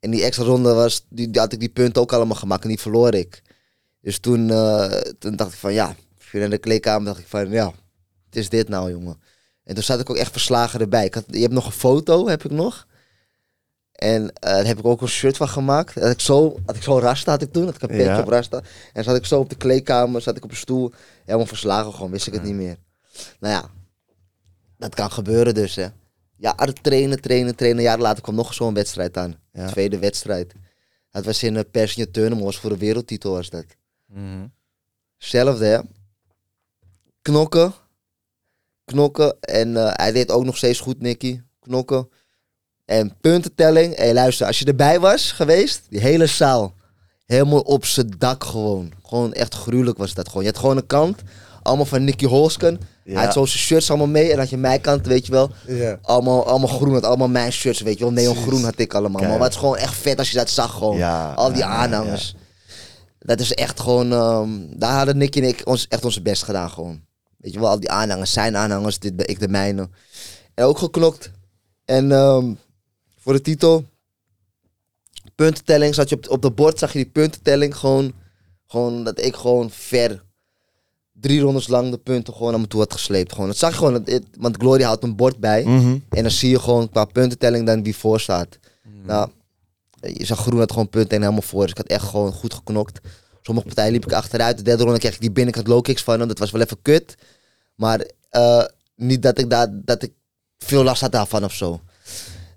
[0.00, 2.62] En die extra ronde was, die, die had ik die punten ook allemaal gemaakt.
[2.62, 3.42] En die verloor ik.
[4.00, 5.96] Dus toen, eh, toen dacht ik van ja,
[6.36, 7.72] weer in de kleedkamer dacht ik van ja,
[8.26, 9.20] het is dit nou jongen.
[9.64, 11.04] En toen zat ik ook echt verslagen erbij.
[11.04, 12.86] Ik had, je hebt nog een foto, heb ik nog.
[13.92, 15.94] En eh, daar heb ik ook een shirt van gemaakt.
[15.94, 18.20] Had ik zo, had ik zo rasta had ik toen, had ik een petje Ja.
[18.20, 18.60] op rasta.
[18.92, 20.92] En zat ik zo op de kleedkamer, zat ik op een stoel.
[21.24, 22.76] Helemaal verslagen gewoon, wist ik het niet meer.
[23.40, 23.70] Nou ja,
[24.78, 25.86] dat kan gebeuren dus hè.
[26.36, 27.82] Ja, trainen, trainen, trainen.
[27.82, 29.38] Jaren later kwam nog zo'n wedstrijd aan.
[29.52, 29.66] Ja.
[29.66, 30.52] Tweede wedstrijd.
[31.10, 33.64] Dat was in uh, Persië Turnham, was voor de wereldtitel was dat.
[34.06, 34.46] Mhm.
[35.16, 35.78] Zelfde hè.
[37.26, 37.72] Knokken.
[38.84, 39.40] Knokken.
[39.40, 41.40] En eh, hij deed ook nog steeds goed, Nicky.
[41.60, 42.08] Knokken.
[42.84, 43.96] En puntentelling.
[43.96, 46.74] Hé, luister, als je erbij was geweest, die hele zaal.
[47.26, 48.92] Helemaal op zijn dak gewoon.
[49.02, 50.42] Gewoon echt gruwelijk was dat gewoon.
[50.44, 51.20] Je had gewoon een kant.
[51.62, 52.80] Allemaal van Nicky Holsken.
[53.04, 53.14] Ja.
[53.14, 54.32] Hij had zo zijn shirts allemaal mee.
[54.32, 55.50] En had je mijn kant, weet je wel.
[55.66, 55.98] Ja.
[56.02, 56.92] Allemaal, allemaal groen.
[56.92, 58.12] Had allemaal mijn shirts, weet je wel.
[58.12, 59.22] Neongroen had ik allemaal.
[59.22, 60.96] Maar het is gewoon echt vet als je dat zag gewoon.
[60.96, 62.34] Ja, Al die aanhangers.
[63.18, 64.12] Dat is echt gewoon...
[64.12, 64.48] ehm,
[64.78, 67.04] daar hadden Nicky en ik ons, echt onze best gedaan gewoon.
[67.36, 68.32] Weet je wel, al die aanhangers.
[68.32, 69.88] Zijn aanhangers, dit ben ik de mijne.
[70.54, 71.30] En ook geknokt.
[71.84, 72.52] En ehm,
[73.18, 73.84] voor de titel...
[75.34, 78.12] Puntentelling, zat je op, op de bord, zag je die puntentelling gewoon...
[78.66, 80.24] Gewoon dat ik gewoon ver
[81.12, 83.32] drie rondes lang de punten gewoon naar me toe had gesleept.
[83.32, 83.46] Gewoon.
[83.48, 85.64] Dat zag je gewoon, dat het- want Glory houdt een bord bij.
[85.64, 85.98] Mhm.
[86.08, 88.58] En dan zie je gewoon qua puntentelling dan wie voor staat.
[89.06, 89.30] Nou,
[90.00, 91.60] je zag Groen had gewoon punten en helemaal voor.
[91.62, 93.00] Dus ik had echt gewoon goed geknokt.
[93.46, 94.56] Sommige partijen liep ik achteruit.
[94.56, 96.28] De derde ronde kreeg ik die binnenkant low kicks van hem.
[96.28, 97.14] Dat was wel even kut.
[97.74, 98.64] Maar eh,
[98.96, 100.12] niet dat ik, daar, dat ik
[100.58, 101.80] veel last had daarvan of zo.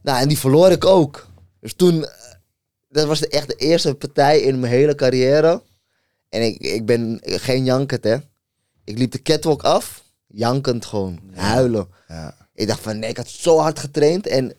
[0.02, 1.28] Nou, en die verloor ik ook.
[1.60, 2.12] Dus toen, eh,
[2.90, 5.62] dat was de, echt de eerste partij in mijn hele carrière.
[6.30, 8.18] En ik, ik ben geen jankend, hè.
[8.84, 11.88] Ik liep de catwalk af, jankend gewoon, huilen.
[12.08, 12.36] Ja.
[12.54, 14.56] Ik dacht van nee, ik had zo hard getraind en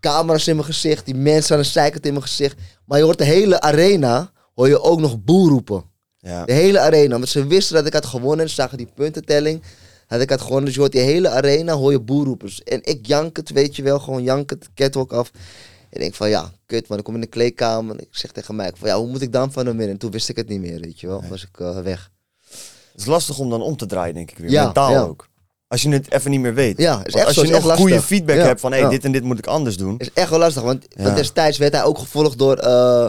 [0.00, 2.58] camera's in mijn gezicht, die mensen aan de zijkant in mijn gezicht.
[2.84, 5.84] Maar je hoort de hele arena, hoor je ook nog boer roepen.
[6.18, 6.44] Ja.
[6.44, 9.62] De hele arena, want ze wisten dat ik had gewonnen, ze zagen die puntentelling.
[10.08, 12.50] Dat ik had gewonnen, dus je hoort die hele arena, hoor je boer roepen.
[12.64, 15.30] En ik jankend, weet je wel, gewoon jankend, catwalk af.
[15.34, 18.32] En ik denk van ja, kut man, ik kom in de kleedkamer en ik zeg
[18.32, 19.94] tegen mij van ja, hoe moet ik dan van hem winnen?
[19.94, 22.10] En toen wist ik het niet meer, weet je wel, was ik eh, weg.
[22.92, 24.50] Het is lastig om dan om te draaien, denk ik weer.
[24.50, 25.02] Ja, Mentaal ja.
[25.02, 25.28] ook.
[25.68, 26.78] Als je het even niet meer weet.
[26.78, 28.88] Ja, is Want echt als zo, je is echt nog goede feedback hebt van hey,
[28.88, 29.98] dit en dit moet ik anders doen.
[29.98, 33.06] is echt wel lastig, want destijds werd hij ook gevolgd door eh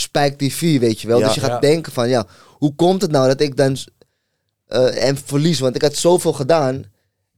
[0.00, 1.18] Spike TV, weet je wel.
[1.18, 1.24] Ja.
[1.26, 1.58] Dus je gaat Ja.
[1.58, 2.26] denken van, ja,
[2.58, 3.76] hoe komt het nou dat ik dan
[4.66, 5.58] eh en verlies?
[5.58, 6.84] Want ik had zoveel gedaan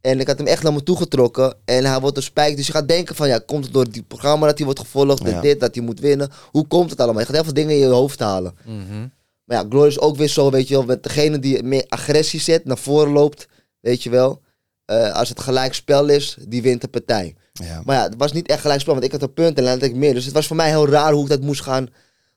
[0.01, 1.55] En ik had hem echt naar me toe getrokken.
[1.65, 2.57] En hij wordt een spijk.
[2.57, 5.23] Dus je gaat denken van, ja, komt het door het programma dat hij wordt gevolgd?
[5.29, 5.41] Ja.
[5.41, 6.31] dit, dat hij moet winnen?
[6.51, 7.21] Hoe komt het allemaal?
[7.21, 8.55] Je gaat heel veel dingen in je hoofd halen.
[8.65, 9.09] Mhm.
[9.45, 10.85] Maar ja, Glory is ook weer zo, weet je wel.
[10.85, 13.49] Met degene die meer agressie zet, naar voren loopt,
[13.81, 14.41] weet je wel.
[14.85, 17.35] Eh, als het gelijk spel is, die wint de partij.
[17.53, 17.83] Ja.
[17.85, 19.73] Maar ja, het was niet echt gelijk spel, want ik had een punt en dan
[19.73, 20.15] had ik meer.
[20.15, 21.89] Dus het was voor mij heel raar hoe ik dat moest gaan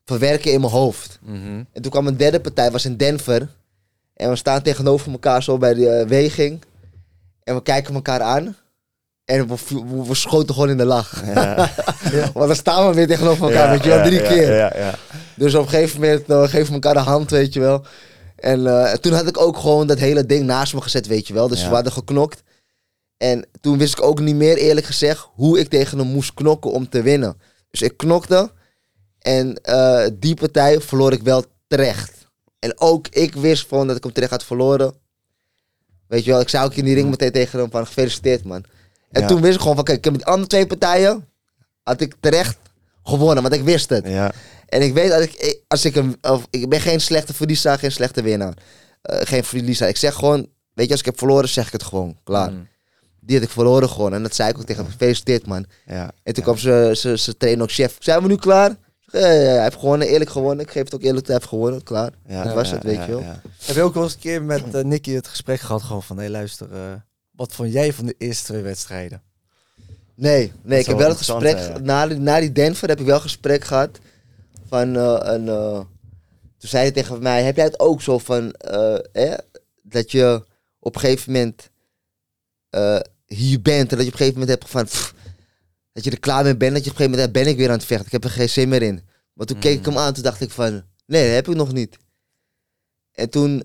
[0.06, 1.20] verwerken in mijn hoofd.
[1.22, 1.64] Mhm.
[1.72, 3.48] En toen kwam een derde partij, was in Denver.
[4.14, 6.62] En we staan tegenover elkaar zo bij de eh, weging.
[7.44, 8.56] En we kijken elkaar aan.
[9.26, 11.22] En we, we, we schoten gewoon in de lach.
[12.34, 14.56] Want dan staan we weer tegenover elkaar, weet je wel, drie ja, keer.
[14.56, 14.96] Ja, ja.
[15.36, 17.86] Dus op een gegeven moment eh, geven we elkaar de hand, weet je wel.
[18.36, 21.34] En eh, toen had ik ook gewoon dat hele ding naast me gezet, weet je
[21.34, 21.48] wel.
[21.48, 21.68] Dus Ja.
[21.68, 22.44] we hadden geknokt.
[23.18, 26.72] En toen wist ik ook niet meer, eerlijk gezegd, hoe ik tegen hem moest knokken
[26.72, 27.38] om te winnen.
[27.72, 28.52] Dus ik knokte.
[29.24, 32.12] En eh, die partij verloor ik wel terecht.
[32.60, 34.94] En ook ik wist gewoon dat ik hem terecht had verloren.
[36.08, 38.64] Weet je wel, ik zei ook in die ring meteen tegen hem van gefeliciteerd man.
[39.12, 39.28] En Ja.
[39.28, 41.28] toen wist ik gewoon van kijk, ik heb met die andere twee partijen
[41.84, 42.58] had ik terecht
[43.04, 44.08] gewonnen, want ik wist het.
[44.08, 44.32] Ja.
[44.68, 47.92] En ik weet dat ik, als ik een, of, ik ben geen slechte verliezer, geen
[47.92, 48.54] slechte winnaar.
[49.02, 49.88] Eh, geen verliezer.
[49.88, 52.18] Ik zeg gewoon, weet je, als ik heb verloren, zeg ik het gewoon.
[52.24, 52.52] Klaar.
[52.52, 52.68] Mm.
[53.20, 54.14] Die had ik verloren gewoon.
[54.14, 54.92] En dat zei ik ook tegen hem.
[54.92, 55.66] Gefeliciteerd, man.
[55.86, 56.12] ja.
[56.24, 57.96] En toen kwam ze, ze, ze trainer ook chef.
[58.00, 58.76] Zijn we nu klaar?
[59.22, 60.66] Ja, ja, hij heeft gewonnen, eerlijk gewonnen.
[60.66, 61.84] Ik geef het ook eerlijk, hij heeft gewonnen.
[61.84, 62.12] Klaar.
[62.28, 63.20] Ja, dat was het, weet ja, je wel.
[63.22, 63.42] ja.
[63.66, 65.82] Heb je ook wel eens een keer met eh, Nicky het gesprek gehad?
[65.82, 66.94] Gewoon van, hé luister, eh,
[67.32, 69.22] wat vond jij van de eerste twee wedstrijden?
[70.16, 73.16] Nee, nee ik heb wel het gesprek, na, die- na die Denver heb ik wel
[73.16, 74.00] een gesprek gehad
[74.68, 75.80] van eh, een, eh,
[76.58, 79.34] toen zei hij tegen mij, heb jij het ook zo van, eh, hè,
[79.82, 80.44] dat je
[80.80, 81.70] op een gegeven moment
[82.70, 85.14] eh, hier bent en dat je op een gegeven moment hebt van, pff,
[85.94, 87.68] dat je er klaar mee bent, dat je op een gegeven moment, ben ik weer
[87.70, 89.02] aan het vechten, ik heb er geen zin meer in.
[89.34, 91.74] Maar toen keek ik hem aan, toen dacht ik van, nee, dat heb ik nog
[91.74, 91.98] niet.
[93.14, 93.64] En toen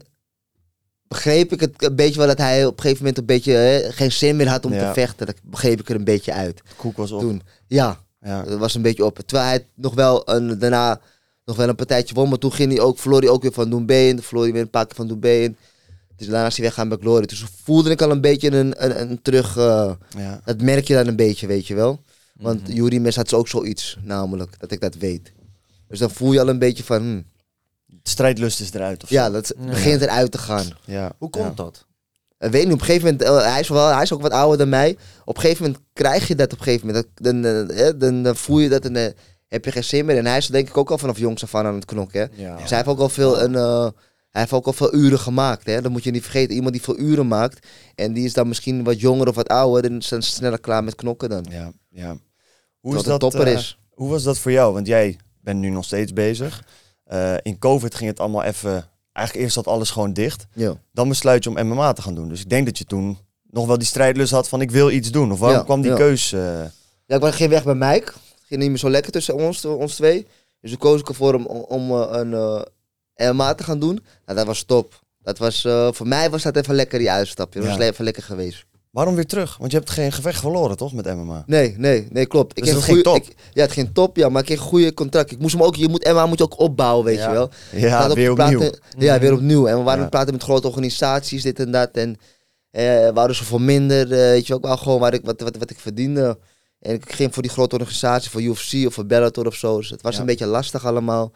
[1.09, 3.93] begreep ik het een beetje wel dat hij op een gegeven moment een beetje hè,
[3.93, 4.87] geen zin meer had om Ja.
[4.89, 5.27] te vechten.
[5.27, 7.21] Dat begreep ik er een beetje uit Koek was op.
[7.21, 7.43] toen.
[7.67, 8.43] Ja, Ja.
[8.43, 9.19] dat was een beetje op.
[9.27, 11.01] Terwijl hij nog wel een, daarna
[11.45, 12.29] nog wel een partijtje won.
[12.29, 14.15] Maar toen ging hij ook, verloor hij ook weer van Doembeen.
[14.17, 15.57] Toen verloor hij weer een paar keer van Doembeen.
[16.17, 17.27] Dus daarna is hij weggaan bij Glory.
[17.27, 19.57] Dus voelde ik al een beetje een, een, een terug...
[19.57, 20.41] eh, Ja.
[20.45, 22.03] dat merk je dan een beetje, weet je wel.
[22.39, 22.61] Want.
[22.73, 24.55] Yuri Mes had ook zoiets, namelijk.
[24.61, 25.33] Dat ik dat weet.
[25.89, 27.03] Dus dan voel je al een beetje van...
[27.03, 27.21] hm,
[28.03, 29.03] Strijdlust is eruit.
[29.03, 29.65] Of ja, dat Ja.
[29.67, 30.67] begint eruit te gaan.
[30.85, 31.13] ja.
[31.19, 31.51] Hoe komt ja.
[31.55, 31.87] dat?
[32.39, 34.33] Ik weet niet, op een gegeven moment, eh, hij, is wel, hij is ook wat
[34.33, 34.97] ouder dan mij.
[35.25, 37.07] Op een gegeven moment krijg je dat op een gegeven moment.
[37.15, 39.13] Dat- Dan, eh, eh, dan, dan voel je dat en dan
[39.49, 40.17] heb je geen zin meer.
[40.17, 42.21] En hij is denk ik ook al vanaf jongs af aan aan het knokken.
[42.21, 42.43] Hè?
[42.43, 42.57] Ja.
[42.57, 43.89] Dus hij heeft ook al veel, een, eh,
[44.31, 45.67] hij heeft ook al veel uren gemaakt.
[45.67, 45.81] Hè?
[45.83, 46.55] Dat moet je niet vergeten.
[46.55, 49.83] Iemand die veel uren maakt en die is dan misschien wat jonger of wat ouder.
[49.83, 51.47] Dan is dan sneller klaar met knokken dan.
[51.51, 52.17] Ja, ja.
[52.81, 53.79] Hoe, is dat, topper eh, is.
[53.91, 54.73] hoe was dat voor jou?
[54.75, 56.65] Want jij bent nu nog steeds bezig.
[57.05, 58.89] Eh, in COVID ging het allemaal even...
[59.13, 60.47] Eigenlijk eerst zat alles gewoon dicht.
[60.55, 60.75] Ja.
[60.93, 62.29] Dan besluit je om MMA te gaan doen.
[62.29, 63.19] Dus ik denk dat je toen
[63.51, 65.33] nog wel die strijdlust had van ik wil iets doen.
[65.33, 65.97] Of waarom Ja, kwam die ja.
[65.97, 66.33] keus?
[66.33, 66.65] eh,
[67.07, 68.13] Ja, ik geen weg bij Mike.
[68.13, 70.27] Het ging niet meer zo lekker tussen ons, ons twee.
[70.61, 72.65] Dus toen koos ik ervoor om, om een
[73.15, 74.05] MMA te gaan doen.
[74.25, 75.01] Nou, dat was top.
[75.23, 75.61] Dat was,
[75.91, 77.61] voor mij was dat even lekker die uitstapje.
[77.61, 78.65] Dat was even lekker geweest.
[78.99, 79.57] Waarom weer terug?
[79.57, 80.93] Want je hebt geen gevecht verloren, toch?
[80.93, 81.43] Met MMA.
[81.47, 82.59] Nee, nee, nee, klopt.
[82.59, 84.61] Ik Dus dat een ging goeie- ik- ja, het ging top, ja, maar ik kreeg
[84.61, 85.31] een goede contract.
[85.31, 87.29] Ik moest hem ook, je moet, MMA moet je ook opbouwen, weet Ja.
[87.29, 87.51] je wel.
[87.73, 88.59] Ja, op weer opnieuw.
[88.59, 89.67] praten- Ja, weer opnieuw.
[89.67, 90.01] En we waren Ja.
[90.01, 91.91] het praten met grote organisaties, dit en dat.
[91.91, 92.17] En
[92.71, 95.41] eh waren ze voor minder, eh, weet je wel, ook wel gewoon waar ik, wat,
[95.41, 96.39] wat, wat ik verdiende.
[96.81, 99.77] En ik ging voor die grote organisatie, voor UFC of voor Bellator of zo.
[99.77, 100.21] Dus het was Ja.
[100.21, 101.33] een beetje lastig allemaal.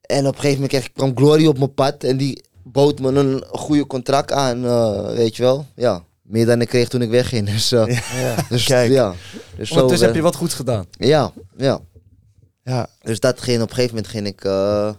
[0.00, 3.00] En op een gegeven moment kreeg, ik- kwam Glory op mijn pad en die bood
[3.00, 5.66] me een goede contract aan, eh, weet je wel.
[5.74, 7.48] Ja, meer dan ik kreeg toen ik wegging.
[7.52, 7.68] Dus,
[8.48, 8.90] dus Kijk.
[8.90, 9.14] ja.
[9.56, 10.86] Dus zo, Ondertussen eh, heb je wat goed gedaan.
[10.90, 11.80] Ja, ja.
[12.62, 14.92] Ja, Dus dat ging, op een gegeven moment ging ik, eh,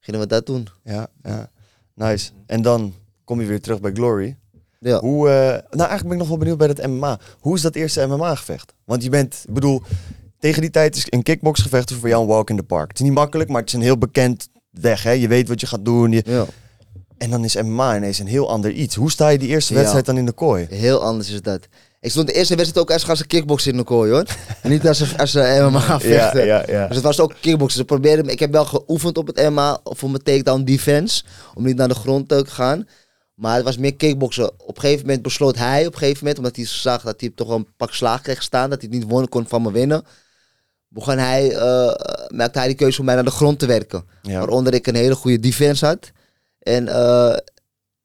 [0.00, 0.68] gingen we dat doen.
[0.84, 1.50] ja, ja.
[1.94, 2.30] Nice.
[2.46, 2.94] En dan
[3.24, 4.36] kom je weer terug bij Glory.
[4.78, 5.00] Ja.
[5.00, 5.34] Hoe, eh,
[5.70, 7.18] nou, eigenlijk ben ik nog wel benieuwd bij het MMA.
[7.38, 8.74] Hoe is dat eerste MMA-gevecht?
[8.84, 9.82] Want je bent, ik bedoel,
[10.38, 12.88] tegen die tijd is een kickboxgevecht voor jou een walk in the park.
[12.88, 15.02] Het is niet makkelijk, maar het is een heel bekend weg.
[15.02, 15.10] Hè?
[15.10, 16.12] Je weet wat je gaat doen.
[16.12, 16.22] Je...
[16.26, 16.44] Ja.
[17.22, 18.94] En dan is MMA ineens een heel ander iets.
[18.94, 19.78] Hoe sta je die eerste Ja.
[19.78, 20.66] wedstrijd dan in de kooi?
[20.70, 21.60] Heel anders is dat.
[22.00, 24.24] Ik stond de eerste wedstrijd ook als als een kickboxer in de kooi hoor.
[24.62, 26.46] En niet als een, als een MMA vechten.
[26.46, 26.86] ja, ja.
[26.86, 27.78] Dus het was ook kickboksen.
[27.78, 31.24] Ze probeerden, ik heb wel geoefend op het MMA voor mijn takedown defense.
[31.54, 32.88] Om niet naar de grond te gaan.
[33.34, 34.50] Maar het was meer kickboksen.
[34.60, 37.32] Op een gegeven moment besloot hij, op een gegeven moment, omdat hij zag dat hij
[37.34, 38.70] toch wel een pak slaag kreeg staan.
[38.70, 40.04] Dat hij het niet won, kon van me winnen.
[40.88, 41.92] Begon hij, eh,
[42.28, 44.04] maakte hij die keuze om mij naar de grond te werken.
[44.22, 44.38] Ja.
[44.38, 46.10] Waaronder ik een hele goede defense had.
[46.62, 47.36] En eh,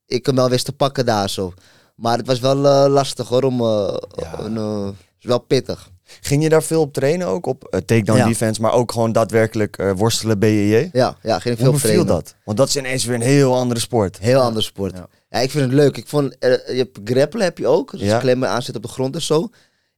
[0.05, 1.53] ik hem wel wist te pakken daar zo.
[1.95, 3.61] Maar het was wel eh, lastig hoor, om...
[3.61, 4.93] eh, Ja.
[5.19, 5.89] is wel pittig.
[6.21, 7.45] Ging je daar veel op trainen ook?
[7.45, 8.25] Op takedown Ja.
[8.27, 10.89] defense, maar ook gewoon daadwerkelijk worstelen BJJ?
[10.91, 12.05] Ja, ja, ging ik Hoe veel beviel trainen.
[12.07, 12.35] dat?
[12.45, 14.17] Want dat is ineens weer een heel andere sport.
[14.19, 14.95] Heel ander sport.
[15.29, 15.39] Ja.
[15.41, 15.97] Ik vind het leuk.
[15.97, 17.97] Ik vond, je hebt grappelen heb je ook.
[17.99, 19.49] Dus klemmen aanzetten op de grond en zo.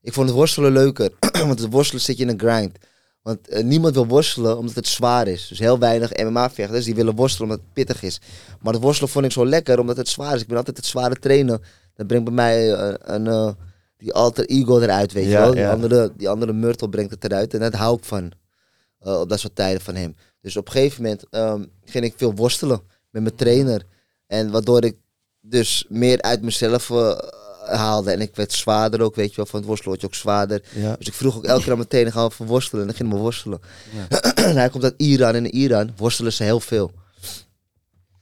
[0.02, 1.10] Ik vond het worstelen leuker.
[1.46, 2.78] Want het worstelen zit je in een grind.
[3.22, 5.48] Want eh, niemand wil worstelen omdat het zwaar is.
[5.48, 8.20] Dus heel weinig MMA-vechters die willen worstelen omdat het pittig is.
[8.60, 10.40] Maar het worstelen vond ik zo lekker omdat het zwaar is.
[10.40, 11.62] Ik ben altijd het zware trainen.
[11.94, 13.52] Dat brengt bij mij eh, een, eh,
[13.96, 15.50] die alter ego eruit, weet Ja, je wel.
[15.50, 15.70] Die, ja.
[15.70, 17.54] andere, die andere Myrtle brengt het eruit.
[17.54, 18.32] En dat hou ik van.
[18.98, 20.16] op dat soort tijden van hem.
[20.40, 23.82] Dus op een gegeven moment ehm, ging ik veel worstelen met mijn trainer.
[24.26, 24.96] En waardoor ik
[25.40, 26.90] dus meer uit mezelf
[27.66, 28.10] haalde.
[28.10, 29.46] En ik werd zwaarder ook, weet je wel.
[29.46, 30.62] Van het worstelen word je ook zwaarder.
[30.74, 30.96] Ja.
[30.96, 32.80] Dus ik vroeg ook elke keer aan mijn gaan we even worstelen?
[32.80, 33.60] En dan gingen we worstelen.
[34.34, 35.34] en hij komt uit Iran.
[35.34, 36.92] En in Iran worstelen ze heel veel.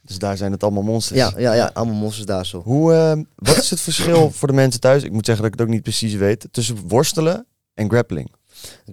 [0.03, 1.18] Dus daar zijn het allemaal monsters.
[1.18, 1.70] Ja, ja, ja.
[1.74, 2.62] Allemaal monsters daar zo.
[2.62, 5.03] Hoe, eh, wat is het verschil voor de mensen thuis?
[5.03, 6.49] Ik moet zeggen dat ik het ook niet precies weet.
[6.51, 8.30] Tussen worstelen en grappling.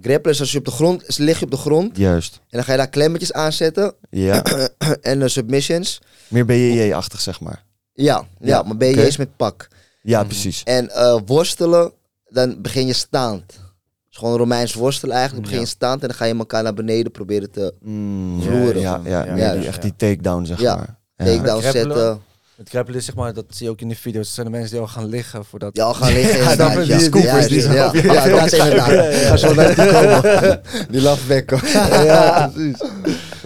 [0.00, 1.96] Grappelen is als je op de grond, lig je op de grond.
[1.96, 2.34] Juist.
[2.34, 3.94] En dan ga je daar klemmetjes aanzetten.
[4.10, 4.42] Ja.
[5.00, 6.00] en eh, submissions.
[6.28, 7.64] Meer BJJ-achtig, zeg maar.
[7.92, 8.84] Ja, ja, Ja, maar oké.
[8.84, 9.68] eens met pak.
[10.06, 10.62] Ja, precies.
[10.62, 11.92] En eh, worstelen,
[12.28, 13.46] dan begin je staand.
[14.08, 15.42] Dus gewoon Romeins worstelen eigenlijk.
[15.44, 18.80] Dan begin je staand en dan ga je elkaar naar beneden proberen te Mm, Vloeren.
[18.80, 19.66] Ja, ja, Ja, ja, die, ja.
[19.66, 20.76] echt die takedown, zeg Ja.
[20.76, 20.96] maar.
[21.16, 22.20] takedown zetten.
[22.56, 24.24] Het grappelen is zeg maar, dat zie je ook in de video's.
[24.26, 25.76] Dat zijn de mensen die al gaan liggen voordat...
[25.76, 26.42] Ja, al gaan liggen.
[26.42, 26.96] Ja, dan ja.
[26.96, 29.14] die scoopers Ja, die zo ja, ja, dat is inderdaad.
[29.14, 30.60] Ga zo naar die komen.
[30.90, 31.00] Die
[32.04, 32.80] ja, precies.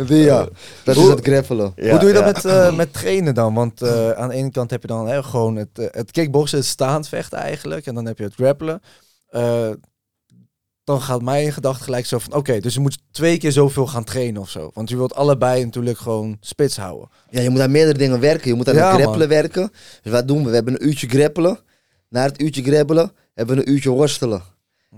[0.06, 0.48] Ja.
[0.84, 1.72] Dat is het grappelen.
[1.76, 3.54] Hoe doe je dat met, eh, met trainen dan?
[3.54, 6.58] Want eh, aan de ene kant heb je dan hè, gewoon het, eh, het kickboksen,
[6.58, 7.86] het staand vechten eigenlijk.
[7.86, 8.80] En dan heb je het grappelen.
[9.28, 9.70] Eh,
[10.84, 12.34] dan gaat mijn gedachte gelijk zo van...
[12.34, 14.70] Oké, dus je moet twee keer zoveel gaan trainen of zo.
[14.74, 17.08] Want je wilt allebei natuurlijk gewoon spits houden.
[17.30, 18.48] Ja, je moet aan meerdere dingen werken.
[18.48, 19.00] Je moet aan het man.
[19.00, 19.70] grappelen werken.
[20.02, 20.48] Dus wat doen we?
[20.48, 21.58] We hebben een uurtje grappelen.
[22.08, 24.42] Na het uurtje grappelen hebben we een uurtje worstelen.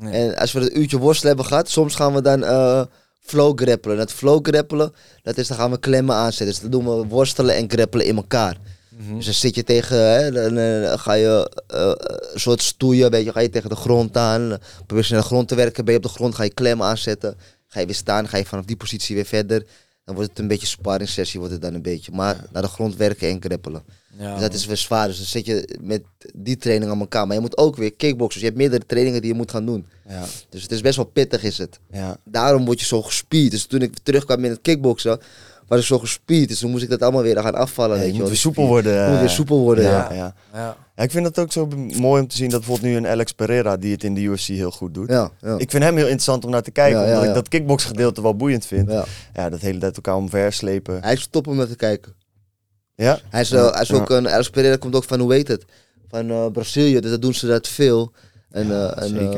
[0.00, 2.82] En als we het uurtje worstelen hebben gehad, soms gaan we dan eh,
[3.22, 3.96] flow grappelen.
[3.96, 4.92] En het flow grappelen,
[5.22, 6.46] dat is dan gaan we klemmen aanzetten.
[6.46, 8.56] Dus dan doen we worstelen en grappelen in elkaar.
[8.88, 9.16] Mhm.
[9.16, 11.92] Dus dan zit je tegen, hè, dan, eh, ga je eh,
[12.32, 14.58] een soort stoeien, weet je, ga je tegen de grond aan.
[14.86, 16.86] Probeer je naar de grond te werken, ben je op de grond, ga je klemmen
[16.86, 17.36] aanzetten.
[17.66, 19.66] Ga je weer staan, ga je vanaf die positie weer verder.
[20.04, 22.12] Dan wordt het een beetje sparring sessie, wordt het dan een beetje.
[22.12, 23.82] Maar naar de grond werken en grappelen.
[24.18, 25.06] Ja, dus dat is weer zwaar.
[25.06, 26.02] Dus dan zit je met
[26.34, 27.26] die training aan elkaar.
[27.26, 28.40] Maar je moet ook weer kickboksen.
[28.40, 29.86] Dus je hebt meerdere trainingen die je moet gaan doen.
[30.08, 31.78] Ja, Dus het is best wel pittig is het.
[31.92, 32.16] ja.
[32.24, 33.50] Daarom word je zo gespied.
[33.50, 35.20] Dus toen ik terugkwam in het kickboksen,
[35.66, 36.48] was ik zo gespied.
[36.48, 37.96] Dus toen moest ik dat allemaal weer gaan afvallen.
[37.96, 38.74] Ja, weet je je moet weer soepel spier.
[38.74, 39.02] worden.
[39.02, 39.34] Je moet weer eh.
[39.34, 39.90] soepel worden, ja.
[39.90, 40.34] Ja, ja.
[40.52, 40.76] ja.
[40.96, 43.32] Ja, ik vind het ook zo mooi om te zien dat bijvoorbeeld nu een Alex
[43.32, 45.08] Pereira, die het in de UFC heel goed doet.
[45.08, 45.54] Ja, ja.
[45.58, 47.28] Ik vind hem heel interessant om naar te kijken, Ja, ja, omdat ja.
[47.28, 48.90] ik dat kickboxgedeelte wel boeiend vind.
[48.90, 49.04] Ja,
[49.34, 49.48] ja.
[49.50, 51.02] dat hele tijd elkaar omverslepen.
[51.02, 52.14] Hij is top om naar te kijken.
[53.02, 53.18] Ja?
[53.30, 55.64] Hij is, hij is ook een, Alex Pereira komt ook van, hoe heet het?
[56.08, 58.12] Van eh, Brazilië, dus dat doen ze dat veel.
[58.50, 59.32] En, eh, en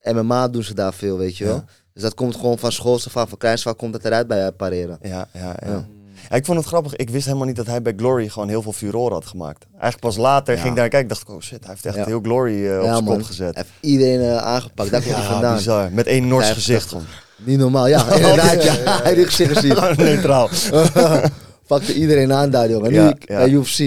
[0.00, 1.64] eh, MMA doen ze daar veel, weet je wel.
[1.92, 4.98] Dus dat komt gewoon van school af, van kleins komt dat eruit bij Pereira.
[5.02, 5.86] Ja, ja, ja.
[6.36, 6.96] Ik vond het grappig.
[6.96, 9.66] Ik wist helemaal niet dat hij bij Glory gewoon heel veel furoren had gemaakt.
[9.70, 10.60] Eigenlijk pas later Ja.
[10.60, 11.08] ging ik daar kijken.
[11.08, 12.04] dacht ik, oh shit, hij heeft echt Ja.
[12.04, 13.54] heel Glory op zijn kop gezet.
[13.54, 15.56] Hij heeft iedereen aangepakt, daar komt hij vandaan.
[15.56, 15.92] bizar.
[15.92, 16.94] Met één Nors gezicht.
[17.36, 19.02] Niet normaal, ja, inderdaad, ja.
[19.02, 19.76] Hij heeft gezicht gezien.
[19.96, 20.48] Neutraal.
[21.68, 22.90] Pakte iedereen aan daar, jongen.
[22.90, 23.36] Nu Ja, ik- ja.
[23.36, 23.78] bij UFC.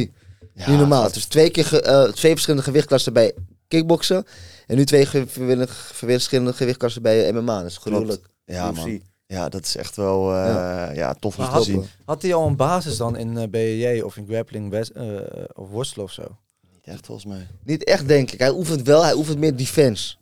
[0.53, 1.11] Ja, Niet normaal.
[1.11, 3.33] Dus twee, keer ge- eh, twee verschillende gewichtklassen bij
[3.67, 4.25] kickboksen.
[4.67, 5.23] En nu twee ge-
[5.93, 7.61] verschillende gewichtklassen bij eh, MMA.
[7.61, 8.25] Dat is gruwelijk.
[8.45, 8.75] Ja, UFC.
[8.77, 9.01] man.
[9.27, 11.13] Ja, dat is echt wel eh, ja.
[11.19, 11.85] tof om te had, zien.
[12.05, 15.15] had hij al een basis dan in eh BJJ of in grappling eh,
[15.53, 16.23] of worstelen of zo?
[16.73, 17.47] Niet echt volgens mij.
[17.63, 18.39] Niet echt, denk ik.
[18.39, 20.15] Hij oefent wel, hij oefent meer defense.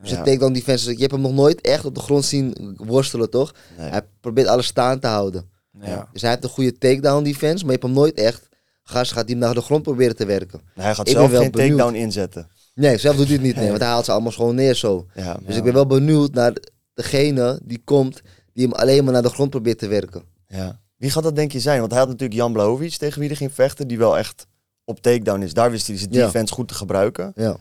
[0.00, 0.16] Dus Ja.
[0.40, 0.90] dan defense.
[0.92, 3.52] Je hebt hem nog nooit echt op de grond zien worstelen, toch?
[3.78, 3.88] Nee.
[3.90, 5.50] Hij probeert alles staan te houden.
[5.80, 6.08] Ja.
[6.12, 8.48] Dus hij heeft een goede takedown defense, maar je hebt hem nooit echt...
[8.82, 10.60] Gast gaat hij naar de grond proberen te werken.
[10.74, 11.70] Hij gaat Ik zelf wel geen benieuwd.
[11.78, 12.48] takedown inzetten.
[12.74, 13.68] Nee, zelf doet hij het niet, nee.
[13.68, 15.06] Want hij haalt ze allemaal gewoon neer zo.
[15.14, 16.52] Ja, Dus ik ben wel benieuwd naar
[16.94, 18.20] degene die komt,
[18.52, 20.22] die hem alleen maar naar de grond probeert te werken.
[20.48, 20.80] Ja.
[20.96, 21.78] Wie gaat dat denk je zijn?
[21.78, 24.46] Want hij had natuurlijk Jan Blachowicz tegen wie hij ging vechten, die wel echt
[24.84, 25.54] op takedown is.
[25.54, 27.32] Daar wist hij zijn defense goed te gebruiken.
[27.34, 27.56] Ja.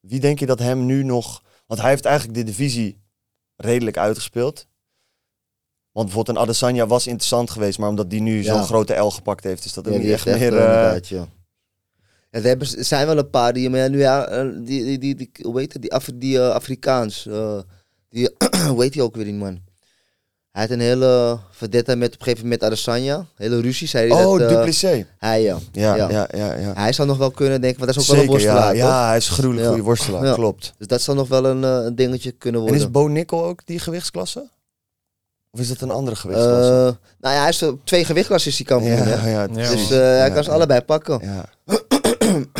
[0.00, 1.42] Wie denk je dat hem nu nog...
[1.66, 3.02] Want hij heeft eigenlijk de divisie
[3.56, 4.66] redelijk uitgespeeld.
[5.94, 8.54] Want bijvoorbeeld een Adesanya was interessant geweest, maar omdat die nu Ja.
[8.54, 10.40] zo'n grote L gepakt heeft, is dat Ja, niet echt meer...
[10.42, 11.26] inderdaad, ja.
[12.30, 14.98] Ja, er hebben, zijn wel een paar die, maar ja, nu ja, eh, die, die,
[14.98, 17.28] die, die, hoe heet het, die, Af, die eh, Afrikaans,
[18.10, 18.30] die,
[18.72, 19.58] hoe heet die ook weer die man?
[20.50, 24.24] Hij had een hele verdetta met op een gegeven moment Adesanya, hele ruzie, zei hij
[24.24, 24.50] Oh, dat,
[25.18, 25.58] hij ja.
[25.72, 26.10] Ja, ja.
[26.10, 26.54] ja, ja.
[26.58, 28.36] ja, Hij zou nog wel kunnen denken, want dat is ook wel een ja.
[28.36, 28.76] worstelaar, toch?
[28.82, 29.68] Ja, hij is gruwelijk Ja.
[29.68, 30.34] goede worstelaar, Ja.
[30.34, 30.72] klopt.
[30.78, 32.86] Dus dat zal nog wel een, een dingetje kunnen En worden.
[32.86, 34.48] is Bo Nickel ook die gewichtsklasse?
[35.54, 36.70] Of is dat een andere gewichtsklasse?
[36.70, 39.30] Eh, nou ja, hij is twee gewichtklassen is hij kampioen, ja, hè?
[39.30, 40.56] ja, Ja, Dus eh, hij Ja, kan ze ja.
[40.56, 41.20] allebei pakken.
[41.22, 41.44] Ja.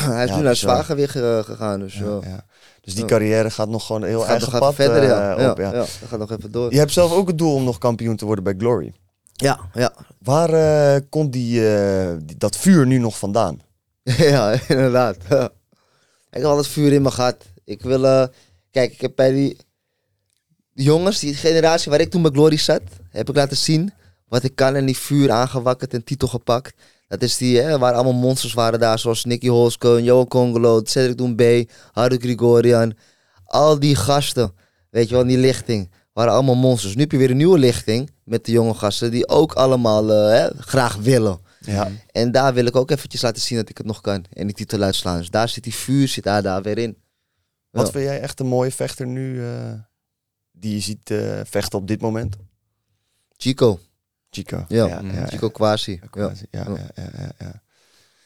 [0.00, 1.10] Hij is Ja, nu naar zwaargewicht
[1.44, 1.80] gegaan.
[1.80, 2.18] Dus, Ja, ja.
[2.22, 2.44] ja.
[2.80, 3.08] Dus die Ja.
[3.08, 5.50] carrière gaat nog gewoon een heel gaat eigen even pad verder, eh, ja.
[5.50, 5.58] op.
[5.58, 5.72] ja, Ja.
[5.72, 5.78] ja.
[5.78, 6.72] Dat gaat nog even door.
[6.72, 8.92] Je hebt zelf ook het doel om nog kampioen te worden bij Glory.
[9.32, 9.92] Ja, ja.
[10.18, 13.60] Waar eh, komt die, eh, die- dat vuur nu nog vandaan?
[14.02, 15.16] ja, inderdaad.
[16.30, 17.36] Ik heb altijd vuur in me gehad.
[17.64, 18.06] Ik wil...
[18.06, 18.26] eh,
[18.70, 19.56] kijk, ik heb bij die,
[20.74, 23.92] die jongens, die generatie waar ik toen bij Glory zat, heb ik laten zien
[24.28, 26.74] wat ik kan en die vuur aangewakkerd en titel gepakt.
[27.08, 31.16] Dat is die, hè, waar allemaal monsters waren daar, zoals Nicky Holsken, Johan Congolo, Cedric
[31.18, 32.94] Doumbé, Haru Grigorian.
[33.44, 34.52] Al die gasten,
[34.90, 36.94] weet je wel, in die lichting, waren allemaal monsters.
[36.94, 40.38] Nu heb je weer een nieuwe lichting met de jonge gasten die ook allemaal eh,
[40.40, 41.38] hè, graag willen.
[41.60, 41.90] Ja.
[42.10, 44.24] En daar wil ik ook eventjes laten zien dat ik het nog kan.
[44.32, 45.18] En die titel uitslaan.
[45.18, 46.96] Dus daar zit die vuur, zit daar, daar weer in.
[47.70, 47.92] Wat Ja.
[47.92, 49.72] vind jij echt een mooie vechter nu eh,
[50.56, 52.36] die je ziet eh, vechten op dit moment?
[53.36, 53.80] Chico.
[54.30, 54.64] Chico.
[54.68, 56.00] Ja, ja, ja, Chico Kwasi.
[56.12, 56.32] ja.
[56.50, 56.64] Ja.
[56.64, 57.62] Ja, ja, ja, ja, ja.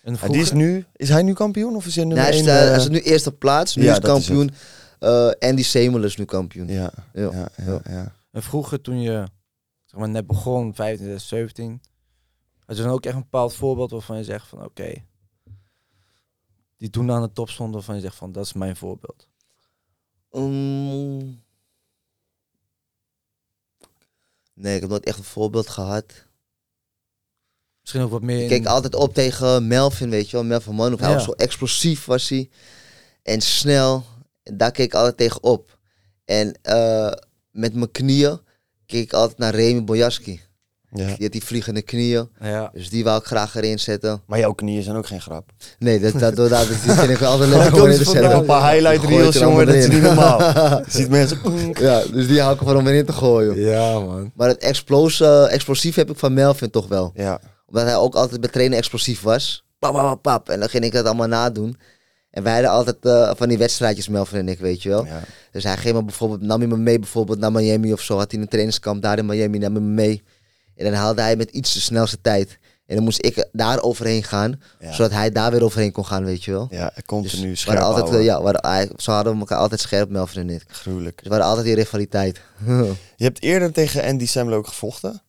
[0.02, 2.40] En Ja, die is, nu, is hij nu kampioen of is hij Nee, nummer hij,
[2.40, 3.76] is, één, eh, eh, hij is nu eerste plaats.
[3.76, 4.50] Nu ja, is kampioen.
[4.98, 6.68] Eh Andy Semel is nu kampioen.
[6.68, 7.30] Ja, Ja.
[7.32, 8.14] ja, ja, ja.
[8.30, 9.26] En vroeger toen je
[9.84, 11.80] zeg maar, net begon, 15, 17,
[12.64, 14.92] had je dan ook echt een bepaald voorbeeld waarvan je zegt van oké,
[16.76, 19.28] die toen aan de top stond waarvan je zegt van dat is mijn voorbeeld.
[20.30, 21.40] Mm.
[24.60, 26.04] Nee, ik heb nooit echt een voorbeeld gehad.
[27.80, 28.48] Misschien ook wat meer Ik in...
[28.48, 30.44] keek altijd op tegen Melvin, weet je wel.
[30.44, 31.00] Melvin Manhoef.
[31.00, 31.14] Hij Ja.
[31.14, 32.50] was zo explosief was hij.
[33.22, 34.04] En snel.
[34.42, 35.78] Daar keek ik altijd tegen op.
[36.24, 37.12] En eh,
[37.50, 38.40] met mijn knieën
[38.86, 40.40] keek ik altijd naar Remy Bojaski.
[40.90, 41.04] Ja.
[41.04, 42.28] Die had die vliegende knieën.
[42.40, 42.70] Ja.
[42.72, 44.22] Dus die wou ik graag erin zetten.
[44.26, 45.50] Maar jouw knieën zijn ook geen grap.
[45.78, 48.36] Nee, dat, dat, dat, vind ik wel altijd leuk om erin ze te zetten.
[48.36, 50.40] Een paar highlight reels, jongen, dat is niet normaal.
[50.42, 51.38] Je ziet mensen...
[51.72, 53.60] Ja, dus die hou ik ervan om erin te gooien.
[53.60, 54.32] ja man.
[54.34, 57.12] Maar het explos, eh, explosief heb ik van Melvin toch wel.
[57.14, 59.64] Ja, Omdat hij ook altijd bij trainen explosief was.
[59.78, 60.48] Pap, pap, pap.
[60.48, 61.76] En dan ging ik dat allemaal nadoen.
[62.30, 65.04] En wij hadden altijd eh, van die wedstrijdjes, Melvin en ik, weet je wel.
[65.04, 65.20] ja.
[65.50, 68.16] Dus hij ging me bijvoorbeeld, nam hij me mee bijvoorbeeld naar Miami of zo.
[68.16, 70.22] Had hij een trainingskamp daar in Miami, nam hij me mee.
[70.78, 72.58] En dan haalde hij met iets de snelste tijd.
[72.86, 74.92] En dan moest ik daar overheen gaan, Ja.
[74.92, 76.66] zodat hij daar weer overheen kon gaan, weet je wel.
[76.70, 78.20] Ja, continu Dus scherp altijd, houden.
[78.20, 80.64] eh, ja, waren, hij- zo hadden we elkaar altijd scherp, Melvin en ik.
[80.68, 81.16] Gruwelijk.
[81.16, 82.40] Dus we hadden altijd die rivaliteit.
[83.16, 85.22] Je hebt eerder tegen Andy Semler ook gevochten?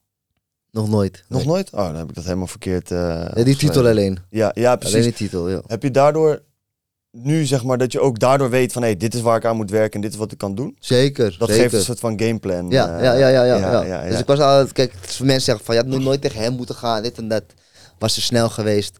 [0.72, 1.24] Nog nooit.
[1.28, 1.48] Nog Nee.
[1.48, 1.72] nooit?
[1.72, 2.90] Oh, dan heb ik dat helemaal verkeerd.
[2.90, 4.18] Ja, die titel alleen.
[4.30, 4.96] Ja, ja, precies.
[4.96, 5.62] Alleen die titel, ja.
[5.68, 6.42] Heb je daardoor
[7.12, 9.56] nu zeg maar dat je ook daardoor weet van hé, dit is waar ik aan
[9.56, 10.76] moet werken en dit is wat ik kan doen?
[10.80, 11.64] Zeker, Dat zeker.
[11.64, 12.70] geeft een soort van gameplan.
[12.70, 13.84] Ja, eh, ja, ja, ja, ja, ja, ja.
[13.84, 14.10] ja, ja.
[14.10, 16.76] Dus ik was altijd, kijk, mensen zeggen van, je had nog nooit tegen hem moeten
[16.76, 17.44] gaan, dit en dat.
[18.00, 18.98] Was te snel geweest.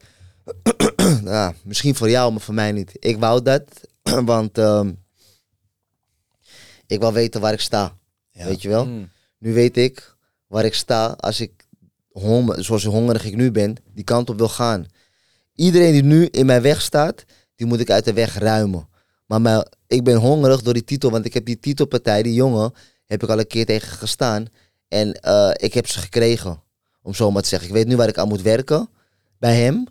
[1.24, 2.92] ja, misschien voor jou, maar voor mij niet.
[3.00, 3.64] Ik wou dat,
[4.26, 4.92] want ehm,
[6.88, 7.98] ik wil weten waar ik sta.
[8.32, 8.46] Ja.
[8.46, 8.86] Weet je wel?
[8.86, 9.10] Mm.
[9.38, 10.16] Nu weet ik
[10.48, 11.52] waar ik sta als ik,
[12.12, 14.86] honger, zoals hongerig ik nu ben, die kant op wil gaan.
[15.56, 17.26] Iedereen die nu in mijn weg staat,
[17.60, 18.88] die moet ik uit de weg ruimen.
[19.26, 22.74] Maar mijn- ik ben hongerig door die titel, want ik heb die titelpartij, die jongen,
[23.06, 24.46] heb ik al een keer tegen gestaan.
[24.88, 26.62] En eh, ik heb ze gekregen,
[27.02, 27.68] om zo maar te zeggen.
[27.68, 28.90] Ik weet nu waar ik aan moet werken
[29.40, 29.84] bij hem.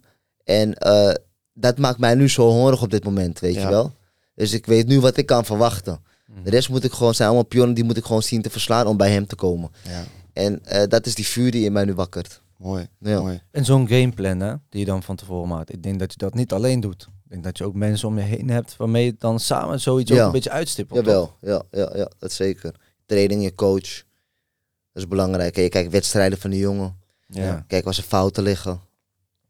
[0.44, 1.14] En eh,
[1.54, 3.60] dat maakt mij nu zo hongerig op dit moment, weet Ja.
[3.60, 3.92] je wel.
[4.34, 6.00] Dus ik weet nu wat ik kan verwachten.
[6.44, 8.86] De rest moet ik gewoon, zijn allemaal pionnen, die moet ik gewoon zien te verslaan
[8.86, 9.70] om bij hem te komen.
[9.82, 12.40] Ja, En eh, dat is die vuur die in mij nu wakkert.
[12.56, 12.88] mooi.
[13.00, 13.20] Ja.
[13.20, 13.42] mooi.
[13.50, 15.72] En zo'n gameplan hè, die je dan van tevoren maakt.
[15.72, 17.08] Ik denk dat je dat niet alleen doet.
[17.28, 20.12] Ik denk dat je ook mensen om je heen hebt waarmee je dan samen zoiets
[20.12, 20.98] ook een beetje uitstippelt.
[21.04, 22.74] Jawel, ja, ja, ja, dat zeker.
[23.06, 24.04] Training, je coach.
[24.92, 25.56] Dat is belangrijk.
[25.56, 26.96] En je kijkt wedstrijden van die jongen.
[27.26, 27.64] Ja.
[27.66, 28.80] Kijk waar ze fouten liggen.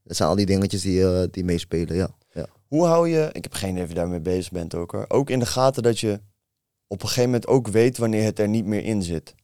[0.04, 2.08] Dat zijn al die dingetjes die, eh, die meespelen, ja.
[2.32, 2.46] ja.
[2.66, 5.30] Hoe hou je, ik heb geen idee of je daarmee bezig bent ook hoor, ook
[5.30, 6.20] in de gaten dat je
[6.86, 9.34] op een gegeven moment ook weet wanneer het er niet meer in zit.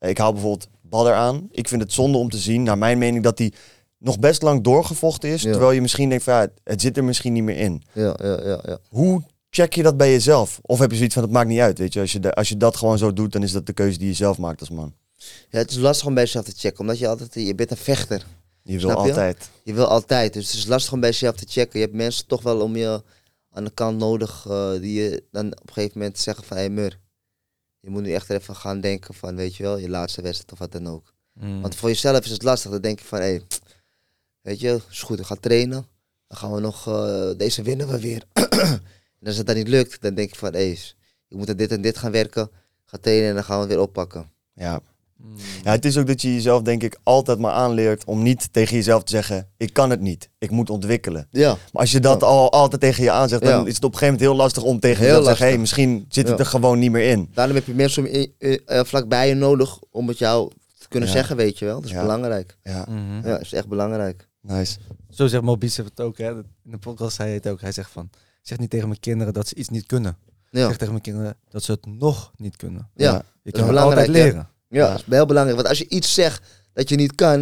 [0.00, 1.48] Ik haal bijvoorbeeld Badder aan.
[1.50, 3.52] Ik vind het zonde om te zien, naar mijn mening, dat hij
[4.06, 5.42] nog best lang doorgevochten is.
[5.42, 5.50] Ja.
[5.50, 7.82] Terwijl je misschien denkt van ja, het zit er misschien niet meer in.
[7.92, 8.78] Ja, ja, ja, ja.
[8.88, 10.58] Hoe check je dat bij jezelf?
[10.62, 12.00] Of heb je zoiets van het maakt niet uit, weet je?
[12.00, 14.08] Als je, de- als je dat gewoon zo doet, dan is dat de keuze die
[14.08, 14.94] je zelf maakt als man.
[15.50, 17.76] ja het is lastig om bij jezelf te checken, omdat je altijd, je bent een
[17.76, 18.26] vechter.
[18.62, 18.94] Je wil je?
[18.94, 19.50] altijd.
[19.64, 21.78] Je wil altijd, dus het is lastig om bij jezelf te checken.
[21.78, 23.02] Je hebt mensen toch wel om je
[23.50, 26.62] aan de kant nodig, eh, die je dan op een gegeven moment zeggen van, hé
[26.62, 26.98] hey, Mur,
[27.80, 30.58] je moet nu echt even gaan denken van, weet je wel, je laatste wedstrijd of
[30.58, 31.14] wat dan ook.
[31.32, 31.60] Mm.
[31.60, 32.70] Want voor jezelf is het lastig.
[32.70, 33.38] Dan denk je van, hé,
[34.46, 35.86] weet je, is goed, we gaan trainen.
[36.28, 38.22] Dan gaan we nog, eh, deze winnen we weer.
[39.20, 40.60] en als het dan niet lukt, dan denk je van, hé,
[41.28, 42.50] ik moet aan dit en dit gaan werken.
[42.84, 44.30] Ga trainen en dan gaan we het weer oppakken.
[44.54, 44.80] Ja.
[45.62, 48.76] Ja, het is ook dat je jezelf denk ik altijd maar aanleert om niet tegen
[48.76, 51.26] jezelf te zeggen, ik kan het niet, ik moet ontwikkelen.
[51.30, 52.26] Ja, Maar als je dat Ja.
[52.26, 53.66] al altijd tegen je aanzegt, dan Ja.
[53.66, 55.58] is het op een gegeven moment heel lastig om tegen Heel jezelf te zeggen, hey,
[55.58, 56.44] misschien zit het Ja.
[56.44, 57.30] er gewoon niet meer in.
[57.34, 58.32] daarom heb je mensen in-
[58.66, 61.14] eh, vlakbij je nodig om het jou te kunnen Ja.
[61.14, 61.74] zeggen, weet je wel.
[61.74, 62.00] Dat is Ja.
[62.00, 62.56] belangrijk.
[62.62, 63.14] Ja, Mhm.
[63.14, 64.28] Ja, dat is echt belangrijk.
[64.46, 64.78] Nice.
[65.10, 66.18] Zo zegt Mo Bicep het ook.
[66.18, 66.30] Hè.
[66.34, 67.60] In de podcast zei hij het ook.
[67.60, 68.10] Hij zegt van,
[68.42, 70.16] zeg niet tegen mijn kinderen dat ze iets niet kunnen.
[70.50, 72.90] Ja, Zeg tegen mijn kinderen dat ze het nog niet kunnen.
[72.94, 73.12] ja.
[73.12, 73.24] Ja.
[73.42, 74.48] Je kan het altijd leren.
[74.68, 74.88] ja.
[74.90, 75.56] dat is heel belangrijk.
[75.56, 76.42] Want als je iets zegt
[76.72, 77.40] dat je niet kan,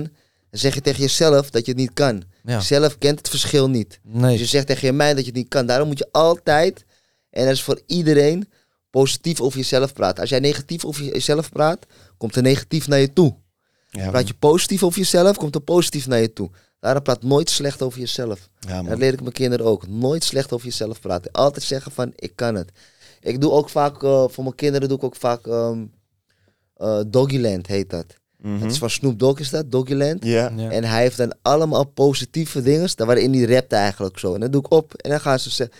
[0.50, 2.22] dan zeg je tegen jezelf dat je het niet kan.
[2.42, 2.56] Ja.
[2.56, 4.00] Jezelf kent het verschil niet.
[4.02, 4.30] Nee.
[4.30, 5.66] Dus je zegt tegen je mij dat je het niet kan.
[5.66, 6.84] Daarom moet je altijd,
[7.30, 8.48] en dat is voor iedereen,
[8.90, 10.20] positief over jezelf praten.
[10.20, 11.86] Als jij negatief over jezelf praat,
[12.16, 13.36] komt er negatief naar je toe.
[13.90, 16.50] Ja, Praat je positief over jezelf, komt er positief naar je toe.
[16.84, 18.48] Daarom praat nooit slecht over jezelf.
[18.58, 19.88] ja, Dat leer ik mijn kinderen ook.
[19.88, 21.32] Nooit slecht over jezelf praten.
[21.32, 22.70] Altijd zeggen van, ik kan het.
[23.20, 25.78] Ik doe ook vaak, eh, voor mijn kinderen doe ik ook vaak ehm
[26.76, 28.06] eh, Doggyland heet dat.
[28.36, 28.62] Mhm.
[28.62, 30.24] Het is van Snoop Dogg is dat, Doggyland.
[30.70, 34.34] En hij heeft dan allemaal positieve dingen, daar waarin hij rapt eigenlijk zo.
[34.34, 35.76] En dan doe ik op en dan gaan ze zeggen,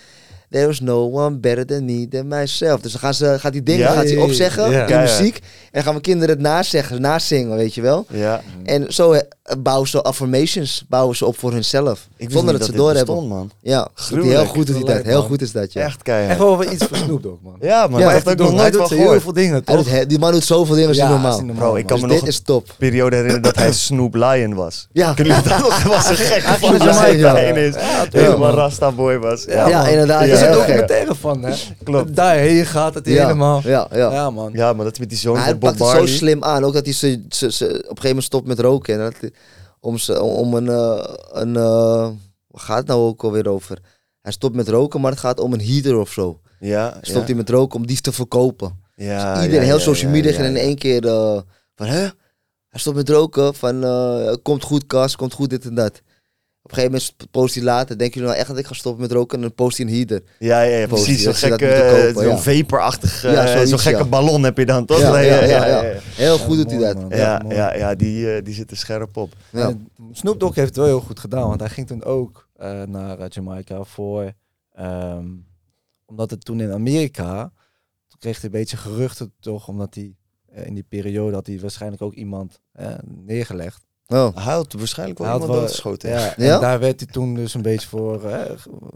[0.51, 2.81] there is no one better than me than myself.
[2.81, 4.81] Dus dan gaan ze, gaat die dingen Ja, gaat hij opzeggen ja.
[4.81, 5.37] in de muziek.
[5.37, 8.07] En dan gaan mijn kinderen het nazeggen, nazingen, weet je wel.
[8.11, 8.43] ja.
[8.65, 9.21] En zo eh,
[9.59, 12.07] bouwen ze affirmations, bouwen ze op voor hunzelf.
[12.17, 13.15] Ik wist Zonder niet dat ze doorhebben.
[13.15, 13.51] bestond, man.
[13.63, 14.49] Ja, hij heel Gruwelijk.
[14.49, 15.05] goed doet hij dat.
[15.05, 15.81] Heel goed is dat, ja.
[15.83, 16.31] Echt keihard.
[16.31, 17.57] Echt wel iets voor Snoop Dogg, man.
[17.61, 18.01] Ja, man.
[18.01, 18.47] Ja, Ja, echt dat Doen.
[18.47, 19.23] nog Hij nooit doet van heel gehoord.
[19.23, 19.83] veel dingen, toch?
[19.85, 21.37] doet die man doet zoveel dingen, is Ja, is normaal.
[21.41, 22.75] normaal, Bro, ik kan Dus me nog dit is top.
[22.79, 24.89] periode herinneren dat hij Snoop Lion was.
[24.93, 25.83] Ja, Kunnen jullie dat nog?
[25.83, 26.93] Dat was een gekke Ja,
[27.23, 27.75] van heen is.
[28.11, 28.51] Helemaal.
[28.55, 29.45] Rasta boy was.
[29.45, 30.23] Ja, inderdaad.
[30.23, 30.59] Er is heel gek.
[30.67, 31.55] documentaire van, hè?
[31.85, 32.17] Klopt.
[32.17, 33.61] Daarheen gaat het helemaal.
[33.65, 34.11] Ja, ja.
[34.13, 34.51] Ja, man.
[34.53, 36.65] Ja, maar dat met die zoon Maar hij pakt het zo slim aan.
[36.65, 38.95] Ook dat hij ze, ze, ze op een gegeven moment stopt met roken.
[38.95, 39.31] En dat,
[39.81, 40.69] om, ze, om een...
[40.69, 42.11] eh, een eh,
[42.47, 43.79] waar gaat het nou ook alweer over?
[44.21, 46.41] Hij stopt met roken, maar het gaat om een heater of zo.
[46.61, 47.25] Ja, Stopt ja.
[47.25, 48.83] hij met roken om die te verkopen.
[48.97, 51.41] Ja, Dus iedereen, heel social media ging in één keer eh,
[51.75, 51.87] van...
[51.87, 52.01] Hè?
[52.69, 53.55] Hij stopt met roken.
[53.55, 55.17] Van, eh, komt goed, Kas.
[55.17, 56.03] Komt goed, dit en dat.
[56.65, 57.99] Op een gegeven moment post hij later.
[57.99, 59.37] Denken jullie nou echt dat ik ga stoppen met roken?
[59.37, 60.23] En dan post hij een heater.
[60.39, 61.23] Ja, ja, ja, precies.
[61.23, 62.37] Zo'n gekke, zo'n ja.
[62.37, 64.09] vaporachtig, eh, Ja, zoiets, zo'n gekke ja.
[64.09, 65.01] ballon heb je dan, toch?
[65.01, 65.83] Ja, ja, ja, ja.
[65.83, 65.99] ja.
[66.01, 66.95] Heel goed doet hij dat.
[67.01, 67.09] man.
[67.19, 69.33] Ja, ja, ja, die, eh, die zit er scherp op.
[70.13, 73.19] Snoop Dogg heeft het wel heel goed gedaan, want hij ging toen ook eh, naar
[73.19, 74.33] eh, Jamaica voor,
[74.73, 75.27] ehm,
[76.07, 77.53] omdat het toen in Amerika,
[78.09, 80.15] toen kreeg hij een beetje geruchten toch, omdat hij
[80.55, 83.83] eh, in die periode had hij waarschijnlijk ook iemand eh, neergelegd.
[84.09, 84.37] Oh.
[84.37, 86.11] Hij had waarschijnlijk wel Hij iemand wel- doodgeschoten.
[86.11, 86.55] Ja, Ja?
[86.55, 88.41] en daar werd hij toen dus een beetje voor, eh,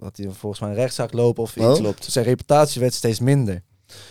[0.00, 1.64] had hij volgens mij een rechtszaak lopen of iets.
[1.66, 1.74] Oh.
[1.74, 2.04] Klopt.
[2.04, 3.54] Zijn reputatie werd steeds minder.
[3.54, 3.62] In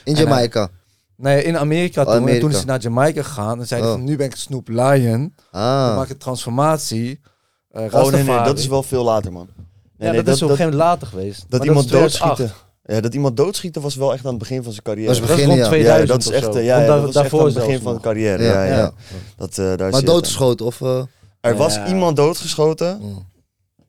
[0.03, 0.69] En hij- Jamaica.
[1.15, 2.39] Nee, in Amerika toen, en Amerika.
[2.41, 3.95] toen is hij naar Jamaica gegaan en zei hij Oh.
[3.95, 5.33] van nu ben ik Snoop Lion.
[5.51, 5.95] Dan Ah.
[5.95, 7.19] maak ik transformatie.
[7.71, 9.47] eh Oh nee, nee, dat is wel veel later, man.
[9.97, 11.45] Nee, ja, nee, dat, is op een gegeven moment later geweest.
[11.49, 12.37] dat Maar iemand is 2008.
[12.37, 12.66] doodschieten.
[12.87, 15.07] Ja, dat iemand doodschieten was wel echt aan het begin van zijn carrière.
[15.07, 15.67] Dat is Dat is Begin, rond ja.
[15.67, 17.81] 2000 ja, dat is echt, eh, ja, ja, dat was echt daarvoor aan het begin
[17.81, 18.43] van de carrière.
[18.43, 18.77] Ja, Ja, ja.
[18.77, 18.91] ja.
[19.37, 20.81] Dat, eh, daar Maar doodgeschoten of...
[20.81, 21.01] eh.
[21.41, 21.87] Er was Ja.
[21.87, 23.25] iemand doodgeschoten mm.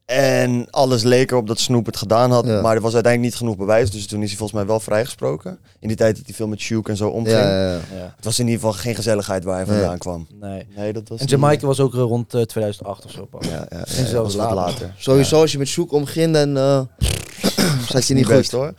[0.04, 2.60] en alles leek erop dat Snoop het gedaan had, Ja.
[2.60, 5.58] maar er was uiteindelijk niet genoeg bewijs, dus toen is hij volgens mij wel vrijgesproken.
[5.80, 7.36] In die tijd dat hij veel met Shook en zo omging.
[7.38, 7.72] ja, ja, ja.
[7.72, 8.12] Ja.
[8.16, 9.74] Het was in ieder geval geen gezelligheid waar hij Nee.
[9.78, 10.26] vandaan kwam.
[10.40, 10.66] Nee.
[10.76, 13.24] Nee, dat was En Jamaica was ook eh, rond eh, 2008 of zo.
[13.24, 13.46] pas.
[13.46, 14.54] Ja, ja, ja, Misschien ja, zelfs later.
[14.54, 14.94] later.
[14.98, 16.88] Sowieso, als je met zoek omging, dan
[17.62, 18.34] eh zat je niet goed.
[18.34, 18.72] best hoor.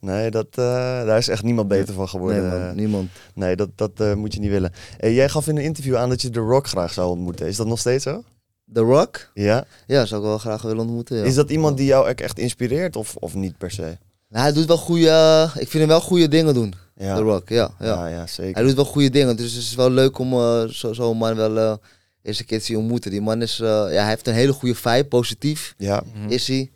[0.00, 0.64] Nee, dat, eh,
[1.04, 2.60] daar is echt niemand beter van Nee, geworden.
[2.66, 3.10] man, niemand.
[3.34, 4.72] Nee, dat, dat eh, moet je niet willen.
[4.96, 7.46] Hey, jij gaf in een interview aan dat je The Rock graag zou ontmoeten.
[7.46, 8.24] Is dat nog steeds zo?
[8.72, 9.30] The Rock?
[9.34, 9.64] Ja.
[9.86, 11.16] Ja, zou ik wel graag willen ontmoeten.
[11.16, 11.24] Ja.
[11.24, 13.98] Is dat iemand die jou echt inspireert of, of niet per se?
[14.28, 15.44] Nou, hij doet wel goede...
[15.54, 17.48] ik vind hem wel goede dingen doen, Ja, The Rock.
[17.48, 17.86] Ja, ja.
[17.86, 18.54] ja, ja zeker.
[18.54, 21.36] Hij doet wel goede dingen, dus het is wel leuk om eh, zo- zo'n man
[21.36, 21.74] wel eh
[22.22, 23.10] eens een keer te zien ontmoeten.
[23.10, 23.60] Die man is...
[23.60, 26.70] eh, ja, hij heeft een hele goede vibe, positief Ja, is hij.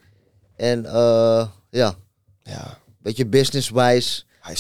[0.71, 1.95] En eh, ja,
[2.43, 2.79] ja.
[2.99, 4.53] beetje business-wise, Hij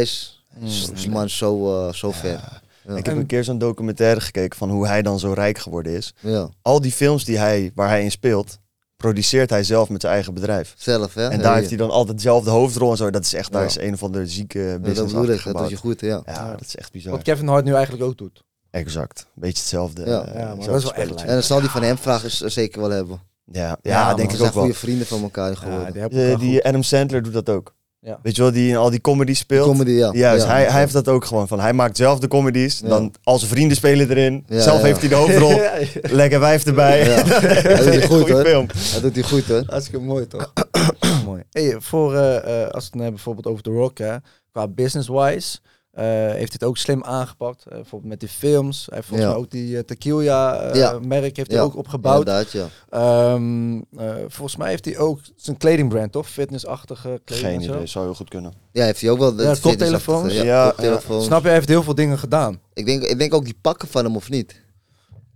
[0.00, 0.40] is.
[0.58, 0.66] Mm.
[0.66, 2.30] is Die man is zo, eh, zo ver.
[2.30, 2.60] Ja.
[2.86, 2.96] Ja.
[2.96, 6.14] Ik heb een keer zo'n documentaire gekeken van hoe hij dan zo rijk geworden is.
[6.20, 8.58] Ja, Al die films die hij, waar hij in speelt,
[8.96, 10.74] produceert hij zelf met zijn eigen bedrijf.
[10.76, 11.24] zelf hè.
[11.24, 11.56] En Ja, daar ja.
[11.56, 13.10] heeft hij dan altijd dezelfde hoofdrol en zo.
[13.10, 13.68] Dat is echt, daar Ja.
[13.68, 16.22] is een van de zieke Ja, dat business ik, achter dat doet je goed, ja.
[16.26, 17.12] Ja, dat is echt bizar.
[17.12, 18.42] Wat Kevin Hart nu eigenlijk ook doet.
[18.70, 19.26] Exact.
[19.34, 20.06] Beetje hetzelfde.
[20.06, 20.24] Ja.
[20.24, 21.20] eh, Ja, maar dat is wel echt.
[21.22, 23.20] En dan zal die van hem vragen is- zeker wel hebben.
[23.52, 24.62] Ja, ja, denk ik ook wel.
[24.62, 25.94] goede vrienden van elkaar geworden.
[25.94, 26.62] Ja, die die goed.
[26.62, 27.74] Adam Sandler doet dat ook.
[28.00, 28.18] Ja.
[28.22, 29.66] Weet je wel, die in al die comedy speelt.
[29.66, 30.10] Comedy, ja.
[30.12, 30.50] Juist, Ja.
[30.50, 31.60] hij, hij heeft dat ook gewoon van.
[31.60, 32.78] Hij maakt zelf de comedies.
[32.80, 32.88] Ja.
[32.88, 34.44] Dan al zijn vrienden spelen erin.
[34.48, 34.84] Ja, zelf ja.
[34.86, 35.60] heeft hij de hoofdrol.
[36.20, 37.04] Lekker wijf erbij.
[37.08, 37.22] Ja.
[37.22, 37.42] Dat
[37.78, 38.44] doet hij goed hoor.
[38.44, 38.66] film.
[38.92, 39.62] Dat doet hij goed hoor.
[39.66, 40.52] Hartstikke mooi toch?
[41.24, 41.42] mooi.
[41.50, 44.16] Hey, voor, eh, eh, als we het hebben bijvoorbeeld over The Rock, hè,
[44.52, 45.58] qua business-wise,
[46.04, 47.64] heeft hij het ook slim aangepakt.
[47.66, 48.86] Eh, bijvoorbeeld met die films.
[48.86, 49.34] Hij heeft volgens Ja.
[49.34, 50.98] mij ook die eh, tequila eh, Ja.
[51.02, 51.64] merk heeft hij Ja.
[51.66, 52.18] ook opgebouwd.
[52.18, 52.66] Inderdaad, ja.
[52.90, 56.28] Ehm, eh, volgens mij heeft hij ook zijn kledingbrand, toch?
[56.28, 58.52] Fitnessachtige kleding Geen idee, zou heel goed kunnen.
[58.72, 59.36] Ja, heeft hij ook wel.
[59.36, 60.32] de Ja, koptelefoons.
[60.32, 61.24] Ja, Ja, koptelefoons.
[61.24, 62.60] Snap je, hij heeft heel veel dingen gedaan.
[62.74, 64.64] Ik denk, ik denk ook die pakken van hem of niet.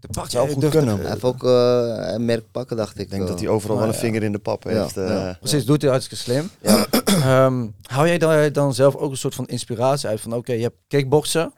[0.00, 0.98] De pak Zou goed kunnen.
[1.00, 3.00] Hij heeft ook eh, een merk pakken, dacht ik.
[3.04, 3.28] Ik denk eh.
[3.28, 3.98] dat hij overal wel een ja.
[3.98, 4.96] vinger in de pap Ja, heeft.
[4.96, 5.08] eh.
[5.08, 5.36] ja.
[5.40, 6.50] Precies, doet hij hartstikke slim.
[7.04, 10.62] Ehm, hou jij daar dan zelf ook een soort van inspiratie uit van oké, je
[10.62, 11.52] hebt kickboksen.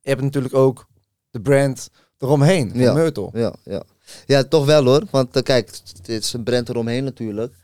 [0.00, 0.86] Je hebt natuurlijk ook
[1.30, 2.92] de brand eromheen, Ja.
[2.92, 3.28] Myrtle.
[3.32, 3.82] Ja, ja.
[4.26, 5.02] Ja, toch wel hoor.
[5.10, 7.54] Want kijk, het is een brand eromheen natuurlijk.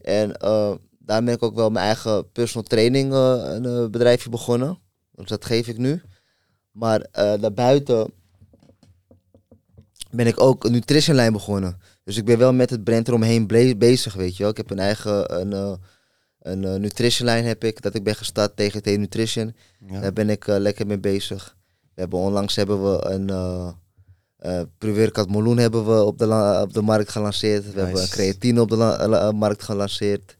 [0.00, 4.78] En eh, daar ben ik ook wel mijn eigen personal training een bedrijfje begonnen.
[5.12, 6.02] Dus dat geef ik nu.
[6.70, 8.12] Maar eh, daarbuiten
[10.10, 11.80] ben ik ook een nutritionlijn begonnen.
[12.04, 13.46] Dus ik ben wel met het brand eromheen
[13.78, 14.50] bezig, weet je wel.
[14.50, 15.72] Ik heb een eigen een, eh,
[16.40, 19.54] een eh, nutritionlijn heb ik, dat ik ben gestart tegen T Nutrition.
[19.86, 20.00] Ja.
[20.00, 21.56] Daar ben ik eh, lekker mee bezig.
[21.94, 23.28] We hebben onlangs hebben we een
[24.46, 27.72] uh, Pruvercat Moloen hebben we op de, op de markt gelanceerd.
[27.72, 30.36] We hebben een creatine op de markt gelanceerd.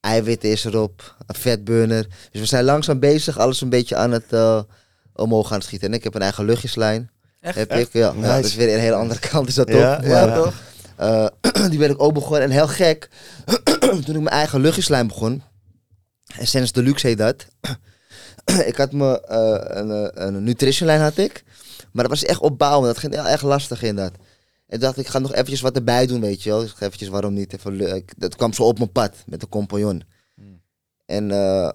[0.00, 2.06] Eiwit is erop, een vetburner.
[2.30, 4.64] Dus we zijn langzaam bezig, alles een beetje aan het
[5.12, 5.88] omhoog aan het schieten.
[5.88, 7.10] En ik heb een eigen luchtjeslijn.
[7.40, 7.56] Echt?
[7.56, 10.04] Heb ik, ja, dat is weer een hele andere kant, is dat toch?
[10.04, 10.62] Ja, toch?
[10.96, 11.26] eh,
[11.70, 12.42] die ben ik ook begonnen.
[12.42, 13.08] En heel gek,
[13.80, 15.42] toen ik mijn eigen luchtjeslijn begon,
[16.38, 17.46] en sinds Deluxe heet dat,
[18.70, 21.44] ik had me eh, een, eh, een nutritionlijn had ik,
[21.92, 22.86] maar dat was echt opbouwen.
[22.88, 24.18] Dat ging heel erg lastig inderdaad.
[24.66, 26.62] En dacht ik ga nog eventjes wat erbij doen, weet je wel.
[26.62, 27.52] Ik ga eventjes waarom niet.
[27.52, 30.02] Even, dat kwam zo op mijn pad met een compagnon.
[31.06, 31.70] En eh,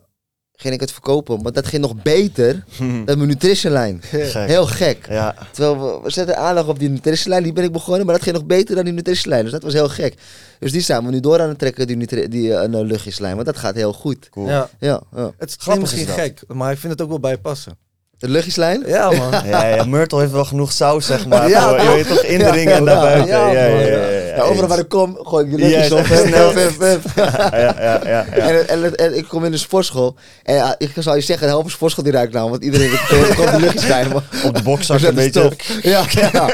[0.56, 2.64] ging ik het verkopen, maar dat ging nog beter
[3.06, 4.02] dan mijn nutritionlijn.
[4.02, 4.34] Gek.
[4.34, 5.08] Heel gek.
[5.10, 8.24] Ja, Terwijl we, we zetten aandacht op die nutritionlijn, die ben ik begonnen, maar dat
[8.24, 9.44] ging nog beter dan die nutritionlijn.
[9.44, 10.14] Dus dat was heel gek.
[10.60, 13.34] Dus die zijn we nu door aan het trekken, die, nutri- die eh, een luchtjeslijn,
[13.34, 14.30] want dat gaat heel goed.
[14.30, 14.48] cool.
[14.48, 14.70] Ja.
[14.80, 15.32] Ja, ja.
[15.38, 16.20] Het is Grappig misschien is dat.
[16.20, 17.78] gek, maar ik vind het ook wel bij je passen.
[18.20, 18.84] De luchtjeslijn?
[18.86, 19.32] Ja, man.
[19.46, 21.50] Ja, ja, Myrtle heeft wel genoeg saus, zeg maar.
[21.50, 21.94] Ja, voor- je toch?
[21.94, 23.28] weet toch, in de ring en daarbuiten.
[23.28, 23.86] ja, Ja, ja, man, ja.
[23.88, 23.96] ja.
[23.98, 26.06] ja, ja, Ja, overal waar ik kom, gooi ik die luchtjes Ja, op.
[27.16, 28.26] Ja, ja, ja.
[28.36, 30.16] En, en, en ik kom in de sportschool.
[30.44, 32.50] En ja, ik zou je zeggen, de helft sportschool die ruikt nou.
[32.50, 32.90] Want iedereen
[33.36, 34.16] komt de luchtjes bij me.
[34.48, 35.52] Op de bokzak Dus een beetje.
[35.82, 36.50] Ja, ja.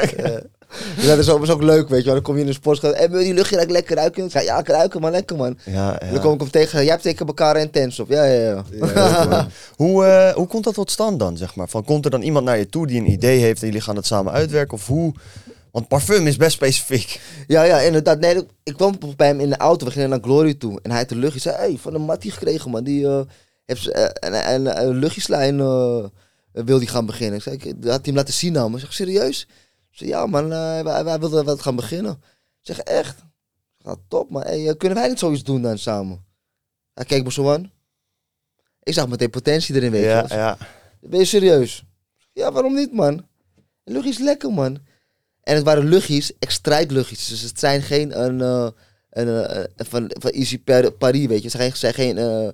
[0.96, 0.96] ja.
[0.96, 2.14] Dus dat is ook, ook leuk, weet je wel.
[2.14, 2.94] Dan kom je in de sportschool.
[2.94, 4.24] En wil je die luchtje ruikt lekker ruiken?
[4.24, 5.58] Ik zei, ja, ik ruiken man, lekker man.
[5.64, 6.78] Ja, En dan kom ik hem tegen.
[6.82, 8.08] Jij hebt zeker elkaar intens op.
[8.08, 9.46] Ja, ja, ja.
[9.76, 11.68] Hoe, eh, hoe komt dat tot stand dan, zeg maar?
[11.68, 13.96] Van, komt er dan iemand naar je toe die een idee heeft en jullie gaan
[13.96, 14.74] het samen uitwerken?
[14.74, 15.12] Of hoe?
[15.70, 17.20] Want parfum is best specifiek.
[17.46, 18.18] Ja, ja, inderdaad.
[18.20, 19.86] Nee, ik- kwam bij hem in de auto.
[19.86, 20.78] We gingen naar Glory toe.
[20.82, 21.40] En hij had de luchtje.
[21.40, 22.84] zei, hey, van een Mattie gekregen, man.
[22.84, 23.20] Die eh,
[23.66, 26.04] heeft ze- eh, een, een, een luchtjeslijn eh,
[26.52, 27.36] wil die gaan beginnen.
[27.36, 28.70] Ik zei, ik had hij hem laten zien nou.
[28.70, 29.48] Maar ik zeg, serieus?
[29.92, 32.12] Zei, ja man, eh, wij, wij wilden wat gaan beginnen.
[32.12, 32.18] Ik
[32.60, 33.18] zeg, echt?
[33.78, 34.42] Zeg, top man.
[34.42, 36.24] Hey, eh, kunnen wij niet zoiets doen dan samen?
[36.94, 37.72] Hij keek me zo aan.
[38.82, 40.56] Ik zag meteen potentie erin, weet je Ja, ja.
[41.00, 41.84] Ben je serieus?
[42.32, 43.26] Ja, waarom niet, man?
[43.84, 44.78] Luchtjes lekker, man.
[45.42, 46.32] En het waren luchtjes,
[46.90, 47.28] luchtjes.
[47.28, 48.68] Dus het zijn geen een, eh,
[49.10, 51.48] een, eh, van, van Easy Par- Paris, weet je.
[51.48, 52.52] Het zijn, geen- zijn geen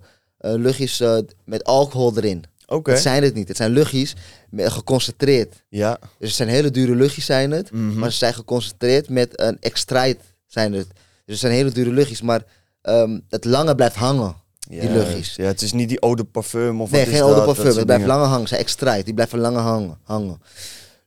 [0.62, 1.02] luchtjes
[1.44, 2.44] met alcohol erin.
[2.70, 2.90] Oké.
[2.90, 3.48] Dat zijn het niet.
[3.48, 4.14] Het zijn luchtjes
[4.50, 5.64] met, geconcentreerd.
[5.68, 5.98] Ja.
[6.18, 7.72] Dus het zijn hele dure luchtjes, zijn het.
[7.72, 7.98] Mhm.
[7.98, 10.86] Maar ze zijn geconcentreerd met een extract, zijn het.
[10.88, 12.22] Dus het zijn hele dure luchtjes.
[12.22, 12.42] Maar
[12.82, 14.34] ehm, het lange blijft hangen,
[14.68, 14.92] die Juist.
[14.92, 15.36] luchtjes.
[15.36, 17.36] Ja, het is niet die eau de parfum of Nee, wat geen is eau de
[17.36, 17.46] dat?
[17.46, 17.76] Dat parfum.
[17.76, 18.16] Het blijft dingen.
[18.16, 18.48] langer hangen.
[18.48, 19.04] Zijn extract.
[19.04, 19.98] Die blijven langer hangen.
[20.02, 20.42] hangen.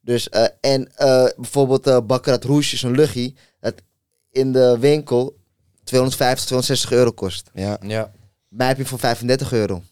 [0.02, 3.74] Dus, eh, en eh, bijvoorbeeld eh Baccarat Rouge is een luchtje dat
[4.32, 5.38] in de winkel
[5.84, 7.50] 250, 260 euro kost.
[7.54, 7.78] Ja.
[7.82, 8.12] Ja.
[8.48, 9.84] Mij heb je voor 35 euro.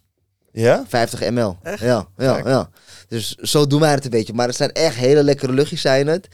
[0.51, 0.85] Ja?
[0.87, 1.57] 50 ml.
[1.63, 1.79] Echt?
[1.79, 2.47] Ja, ja, Kijk.
[2.47, 2.69] ja.
[3.07, 4.33] Dus zo doen wij het een beetje.
[4.33, 6.27] Maar het zijn echt hele lekkere luchtjes zijn het.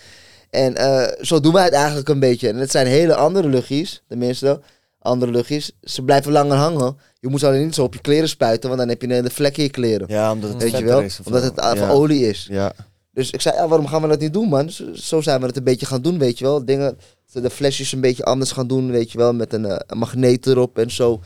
[0.49, 2.49] En eh, zo doen wij het eigenlijk een beetje.
[2.49, 4.61] En het zijn hele andere luchtjes, tenminste,
[4.99, 5.71] andere luchtjes.
[5.81, 6.97] Ze blijven langer hangen.
[7.19, 9.31] Je moet ze alleen niet zo op je kleren spuiten, want dan heb je een
[9.31, 10.07] vlek in je kleren.
[10.09, 11.01] Ja, omdat het Weet je wel?
[11.01, 11.87] is Omdat het aan ja.
[11.87, 12.47] van olie is.
[12.49, 12.73] Ja.
[13.11, 14.69] Dus ik zei, ja, waarom gaan we dat niet doen, man?
[14.69, 16.65] Zo, zo zijn we het een beetje gaan doen, weet je wel.
[16.65, 16.97] Dingen,
[17.31, 19.33] de flesjes een beetje anders gaan doen, weet je wel.
[19.33, 21.21] Met een, eh, een magneet erop en zo.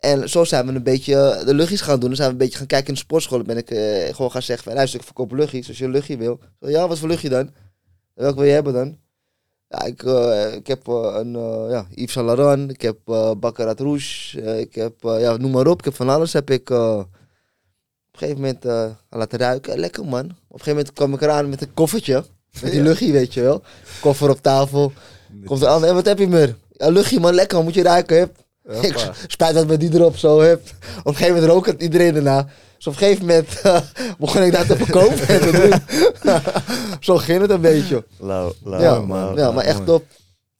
[0.00, 2.08] En zo zijn we een beetje eh, de luchtjes gaan doen.
[2.08, 3.38] Dan zijn we een beetje gaan kijken in de sportschool.
[3.38, 5.68] Dan ben ik eh, gewoon gaan zeggen van, luister, ik verkoop luchtjes.
[5.68, 6.40] Als je een luchtje wil.
[6.60, 7.50] Zo, ja, wat voor luchtje dan?
[8.14, 8.98] Welke wil je hebben dan?
[9.68, 11.32] Ja, ik, eh, ik heb een
[11.70, 12.70] ja, Yves Saint Laurent.
[12.70, 12.98] Ik heb
[13.38, 14.40] Baccarat Rouge.
[14.60, 15.78] ik heb, ja, noem maar op.
[15.78, 16.70] Ik heb van alles heb ik...
[16.70, 17.08] op
[18.10, 18.64] een gegeven moment
[19.10, 19.78] laten ruiken.
[19.78, 20.24] Lekker man.
[20.24, 22.24] Op een gegeven moment kwam ik eraan met een koffertje.
[22.62, 23.62] Met die luchtje, weet je wel.
[24.00, 24.92] Koffer op tafel.
[25.44, 25.84] Komt er aan.
[25.84, 26.56] En wat heb je meer?
[26.72, 27.34] Ja, luchtje man.
[27.34, 27.62] Lekker.
[27.62, 28.32] Moet je ruiken.
[28.80, 30.40] Ik spijt dat met die erop zo.
[30.40, 30.62] Hup.
[30.98, 32.48] Op een gegeven moment rookt iedereen daarna.
[32.76, 33.80] Dus op een gegeven moment eh,
[34.18, 35.28] begon ik dat te verkopen.
[35.28, 36.02] en te doen.
[37.00, 38.04] zo ging het een beetje.
[38.18, 39.36] Lauw, lauw, ja, lauw.
[39.36, 40.04] Ja, maar echt top.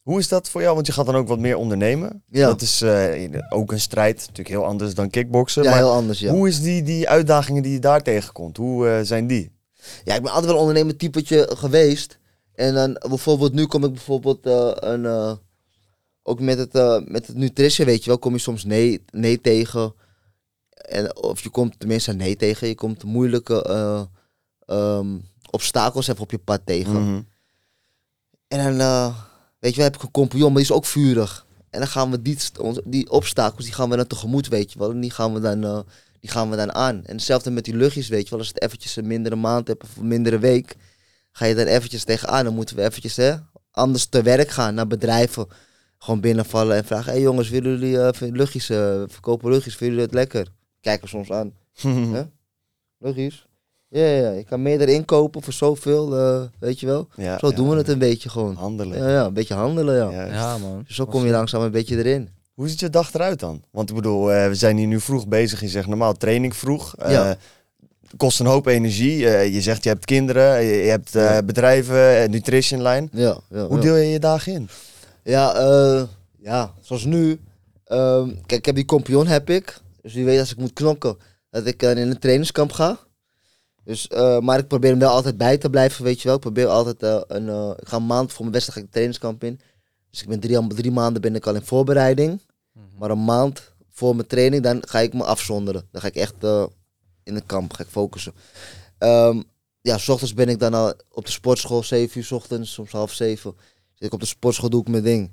[0.03, 0.75] Hoe is dat voor jou?
[0.75, 2.23] Want je gaat dan ook wat meer ondernemen.
[2.31, 2.47] Ja.
[2.47, 4.17] Dat is eh, ook een strijd.
[4.17, 5.63] Natuurlijk heel anders dan kickboksen.
[5.63, 6.33] Ja, maar heel anders, ja.
[6.33, 8.57] hoe is die, die uitdagingen die je daar tegenkomt?
[8.57, 9.53] Hoe eh, zijn die?
[10.05, 12.19] Ja, ik ben altijd wel een ondernemer typetje geweest.
[12.55, 15.39] En dan bijvoorbeeld nu kom ik bijvoorbeeld een...
[16.23, 19.41] ook met het, eh, met het nutrition, weet je wel, kom je soms nee, nee
[19.41, 19.95] tegen.
[20.71, 22.69] En, of je komt tenminste nee tegen.
[22.69, 24.03] Je komt moeilijke eh,
[24.67, 25.19] ehm,
[25.51, 27.03] obstakels even op je pad tegen.
[27.03, 27.21] Mhm.
[28.49, 29.17] En dan, eh,
[29.59, 31.47] weet je wel, heb ik een compagnon, maar die is ook vurig.
[31.71, 32.39] En dan gaan we die,
[32.85, 34.91] die obstakels, die gaan we dan tegemoet, weet je wel.
[34.91, 35.85] En die gaan we dan,
[36.21, 37.05] die gaan we dan aan.
[37.05, 38.39] En hetzelfde met die luchtjes, weet je wel.
[38.39, 40.77] Als het eventjes een mindere maand hebt of een mindere week,
[41.33, 42.45] ga je dan eventjes tegenaan.
[42.45, 43.35] Dan moeten we eventjes, hè,
[43.71, 45.49] anders te werk gaan naar bedrijven.
[46.03, 49.51] Gewoon binnenvallen en vragen: hey jongens, willen jullie eh, v- luchtjes eh, verkopen?
[49.51, 50.53] Luchtjes, vinden jullie het lekker?
[50.81, 51.53] Kijken soms aan.
[52.17, 52.23] Hè?
[52.99, 53.49] Luchtjes?
[53.89, 57.09] Ja, ja, ja, je kan meer erin kopen voor zoveel, eh, weet je wel.
[57.17, 57.57] Ja, Zo ja.
[57.57, 58.55] doen we het een beetje gewoon.
[58.55, 58.99] Handelen.
[58.99, 60.11] Ja, ja, een beetje handelen, ja.
[60.13, 60.35] Juist.
[60.35, 60.83] Ja, man.
[60.87, 62.29] Dus zo kom je langzaam een beetje erin.
[62.55, 63.63] Hoe ziet je dag eruit dan?
[63.71, 65.61] Want ik bedoel, eh, we zijn hier nu vroeg bezig.
[65.61, 66.97] Je zegt normaal training vroeg.
[66.97, 67.37] Eh, Ja.
[68.17, 69.29] Kost een hoop energie.
[69.29, 71.43] Eh, je zegt je hebt kinderen, je, je hebt eh, Ja.
[71.43, 73.09] bedrijven, nutrition line.
[73.13, 73.83] Ja, ja, Hoe ja.
[73.83, 74.69] deel je je dagen in?
[75.31, 76.03] Ja, eh,
[76.39, 77.41] ja, zoals nu.
[77.85, 79.79] Ehm, kijk, ik heb die kompion heb ik.
[80.03, 81.17] Dus wie weet als ik moet knokken,
[81.51, 82.99] dat ik dan in een trainingskamp ga.
[83.85, 86.35] Dus, eh, maar ik probeer hem wel altijd bij te blijven, weet je wel.
[86.37, 87.49] Ik probeer altijd eh, een...
[87.49, 89.61] eh, ik ga een maand voor mijn wedstrijd ga ik de trainingskamp in.
[90.11, 92.41] Dus ik ben drie, drie maanden ben ik al in voorbereiding.
[92.99, 95.89] Maar een maand voor mijn training, dan ga ik me afzonderen.
[95.93, 96.65] Dan ga ik echt eh,
[97.23, 98.33] in een kamp, ga ik focussen.
[98.99, 99.43] Ehm,
[99.81, 102.91] ja, s ochtends ben ik dan al op de sportschool, 7 uur s ochtends, soms
[102.93, 103.55] half zeven.
[104.01, 105.33] Zit ik op de sportschool, doe ik mijn ding.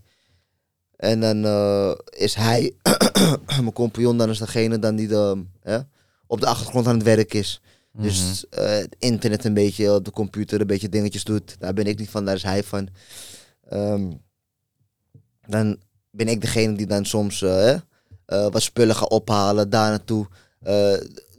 [0.96, 2.74] En dan eh, is hij,
[3.62, 5.46] mijn compagnon, dan is degene dan die de,
[6.28, 7.62] op de achtergrond aan het werk is.
[7.94, 8.62] Dus Mhm.
[8.64, 11.56] eh, het internet een beetje, op de computer een beetje dingetjes doet.
[11.60, 12.90] Daar ben ik niet van, daar is hij van.
[13.70, 14.12] Ehm,
[15.48, 15.78] dan
[16.12, 17.80] ben ik degene die dan soms eh,
[18.26, 20.28] wat spullen gaat ophalen, daar naartoe.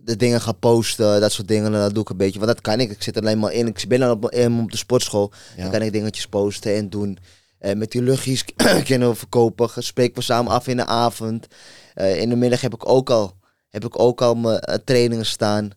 [0.09, 1.73] De dingen gaan posten, dat soort dingen.
[1.73, 2.39] Dat doe ik een beetje.
[2.39, 2.91] Want dat kan ik.
[2.91, 3.67] Ik zit alleen maar in.
[3.67, 5.33] Ik ben dan op, op de sportschool.
[5.57, 5.63] Ja.
[5.63, 7.19] Dan kan ik dingetjes posten en doen.
[7.59, 8.45] Eh, met die luchtjes
[8.85, 9.71] kunnen we verkopen.
[9.83, 11.47] Spreken we samen af in de avond.
[11.95, 13.37] Eh, in de middag heb ik ook al,
[13.69, 15.71] heb ik ook al mijn eh, trainingen staan.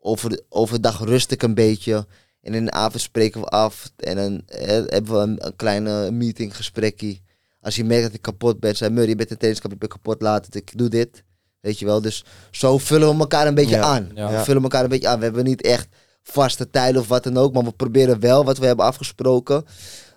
[0.00, 2.06] Over, de- overdag rust ik een beetje.
[2.42, 3.90] En in de avond spreken we af.
[3.96, 4.42] En dan
[4.86, 7.18] hebben we een, een kleine meeting, gesprekje.
[7.60, 9.88] Als je merkt dat ik kapot ben, zei Murray, je bent een trainingskamp, ik ben
[9.88, 11.24] kapot, laat het, ik doe dit.
[11.68, 14.10] Weet je wel, dus zo vullen we elkaar een beetje Ja, aan.
[14.14, 14.30] ja.
[14.30, 15.18] We vullen elkaar een beetje aan.
[15.18, 15.88] We hebben niet echt
[16.22, 19.64] vaste tijden of wat dan ook, maar we proberen wel wat we hebben afgesproken.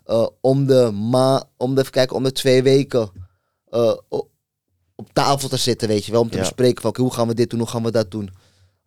[0.05, 3.09] eh, om de ma om de, even kijken, om de twee weken
[3.69, 3.93] eh,
[4.95, 6.21] op tafel te zitten, weet je wel.
[6.21, 8.29] Om te bespreken van, hoe gaan we dit doen, hoe gaan we dat doen.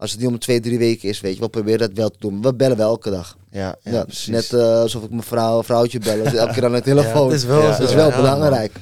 [0.04, 2.16] Als het niet om twee, drie weken is, weet je wel, proberen dat wel te
[2.18, 2.42] doen.
[2.42, 3.36] We bellen wel elke dag.
[3.50, 6.24] Ja, ja, net eh, alsof ik mijn vrouw, vrouwtje bel.
[6.24, 7.26] Elke keer aan de telefoon.
[7.26, 7.62] het is wel.
[7.62, 8.72] Dat is wel belangrijk.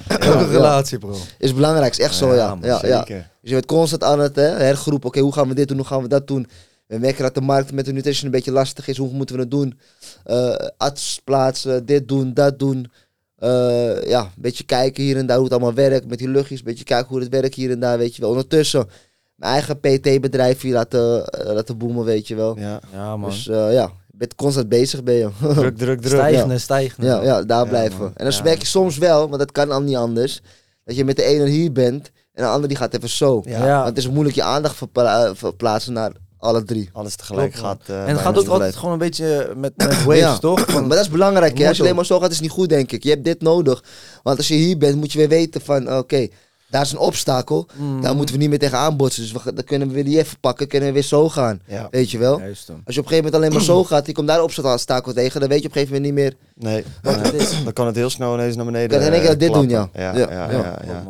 [0.50, 1.16] relatie, bro.
[1.38, 2.54] Is belangrijk, is echt zo, Ja, ja.
[2.54, 2.78] man, ja.
[2.78, 3.30] Zeker.
[3.40, 5.08] Dus je bent constant aan het hè, hergroepen.
[5.08, 6.46] Oké, hoe gaan we dit doen, hoe gaan we dat doen?
[6.86, 8.96] We merken dat de markt met de nutrition een beetje lastig is.
[8.96, 9.78] Hoe moeten we het doen?
[10.24, 12.90] Eh arts plaatsen, dit doen, dat doen.
[13.38, 16.08] Eh, ja, een beetje kijken hier en daar hoe het allemaal werkt.
[16.08, 18.30] Met die luchtjes, een beetje kijken hoe het werkt hier en daar, weet je wel.
[18.30, 18.88] Ondertussen
[19.34, 22.58] mijn eigen PT-bedrijf hier laten, eh, laten boomen, weet je wel.
[22.58, 22.80] Ja.
[22.92, 23.30] Ja, man.
[23.30, 25.28] Dus eh, ja, je bent constant bezig, ben je.
[25.54, 26.04] Druk, druk, druk.
[26.20, 27.06] Stijgende, stijgende.
[27.06, 27.98] Ja, ja daar Ja, blijven.
[28.00, 28.12] man.
[28.16, 28.42] En dan Ja.
[28.42, 30.40] merk je soms wel, want dat kan al niet anders,
[30.84, 33.42] dat je met de ene hier bent en de andere die gaat even zo.
[33.44, 33.66] Ja.
[33.66, 33.74] Ja.
[33.74, 36.90] Want het is moeilijk je aandacht verpla- eh, verplaatsen naar alle drie.
[36.92, 37.88] Alles tegelijk Klopt, gaat.
[37.88, 40.38] En het gaat ook altijd gewoon een beetje met, met waves, Ja.
[40.38, 40.60] toch?
[40.70, 41.68] Van- Maar dat is belangrijk, hè?
[41.68, 43.02] Als je alleen maar zo gaat, is het niet goed, denk ik.
[43.02, 43.84] Je hebt dit nodig.
[44.22, 46.28] Want als je hier bent, moet je weer weten van, oké,
[46.72, 47.66] daar is een obstakel.
[47.76, 48.00] Mm.
[48.00, 49.22] Daar moeten we niet meer tegenaan botsen.
[49.22, 51.60] Dus we, dan kunnen we weer die even pakken, kunnen we weer zo gaan.
[51.66, 51.88] Ja.
[51.90, 52.38] Weet je wel?
[52.38, 52.68] Juist.
[52.68, 55.40] Als je op een gegeven moment alleen maar zo gaat, je komt daar obstakel tegen,
[55.40, 56.72] dan weet je op een gegeven moment niet meer.
[56.72, 57.64] Nee, Wat het is.
[57.64, 58.98] dan kan het heel snel ineens naar beneden.
[58.98, 59.88] Kan in één keer eh, dit doen, ja.
[59.92, 60.50] Ja, Ja, ja,
[60.86, 61.04] ja.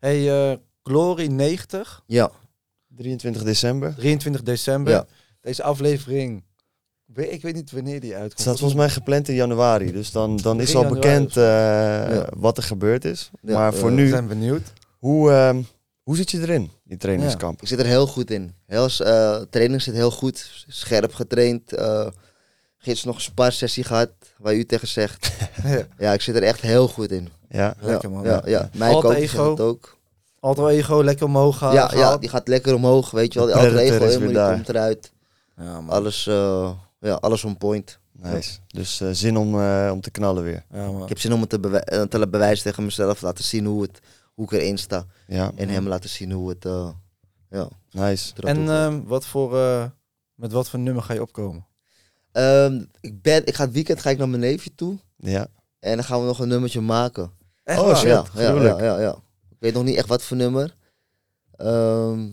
[0.00, 2.30] Hey, eh, Glory 90, Ja.
[2.96, 3.94] 23 december.
[3.96, 4.92] 23 december.
[4.92, 5.06] Ja.
[5.40, 6.44] Deze aflevering,
[7.14, 8.32] ik weet niet wanneer die uitkomt.
[8.32, 9.92] Het staat volgens mij gepland in januari.
[9.92, 12.26] Dus dan, dan is 3 al bekend eh, Ja.
[12.36, 13.30] wat er gebeurd is.
[13.42, 14.72] Ja, maar voor eh, We nu, zijn benieuwd.
[14.98, 15.62] hoe, ehm,
[16.02, 17.62] hoe zit je erin, die trainingskamp?
[17.62, 18.54] Ik zit er heel goed in.
[18.66, 20.64] Heel, eh, training zit heel goed.
[20.68, 21.72] Scherp getraind.
[21.72, 22.06] eh
[22.78, 25.30] gisteren nog een sparsessie gehad, waar u tegen zegt.
[25.64, 25.86] Ja.
[25.98, 27.28] Ja, ik zit er echt heel goed in.
[27.48, 28.24] Ja, Lekker, ja, man.
[28.24, 28.70] Ja, ja.
[28.76, 29.50] Mijn coach zegt ego.
[29.50, 29.98] het ook.
[30.40, 31.74] Alter ego, lekker omhoog gaan.
[31.74, 33.48] ja, ja, die gaat lekker omhoog, weet je wel.
[33.48, 35.12] Die alter ego, helemaal, die komt eruit.
[35.56, 35.88] Ja, man.
[35.88, 36.70] Alles, eh,
[37.04, 37.98] ja, alles on point.
[38.12, 38.58] nice.
[38.66, 40.64] Dus eh, zin om, eh, om te knallen weer.
[40.70, 40.86] Ja.
[41.02, 43.20] Ik heb zin om het te, bewe- eh, te bewijzen tegen mezelf.
[43.22, 43.98] Laten zien hoe, het,
[44.34, 45.06] hoe ik erin sta.
[45.26, 46.88] Ja, En hem laten zien hoe het eh
[47.50, 48.32] ja, nice.
[48.40, 49.84] En ehm, wat voor, eh,
[50.34, 51.66] met wat voor nummer ga je opkomen?
[52.32, 54.98] Ehm, ik, ben, ik ga het weekend ga ik naar mijn neefje toe.
[55.16, 55.46] Ja.
[55.78, 57.32] En dan gaan we nog een nummertje maken.
[57.64, 58.08] Echt Oh, shit.
[58.08, 59.12] ja, ja, ja, ja.
[59.50, 60.76] Ik weet nog niet echt wat voor nummer.
[61.56, 62.28] Ehm,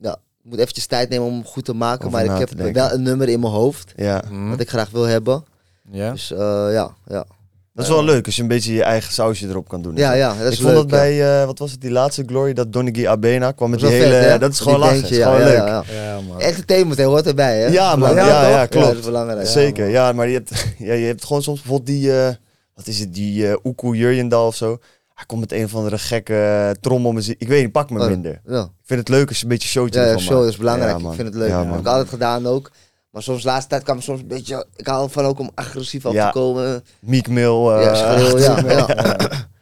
[0.00, 2.06] ja, ik moet eventjes tijd nemen om hem goed te maken.
[2.06, 2.74] Over maar ik heb denken.
[2.74, 3.92] wel een nummer in mijn hoofd.
[3.96, 4.22] ja.
[4.48, 5.44] Wat ik graag wil hebben.
[5.90, 6.10] Ja?
[6.12, 6.38] Dus eh,
[6.72, 7.24] ja, ja.
[7.72, 9.96] Dat is wel leuk als je een beetje je eigen sausje erop kan doen.
[9.96, 10.74] Ja, ja, dat is ik vond leuk.
[10.74, 13.90] dat bij, eh, wat was het, die laatste Glory, dat Donny Abena kwam met Dat
[13.90, 14.22] die is hele...
[14.22, 15.56] vet, dat is gewoon lachen, bandje, is ja, gewoon ja, leuk.
[15.56, 16.02] ja, ja.
[16.14, 16.40] Ja, man.
[16.40, 17.66] Entertainment hè, hoort erbij, hè?
[17.66, 18.14] Ja, man.
[18.14, 18.86] Ja, ja, Ja, klopt.
[18.86, 19.46] dat is belangrijk.
[19.46, 22.34] Zeker, ja, maar je hebt, ja, je hebt gewoon soms bijvoorbeeld die, eh,
[22.74, 24.78] wat is het, die eh Oekoe Jurjendal of zo.
[25.14, 27.40] Hij komt met een of andere gekke uh, trommelmuziek.
[27.40, 28.40] Ik weet niet, pak me Oh, minder.
[28.46, 30.48] Ja, Ik vind het leuk als je een beetje showtje ja, ja show maakt.
[30.50, 30.98] is belangrijk.
[30.98, 31.48] Ik vind het leuk.
[31.48, 31.72] Ja, dat man.
[31.72, 32.70] heb ik altijd gedaan ook.
[33.10, 34.66] Maar soms, de laatste tijd kwam soms een beetje...
[34.76, 36.30] Ik hou ervan ook om agressief op Ja.
[36.30, 36.84] te komen.
[37.00, 37.66] Meek Mill.
[37.68, 38.86] eh, ja, ja, ja.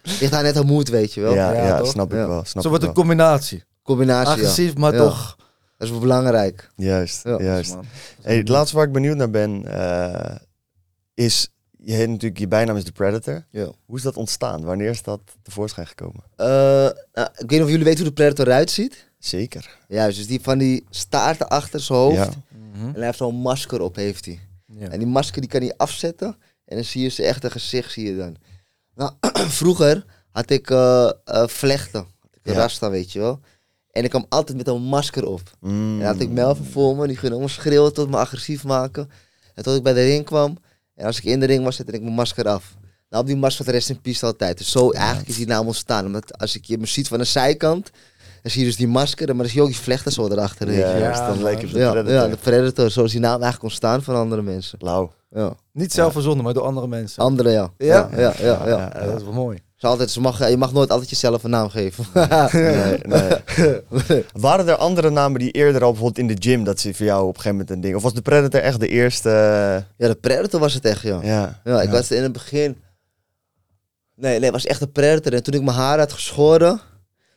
[0.20, 1.34] Ligt daar net aan moed, weet je wel.
[1.34, 1.86] ja, Ja, ja, toch?
[1.88, 2.26] snap ik Ja.
[2.28, 2.44] wel.
[2.44, 3.64] Snap Zo wordt een combinatie.
[3.82, 4.98] Combinatie, Agressief, maar Ja.
[4.98, 5.36] toch...
[5.76, 6.70] Dat is wel belangrijk.
[6.76, 7.38] Juist, Ja.
[7.42, 7.76] juist.
[8.22, 10.36] Hey, het laatste waar ik benieuwd naar ben, eh,
[11.14, 11.48] is...
[11.84, 13.44] Je hebt natuurlijk, je bijnaam is The Predator.
[13.50, 13.70] Ja.
[13.86, 14.64] Hoe is dat ontstaan?
[14.64, 16.22] Wanneer is dat tevoorschijn gekomen?
[16.36, 16.46] Eh,
[17.12, 19.10] nou, ik weet niet of jullie weten hoe de Predator eruit ziet.
[19.18, 19.78] Zeker.
[19.88, 22.16] Juist, dus die van die staarten achter zijn hoofd.
[22.16, 22.30] Ja.
[22.72, 22.86] Mhm.
[22.86, 24.40] En hij heeft zo'n masker op, heeft hij.
[24.66, 24.88] Ja.
[24.88, 26.36] En die masker die kan hij afzetten.
[26.64, 28.36] En dan zie je zijn echte gezicht, zie je dan.
[28.94, 29.12] Nou,
[29.60, 32.00] vroeger had ik eh, eh, vlechten.
[32.00, 32.58] Had ik een Ja.
[32.58, 33.40] rasta, weet je wel.
[33.90, 35.42] En ik kwam altijd met een masker op.
[35.60, 35.92] Mm.
[35.92, 39.10] En dan had ik Melvin voor me, die ging allemaal schreeuwen tot me agressief maken.
[39.54, 40.58] En tot ik bij de ring kwam.
[40.94, 42.74] En als ik in de ring was, zette ik mijn masker af.
[43.10, 44.58] Nou, op die masker de rest in peace altijd.
[44.58, 46.06] Dus zo eigenlijk is die naam ontstaan.
[46.06, 47.90] Omdat als ik je me ziet van de zijkant,
[48.42, 49.26] dan zie je dus die masker.
[49.26, 50.66] Maar dan zie je ook die vlechten zo erachter.
[50.66, 50.80] weet je.
[50.82, 52.14] Ja, Ja, juist, dan lijkt je op de Ja, Predator.
[52.14, 52.90] ja, de Predator.
[52.90, 54.78] Zo is die naam eigenlijk ontstaan van andere mensen.
[54.82, 55.12] Lauw.
[55.30, 55.54] Ja.
[55.72, 57.22] Niet zelf verzonnen, maar door andere mensen.
[57.22, 57.72] Andere, ja.
[57.78, 58.08] Ja?
[58.12, 58.44] Ja, ja, ja.
[58.44, 59.58] ja, Ja, Ja, dat is wel mooi.
[59.82, 62.06] Ze altijd, mag, je mag nooit altijd jezelf een naam geven.
[62.52, 64.24] Nee, nee.
[64.32, 67.20] Waren er andere namen die eerder al bijvoorbeeld in de gym, dat ze voor jou
[67.22, 67.96] op een gegeven moment een ding...
[67.96, 69.28] Of was de Predator echt de eerste...
[69.96, 71.18] ja, de Predator was het echt, ja.
[71.22, 71.60] ja.
[71.64, 72.76] Ja, ik was in het begin...
[74.14, 75.32] Nee, nee, het was echt een Predator.
[75.32, 76.80] En toen ik mijn haar had geschoren,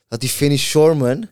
[0.07, 1.29] had die Vinnie Shorman...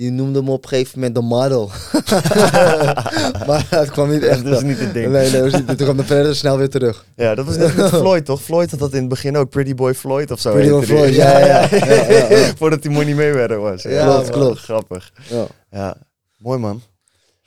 [0.00, 1.66] Die noemde me op een gegeven moment de model.
[3.46, 4.44] maar dat kwam niet echt.
[4.44, 5.12] Dat is niet het ding.
[5.12, 5.66] Nee, nee, dat was niet.
[5.66, 7.04] Toen kwam de Predator snel weer terug.
[7.16, 8.42] Ja, dat was net met Floyd, toch?
[8.42, 9.50] Floyd had dat in het begin ook.
[9.50, 10.52] Pretty Boy Floyd of zo.
[10.52, 10.82] Pretty Boy.
[10.82, 12.54] Floyd, ja, ja, ja, ja, ja.
[12.56, 13.82] Voordat hij Money Mayweather was.
[13.82, 14.58] Ja, klopt, klopt.
[14.58, 15.12] Grappig.
[15.28, 15.46] Ja.
[15.70, 15.96] Ja.
[16.38, 16.82] Mooi, man.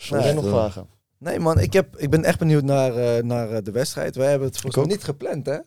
[0.10, 0.88] Nee, jij nog vragen?
[1.20, 4.16] Nee man, ik, heb, ik ben echt benieuwd naar, eh, naar eh, de wedstrijd.
[4.16, 5.58] Wij hebben het volgens mij niet gepland hè?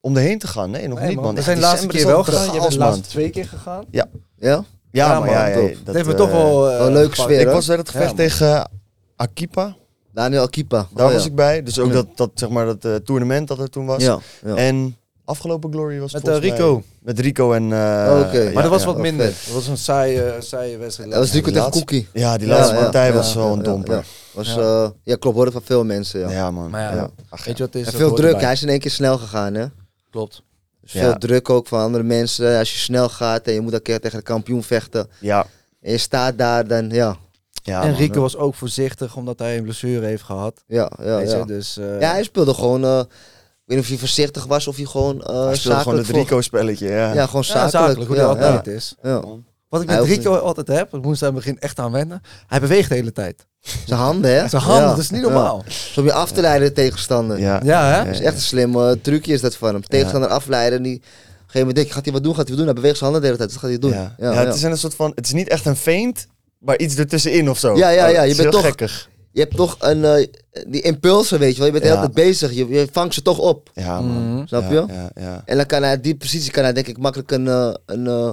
[0.00, 0.70] Om erheen te gaan?
[0.70, 1.24] Nee, nog Nee, niet, man.
[1.24, 1.34] man.
[1.34, 2.54] We zijn de laatste keer wel gegaan.
[2.54, 3.84] Je bent de laatste twee keer gegaan.
[3.90, 4.06] Ja?
[4.36, 6.70] Ja, Ja, maar man, ja, dat, Dat heeft me eh, toch wel...
[6.70, 7.20] eh, wel leuke gepakt.
[7.30, 7.52] sfeer, Ik hè?
[7.52, 8.70] was bij het gevecht tegen
[9.16, 9.76] Akipa.
[10.12, 10.86] Daniel Akipa.
[10.94, 11.28] Daar Oh, was ja.
[11.28, 11.62] ik bij.
[11.62, 11.92] Dus ook Ja.
[11.92, 14.02] dat, dat, zeg maar, dat eh, tournament dat er toen was.
[14.02, 14.54] Ja, ja.
[14.54, 16.72] En afgelopen Glory was Met eh, Rico.
[16.74, 17.72] mij- met Rico en...
[17.72, 18.38] eh, Oh, oké.
[18.38, 18.86] ja, maar dat was ja.
[18.86, 19.26] wat minder.
[19.26, 21.10] Dat was een saaie, saaie wedstrijd.
[21.10, 22.08] Dat was Rico tegen Cookie.
[22.12, 23.94] Ja, die laatste ja, partij ja, was ja, wel een domper.
[23.94, 24.02] Ja,
[24.32, 24.54] was,
[25.04, 25.16] Ja.
[25.16, 26.20] klopt, hoorde van veel mensen.
[26.20, 26.30] Ja.
[26.30, 26.70] Ja, man.
[26.70, 27.10] Maar ja, ja.
[27.28, 27.92] Ach, Weet je wat het is?
[27.92, 29.64] En veel druk, hij is in één keer snel gegaan, hè?
[30.10, 30.42] Klopt.
[30.92, 31.08] Dus Ja.
[31.08, 32.58] Veel druk ook van andere mensen.
[32.58, 35.08] Als je snel gaat en je moet een keer tegen de kampioen vechten.
[35.20, 35.46] Ja.
[35.80, 37.16] En je staat daar, dan ja.
[37.62, 37.94] Ja, en.
[37.96, 40.62] Rico was ook voorzichtig omdat hij een blessure heeft gehad.
[40.66, 41.44] Ja, ja, ja.
[41.44, 42.84] Dus, eh, ja hij speelde gewoon...
[42.84, 43.06] eh, ik
[43.64, 46.16] weet niet of hij voorzichtig was of hij gewoon eh Hij speelde gewoon zakelijk het
[46.16, 47.12] Rico-spelletje, ja.
[47.12, 47.70] Ja, gewoon ja, zakelijk.
[47.70, 48.94] zakelijk, hoe ja, altijd is.
[49.02, 49.22] ja.
[49.68, 52.20] Wat ik met Rico altijd heb, ik moest aan het begin echt aan wennen.
[52.46, 53.46] Hij beweegt de hele tijd.
[53.86, 54.48] Zijn handen, hè?
[54.48, 55.26] Zijn handen, Ja, dat is niet ja.
[55.28, 55.64] normaal.
[55.92, 57.38] Zo om je af te leiden de tegenstander.
[57.40, 57.60] Ja.
[57.64, 58.04] Ja, hè?
[58.04, 59.82] Dat is echt een slim trucje is dat van hem.
[59.82, 60.82] Tegenstander afleiden.
[60.82, 61.08] Die, op een
[61.46, 62.66] gegeven moment denk je, gaat hij wat doen, gaat hij wat doen.
[62.66, 63.50] Hij beweegt zijn handen de hele tijd.
[63.50, 63.90] Dat gaat hij doen.
[64.02, 64.14] Ja.
[64.18, 64.46] Ja, Ja, ja.
[64.46, 65.12] het is een soort van...
[65.14, 66.26] Het is niet echt een feint,
[66.58, 67.76] maar iets ertussenin of zo.
[67.76, 69.08] Ja, ja, Oh, ja, het je is bent heel toch- gekkig.
[69.32, 70.26] Je hebt toch een, eh,
[70.68, 71.66] die impulsen, weet je wel.
[71.66, 71.96] Je bent de Ja.
[72.00, 72.52] hele tijd bezig.
[72.52, 73.70] Je, je vangt ze toch op.
[73.74, 74.34] Ja, man.
[74.34, 74.46] Mhm.
[74.46, 74.84] Snap Ja, je?
[74.94, 77.70] Ja, ja, En dan kan hij, die positie kan hij denk ik makkelijk een, eh,
[77.86, 78.30] een, eh,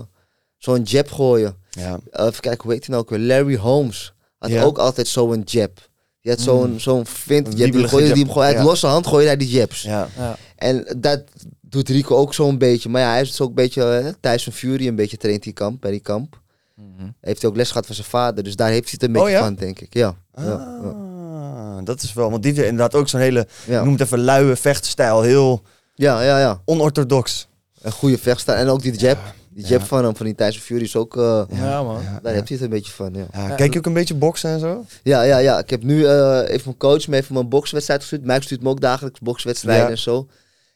[0.57, 1.55] zo'n jab gooien.
[1.69, 1.99] ja.
[2.11, 3.19] Eh, even kijken, hoe heet hij nou ook weer?
[3.19, 4.63] Larry Holmes had Ja.
[4.63, 5.89] ook altijd zo'n jab.
[6.21, 8.63] Die had zo'n zo'n vind, jab, die gooide die hem gewoon uit Ja.
[8.63, 9.81] losse hand gooide hij die jabs.
[9.81, 10.07] ja.
[10.17, 10.37] Ja.
[10.55, 11.23] En dat
[11.61, 12.89] doet Rico ook zo'n beetje.
[12.89, 15.81] Maar ja, hij is ook een beetje, uh, Tyson Fury een beetje traint die kamp,
[15.81, 16.39] bij die kamp.
[16.75, 17.09] Mhm.
[17.21, 19.27] Heeft hij ook les gehad van zijn vader, dus daar heeft hij het een beetje
[19.27, 19.39] Oh, ja?
[19.43, 19.93] van, denk ik.
[19.93, 20.15] Ja.
[20.33, 22.29] Ah, dat is wel...
[22.31, 23.47] Want die heeft inderdaad ook zo'n hele...
[23.65, 23.83] Ja.
[23.83, 25.21] Noem het even luie vechtstijl.
[25.21, 25.61] Heel
[25.93, 26.61] ja, ja, ja.
[26.65, 27.47] onorthodox.
[27.81, 28.57] Een goede vechtstijl.
[28.57, 29.17] En ook die jab.
[29.55, 29.85] Die jab Ja.
[29.85, 31.17] van hem, van die Tyson Fury, is ook...
[31.17, 31.95] eh, Ja, man.
[32.03, 32.29] Daar ja.
[32.29, 33.25] heeft hij het een beetje van, ja.
[33.33, 34.85] Ja, kijk je ook een beetje boksen en zo?
[35.03, 35.59] Ja, ja, ja.
[35.59, 38.23] Ik heb nu eh, even mijn coach me even mijn bokswedstrijd gestuurd.
[38.25, 39.89] Mike stuurt me ook dagelijks bokswedstrijden Ja.
[39.91, 40.27] en zo.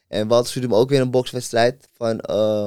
[0.08, 2.66] En Walter stuurde me ook weer een bokswedstrijd van eh,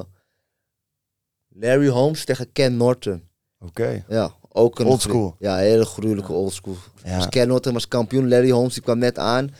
[1.49, 3.23] Larry Holmes tegen Ken Norton.
[3.59, 4.03] Oké.
[4.07, 5.35] Ja, ook een Old school.
[5.39, 6.75] Ja, hele gruwelijke oldschool.
[7.03, 7.17] Ja.
[7.17, 8.29] Dus Ken Norton was kampioen.
[8.29, 9.55] Larry Holmes die kwam net aan.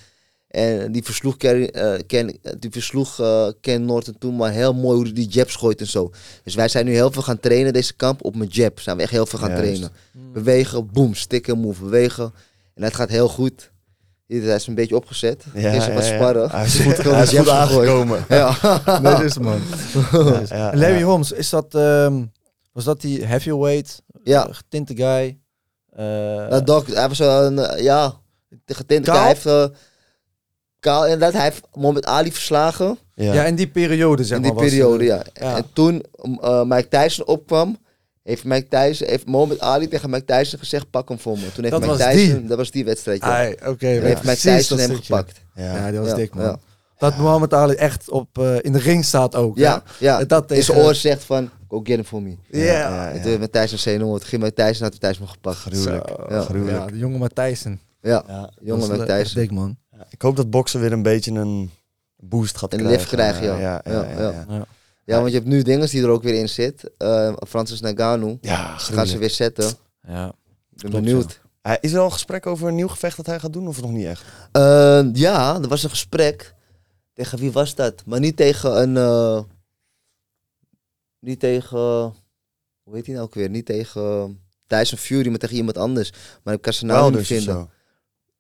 [0.54, 4.96] En die versloeg, Kerry, eh, Ken, die versloeg eh, Ken Norton toen maar heel mooi
[4.96, 6.12] hoe hij die jabs gooit en zo.
[6.44, 8.80] Dus wij zijn nu heel veel gaan trainen deze kamp op mijn jab.
[8.80, 9.64] Zijn we echt heel veel gaan Juist.
[9.64, 9.92] trainen.
[10.34, 12.34] Bewegen, boom, stick en move, bewegen.
[12.74, 13.72] En dat gaat heel goed.
[14.28, 15.44] Hij is een beetje opgezet.
[15.54, 16.16] Ja, Gisteren wat ja, ja.
[16.18, 16.50] sparren.
[16.50, 17.58] Hij is goed, Ik wil hij is goed gegooid.
[17.90, 18.26] aangekomen.
[18.30, 19.00] Ja.
[19.02, 19.60] Nee, dit is man.
[20.48, 21.02] Ja, Larry ja.
[21.04, 22.24] Holmes, is dat, ehm,
[22.72, 24.48] was dat die heavyweight, ja.
[24.48, 25.38] eh, getinte guy?
[25.90, 26.06] Eh,
[26.50, 28.14] Nou, Doc, hij was een, ja,
[28.66, 29.06] getint.
[29.06, 29.18] Kaal?
[29.18, 29.72] Hij heeft,
[30.84, 32.98] kaal, inderdaad, hij heeft Mohamed Ali verslagen.
[33.16, 33.34] Ja.
[33.34, 33.44] ja.
[33.46, 34.62] in die periode zeg in die maar.
[34.62, 35.22] was, periode, ja.
[35.34, 35.56] ja.
[35.58, 36.04] En toen
[36.42, 37.78] uh, Mike Tyson opkwam,
[38.24, 41.52] heeft Mike Tyson, heeft Mohamed Ali tegen Mike Tyson gezegd, pak hem voor me.
[41.54, 42.48] Toen heeft Dat Mike was Tyson, die?
[42.48, 43.28] dat was die wedstrijd, ja.
[43.28, 45.14] Ai, Oké, Toen ja, heeft Mike Tyson dat hem stukje.
[45.16, 45.42] gepakt.
[45.56, 45.64] Ja.
[45.76, 46.44] Ja, die was Ja, dik man.
[46.44, 46.58] ja.
[46.98, 49.58] Dat Mohammed Ali echt op, eh, in de ring staat ook.
[49.58, 50.24] Ja, ja.
[50.24, 52.36] Dat in zijn tegen- oor zegt van, go get him for me.
[52.50, 52.64] Ja.
[52.64, 53.22] Ja, En ja.
[53.22, 55.58] toen heeft Mike Tyson zenuwen, toen ging Mike Tyson, had Mike Tyson me gepakt.
[55.58, 56.08] Gruwelijk.
[56.08, 56.70] Zo, Ja.
[56.70, 57.80] Ja, de jonge Matthijsen.
[58.02, 59.40] Ja, Ja, jongen Dat is met echt Thijssen.
[59.42, 59.78] dik, man.
[60.10, 61.72] Ik hoop dat boksen weer een beetje een
[62.18, 63.00] boost gaat Een krijgen.
[63.00, 63.58] lift krijgen, ja.
[63.60, 64.20] Ja, ja, ja.
[64.22, 64.66] Ja, ja.
[65.06, 66.92] Ja, want je hebt nu dinges die er ook weer in zit.
[66.98, 68.38] Eh Francis Ngannou.
[68.42, 69.66] Ja, Gaan ze weer zetten.
[70.08, 70.28] Ja.
[70.28, 70.34] Ik
[70.82, 71.42] ben Klopt, benieuwd.
[71.62, 73.82] Hij- Is er al een gesprek over een nieuw gevecht dat hij gaat doen of
[73.82, 74.24] nog niet echt?
[74.52, 76.54] Eh, ja, er was een gesprek.
[77.14, 78.06] Tegen wie was dat?
[78.06, 78.98] Maar niet tegen een.
[78.98, 79.44] eh,
[81.20, 81.78] niet tegen.
[82.84, 83.50] Hoe heet hij nou ook weer?
[83.50, 86.12] Niet tegen Tyson Fury, maar tegen iemand anders.
[86.44, 87.70] Maar ik kan zijn naam niet vinden.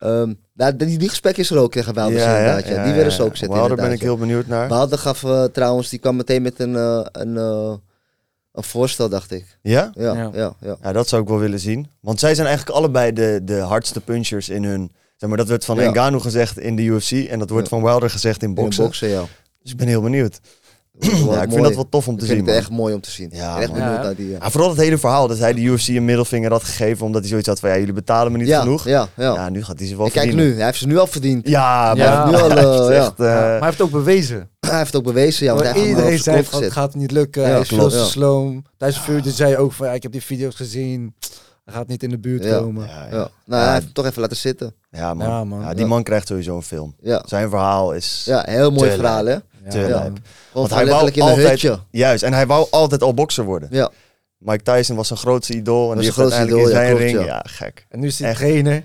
[0.03, 2.67] Ehm, daar- die, die gesprek is er ook tegen Wilder inderdaad.
[2.67, 3.57] Ja, die willen ze ook zetten.
[3.57, 4.03] Wilder ben ik ja.
[4.05, 4.67] heel benieuwd naar.
[4.67, 7.73] Wilder gaf eh, trouwens, die kwam meteen met een, eh, een, eh,
[8.51, 9.57] een voorstel, dacht ik.
[9.61, 9.91] Ja?
[9.93, 10.29] Ja, Ja.
[10.33, 10.77] ja, ja.
[10.81, 11.87] Ja, dat zou ik wel willen zien.
[12.01, 14.91] Want zij zijn eigenlijk allebei de, de hardste punchers in hun...
[15.17, 15.89] Zeg maar, dat werd van Ja.
[15.89, 17.75] Ngannou gezegd in de UFC en dat wordt Ja.
[17.77, 18.83] van Wilder gezegd in In boksen.
[18.83, 19.23] boksen, ja.
[19.61, 20.39] Dus ik ben heel benieuwd.
[20.99, 22.47] Ja, ik vind dat wel tof om Ik te vind zien.
[22.47, 22.55] het man.
[22.55, 23.29] echt mooi om te zien.
[23.33, 24.01] Ja, Ik echt benieuwd Ja.
[24.03, 24.29] naar die.
[24.29, 27.21] Ja, Ja, vooral het hele verhaal dat hij de UFC een middelvinger had gegeven omdat
[27.21, 28.83] hij zoiets had van ja, jullie betalen me niet ja, genoeg.
[28.87, 29.33] Ja, ja.
[29.33, 31.47] Ja, nu gaat hij ze wel En kijk nu, hij heeft ze nu al verdiend.
[31.47, 32.27] Ja, maar.
[32.29, 34.49] Nu al, eh, eh, maar hij heeft ook bewezen.
[34.59, 35.55] Hij heeft het ook bewezen, ja.
[35.55, 37.41] Want iedereen zei het gaat niet lukken.
[37.41, 38.63] Ja, hij is veel te sloom.
[38.77, 41.15] Thijs Vuurder zei ook van, ja, ik heb die video's gezien.
[41.65, 42.57] Hij gaat niet in de buurt Ja.
[42.57, 42.87] komen.
[42.87, 43.17] ja, ja.
[43.17, 43.29] Ja.
[43.45, 44.73] Nou, hij heeft hem toch even laten zitten.
[44.91, 45.27] Ja, man.
[45.27, 45.59] Ja, man.
[45.61, 45.87] Ja, die Ja.
[45.87, 46.95] man krijgt sowieso een film.
[47.01, 49.35] Ja, Zijn verhaal is ja heel mooi verhaal, hè?
[49.63, 50.17] Ja, te lijp.
[50.51, 51.79] Gewoon hij wou in altijd- hutje.
[51.91, 53.69] Juist, en hij wou altijd al bokser worden.
[53.71, 53.89] Ja,
[54.37, 55.81] Mike Tyson was zijn grootste idool.
[55.81, 57.27] En Was die heeft grootste uiteindelijk in idool, zijn ja, ring...
[57.27, 57.85] Ja, gek.
[57.89, 58.39] En nu is hij Echt.
[58.39, 58.73] trainer.
[58.73, 58.81] ja.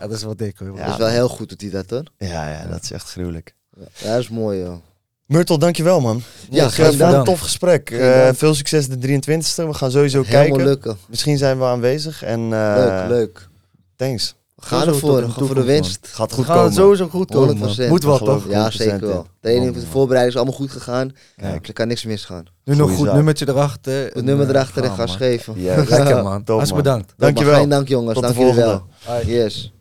[0.00, 0.76] Ja, dat is wel dik hoor.
[0.76, 0.82] Ja.
[0.84, 2.02] dat is wel heel goed doet hij dat, hoor.
[2.18, 3.54] Ja, ja, dat is echt gruwelijk.
[3.96, 4.80] Ja, dat is mooi, ja.
[5.26, 6.22] Myrtle, dankjewel man.
[6.50, 7.14] Ja, geen het dank.
[7.14, 7.88] een tof gesprek.
[7.88, 9.66] Geen Eh, veel succes de 23e.
[9.66, 10.64] We gaan sowieso Helemaal kijken.
[10.64, 10.96] lukken.
[11.08, 12.22] Misschien zijn we aanwezig.
[12.22, 13.48] En eh, Leuk, leuk.
[13.96, 14.34] thanks.
[14.66, 16.08] Gaan tot ervoor, gaan voor de winst.
[16.12, 16.72] Gaat Het goed gaat komen.
[16.72, 17.56] sowieso goed komen.
[17.56, 17.60] 100%.
[17.60, 17.88] man.
[17.88, 18.48] Moet wel toch?
[18.48, 19.26] Ja, 100% zeker wel.
[19.40, 21.12] De Man, de voorbereiding is allemaal goed gegaan.
[21.36, 21.66] Kijk.
[21.66, 22.44] Er kan niks misgaan.
[22.64, 23.14] Nu nog goed zaak.
[23.14, 24.04] nummertje erachter.
[24.04, 25.16] Het en, nummer eh, erachter en gaan, gas man.
[25.18, 25.54] geven.
[25.60, 25.90] Juist.
[25.90, 26.44] Lekker man.
[26.44, 27.14] Top, Hartstikke bedankt.
[27.16, 27.54] Dankjewel.
[27.58, 28.82] Geen dank jongens, dank jullie wel.
[29.26, 29.72] Yes.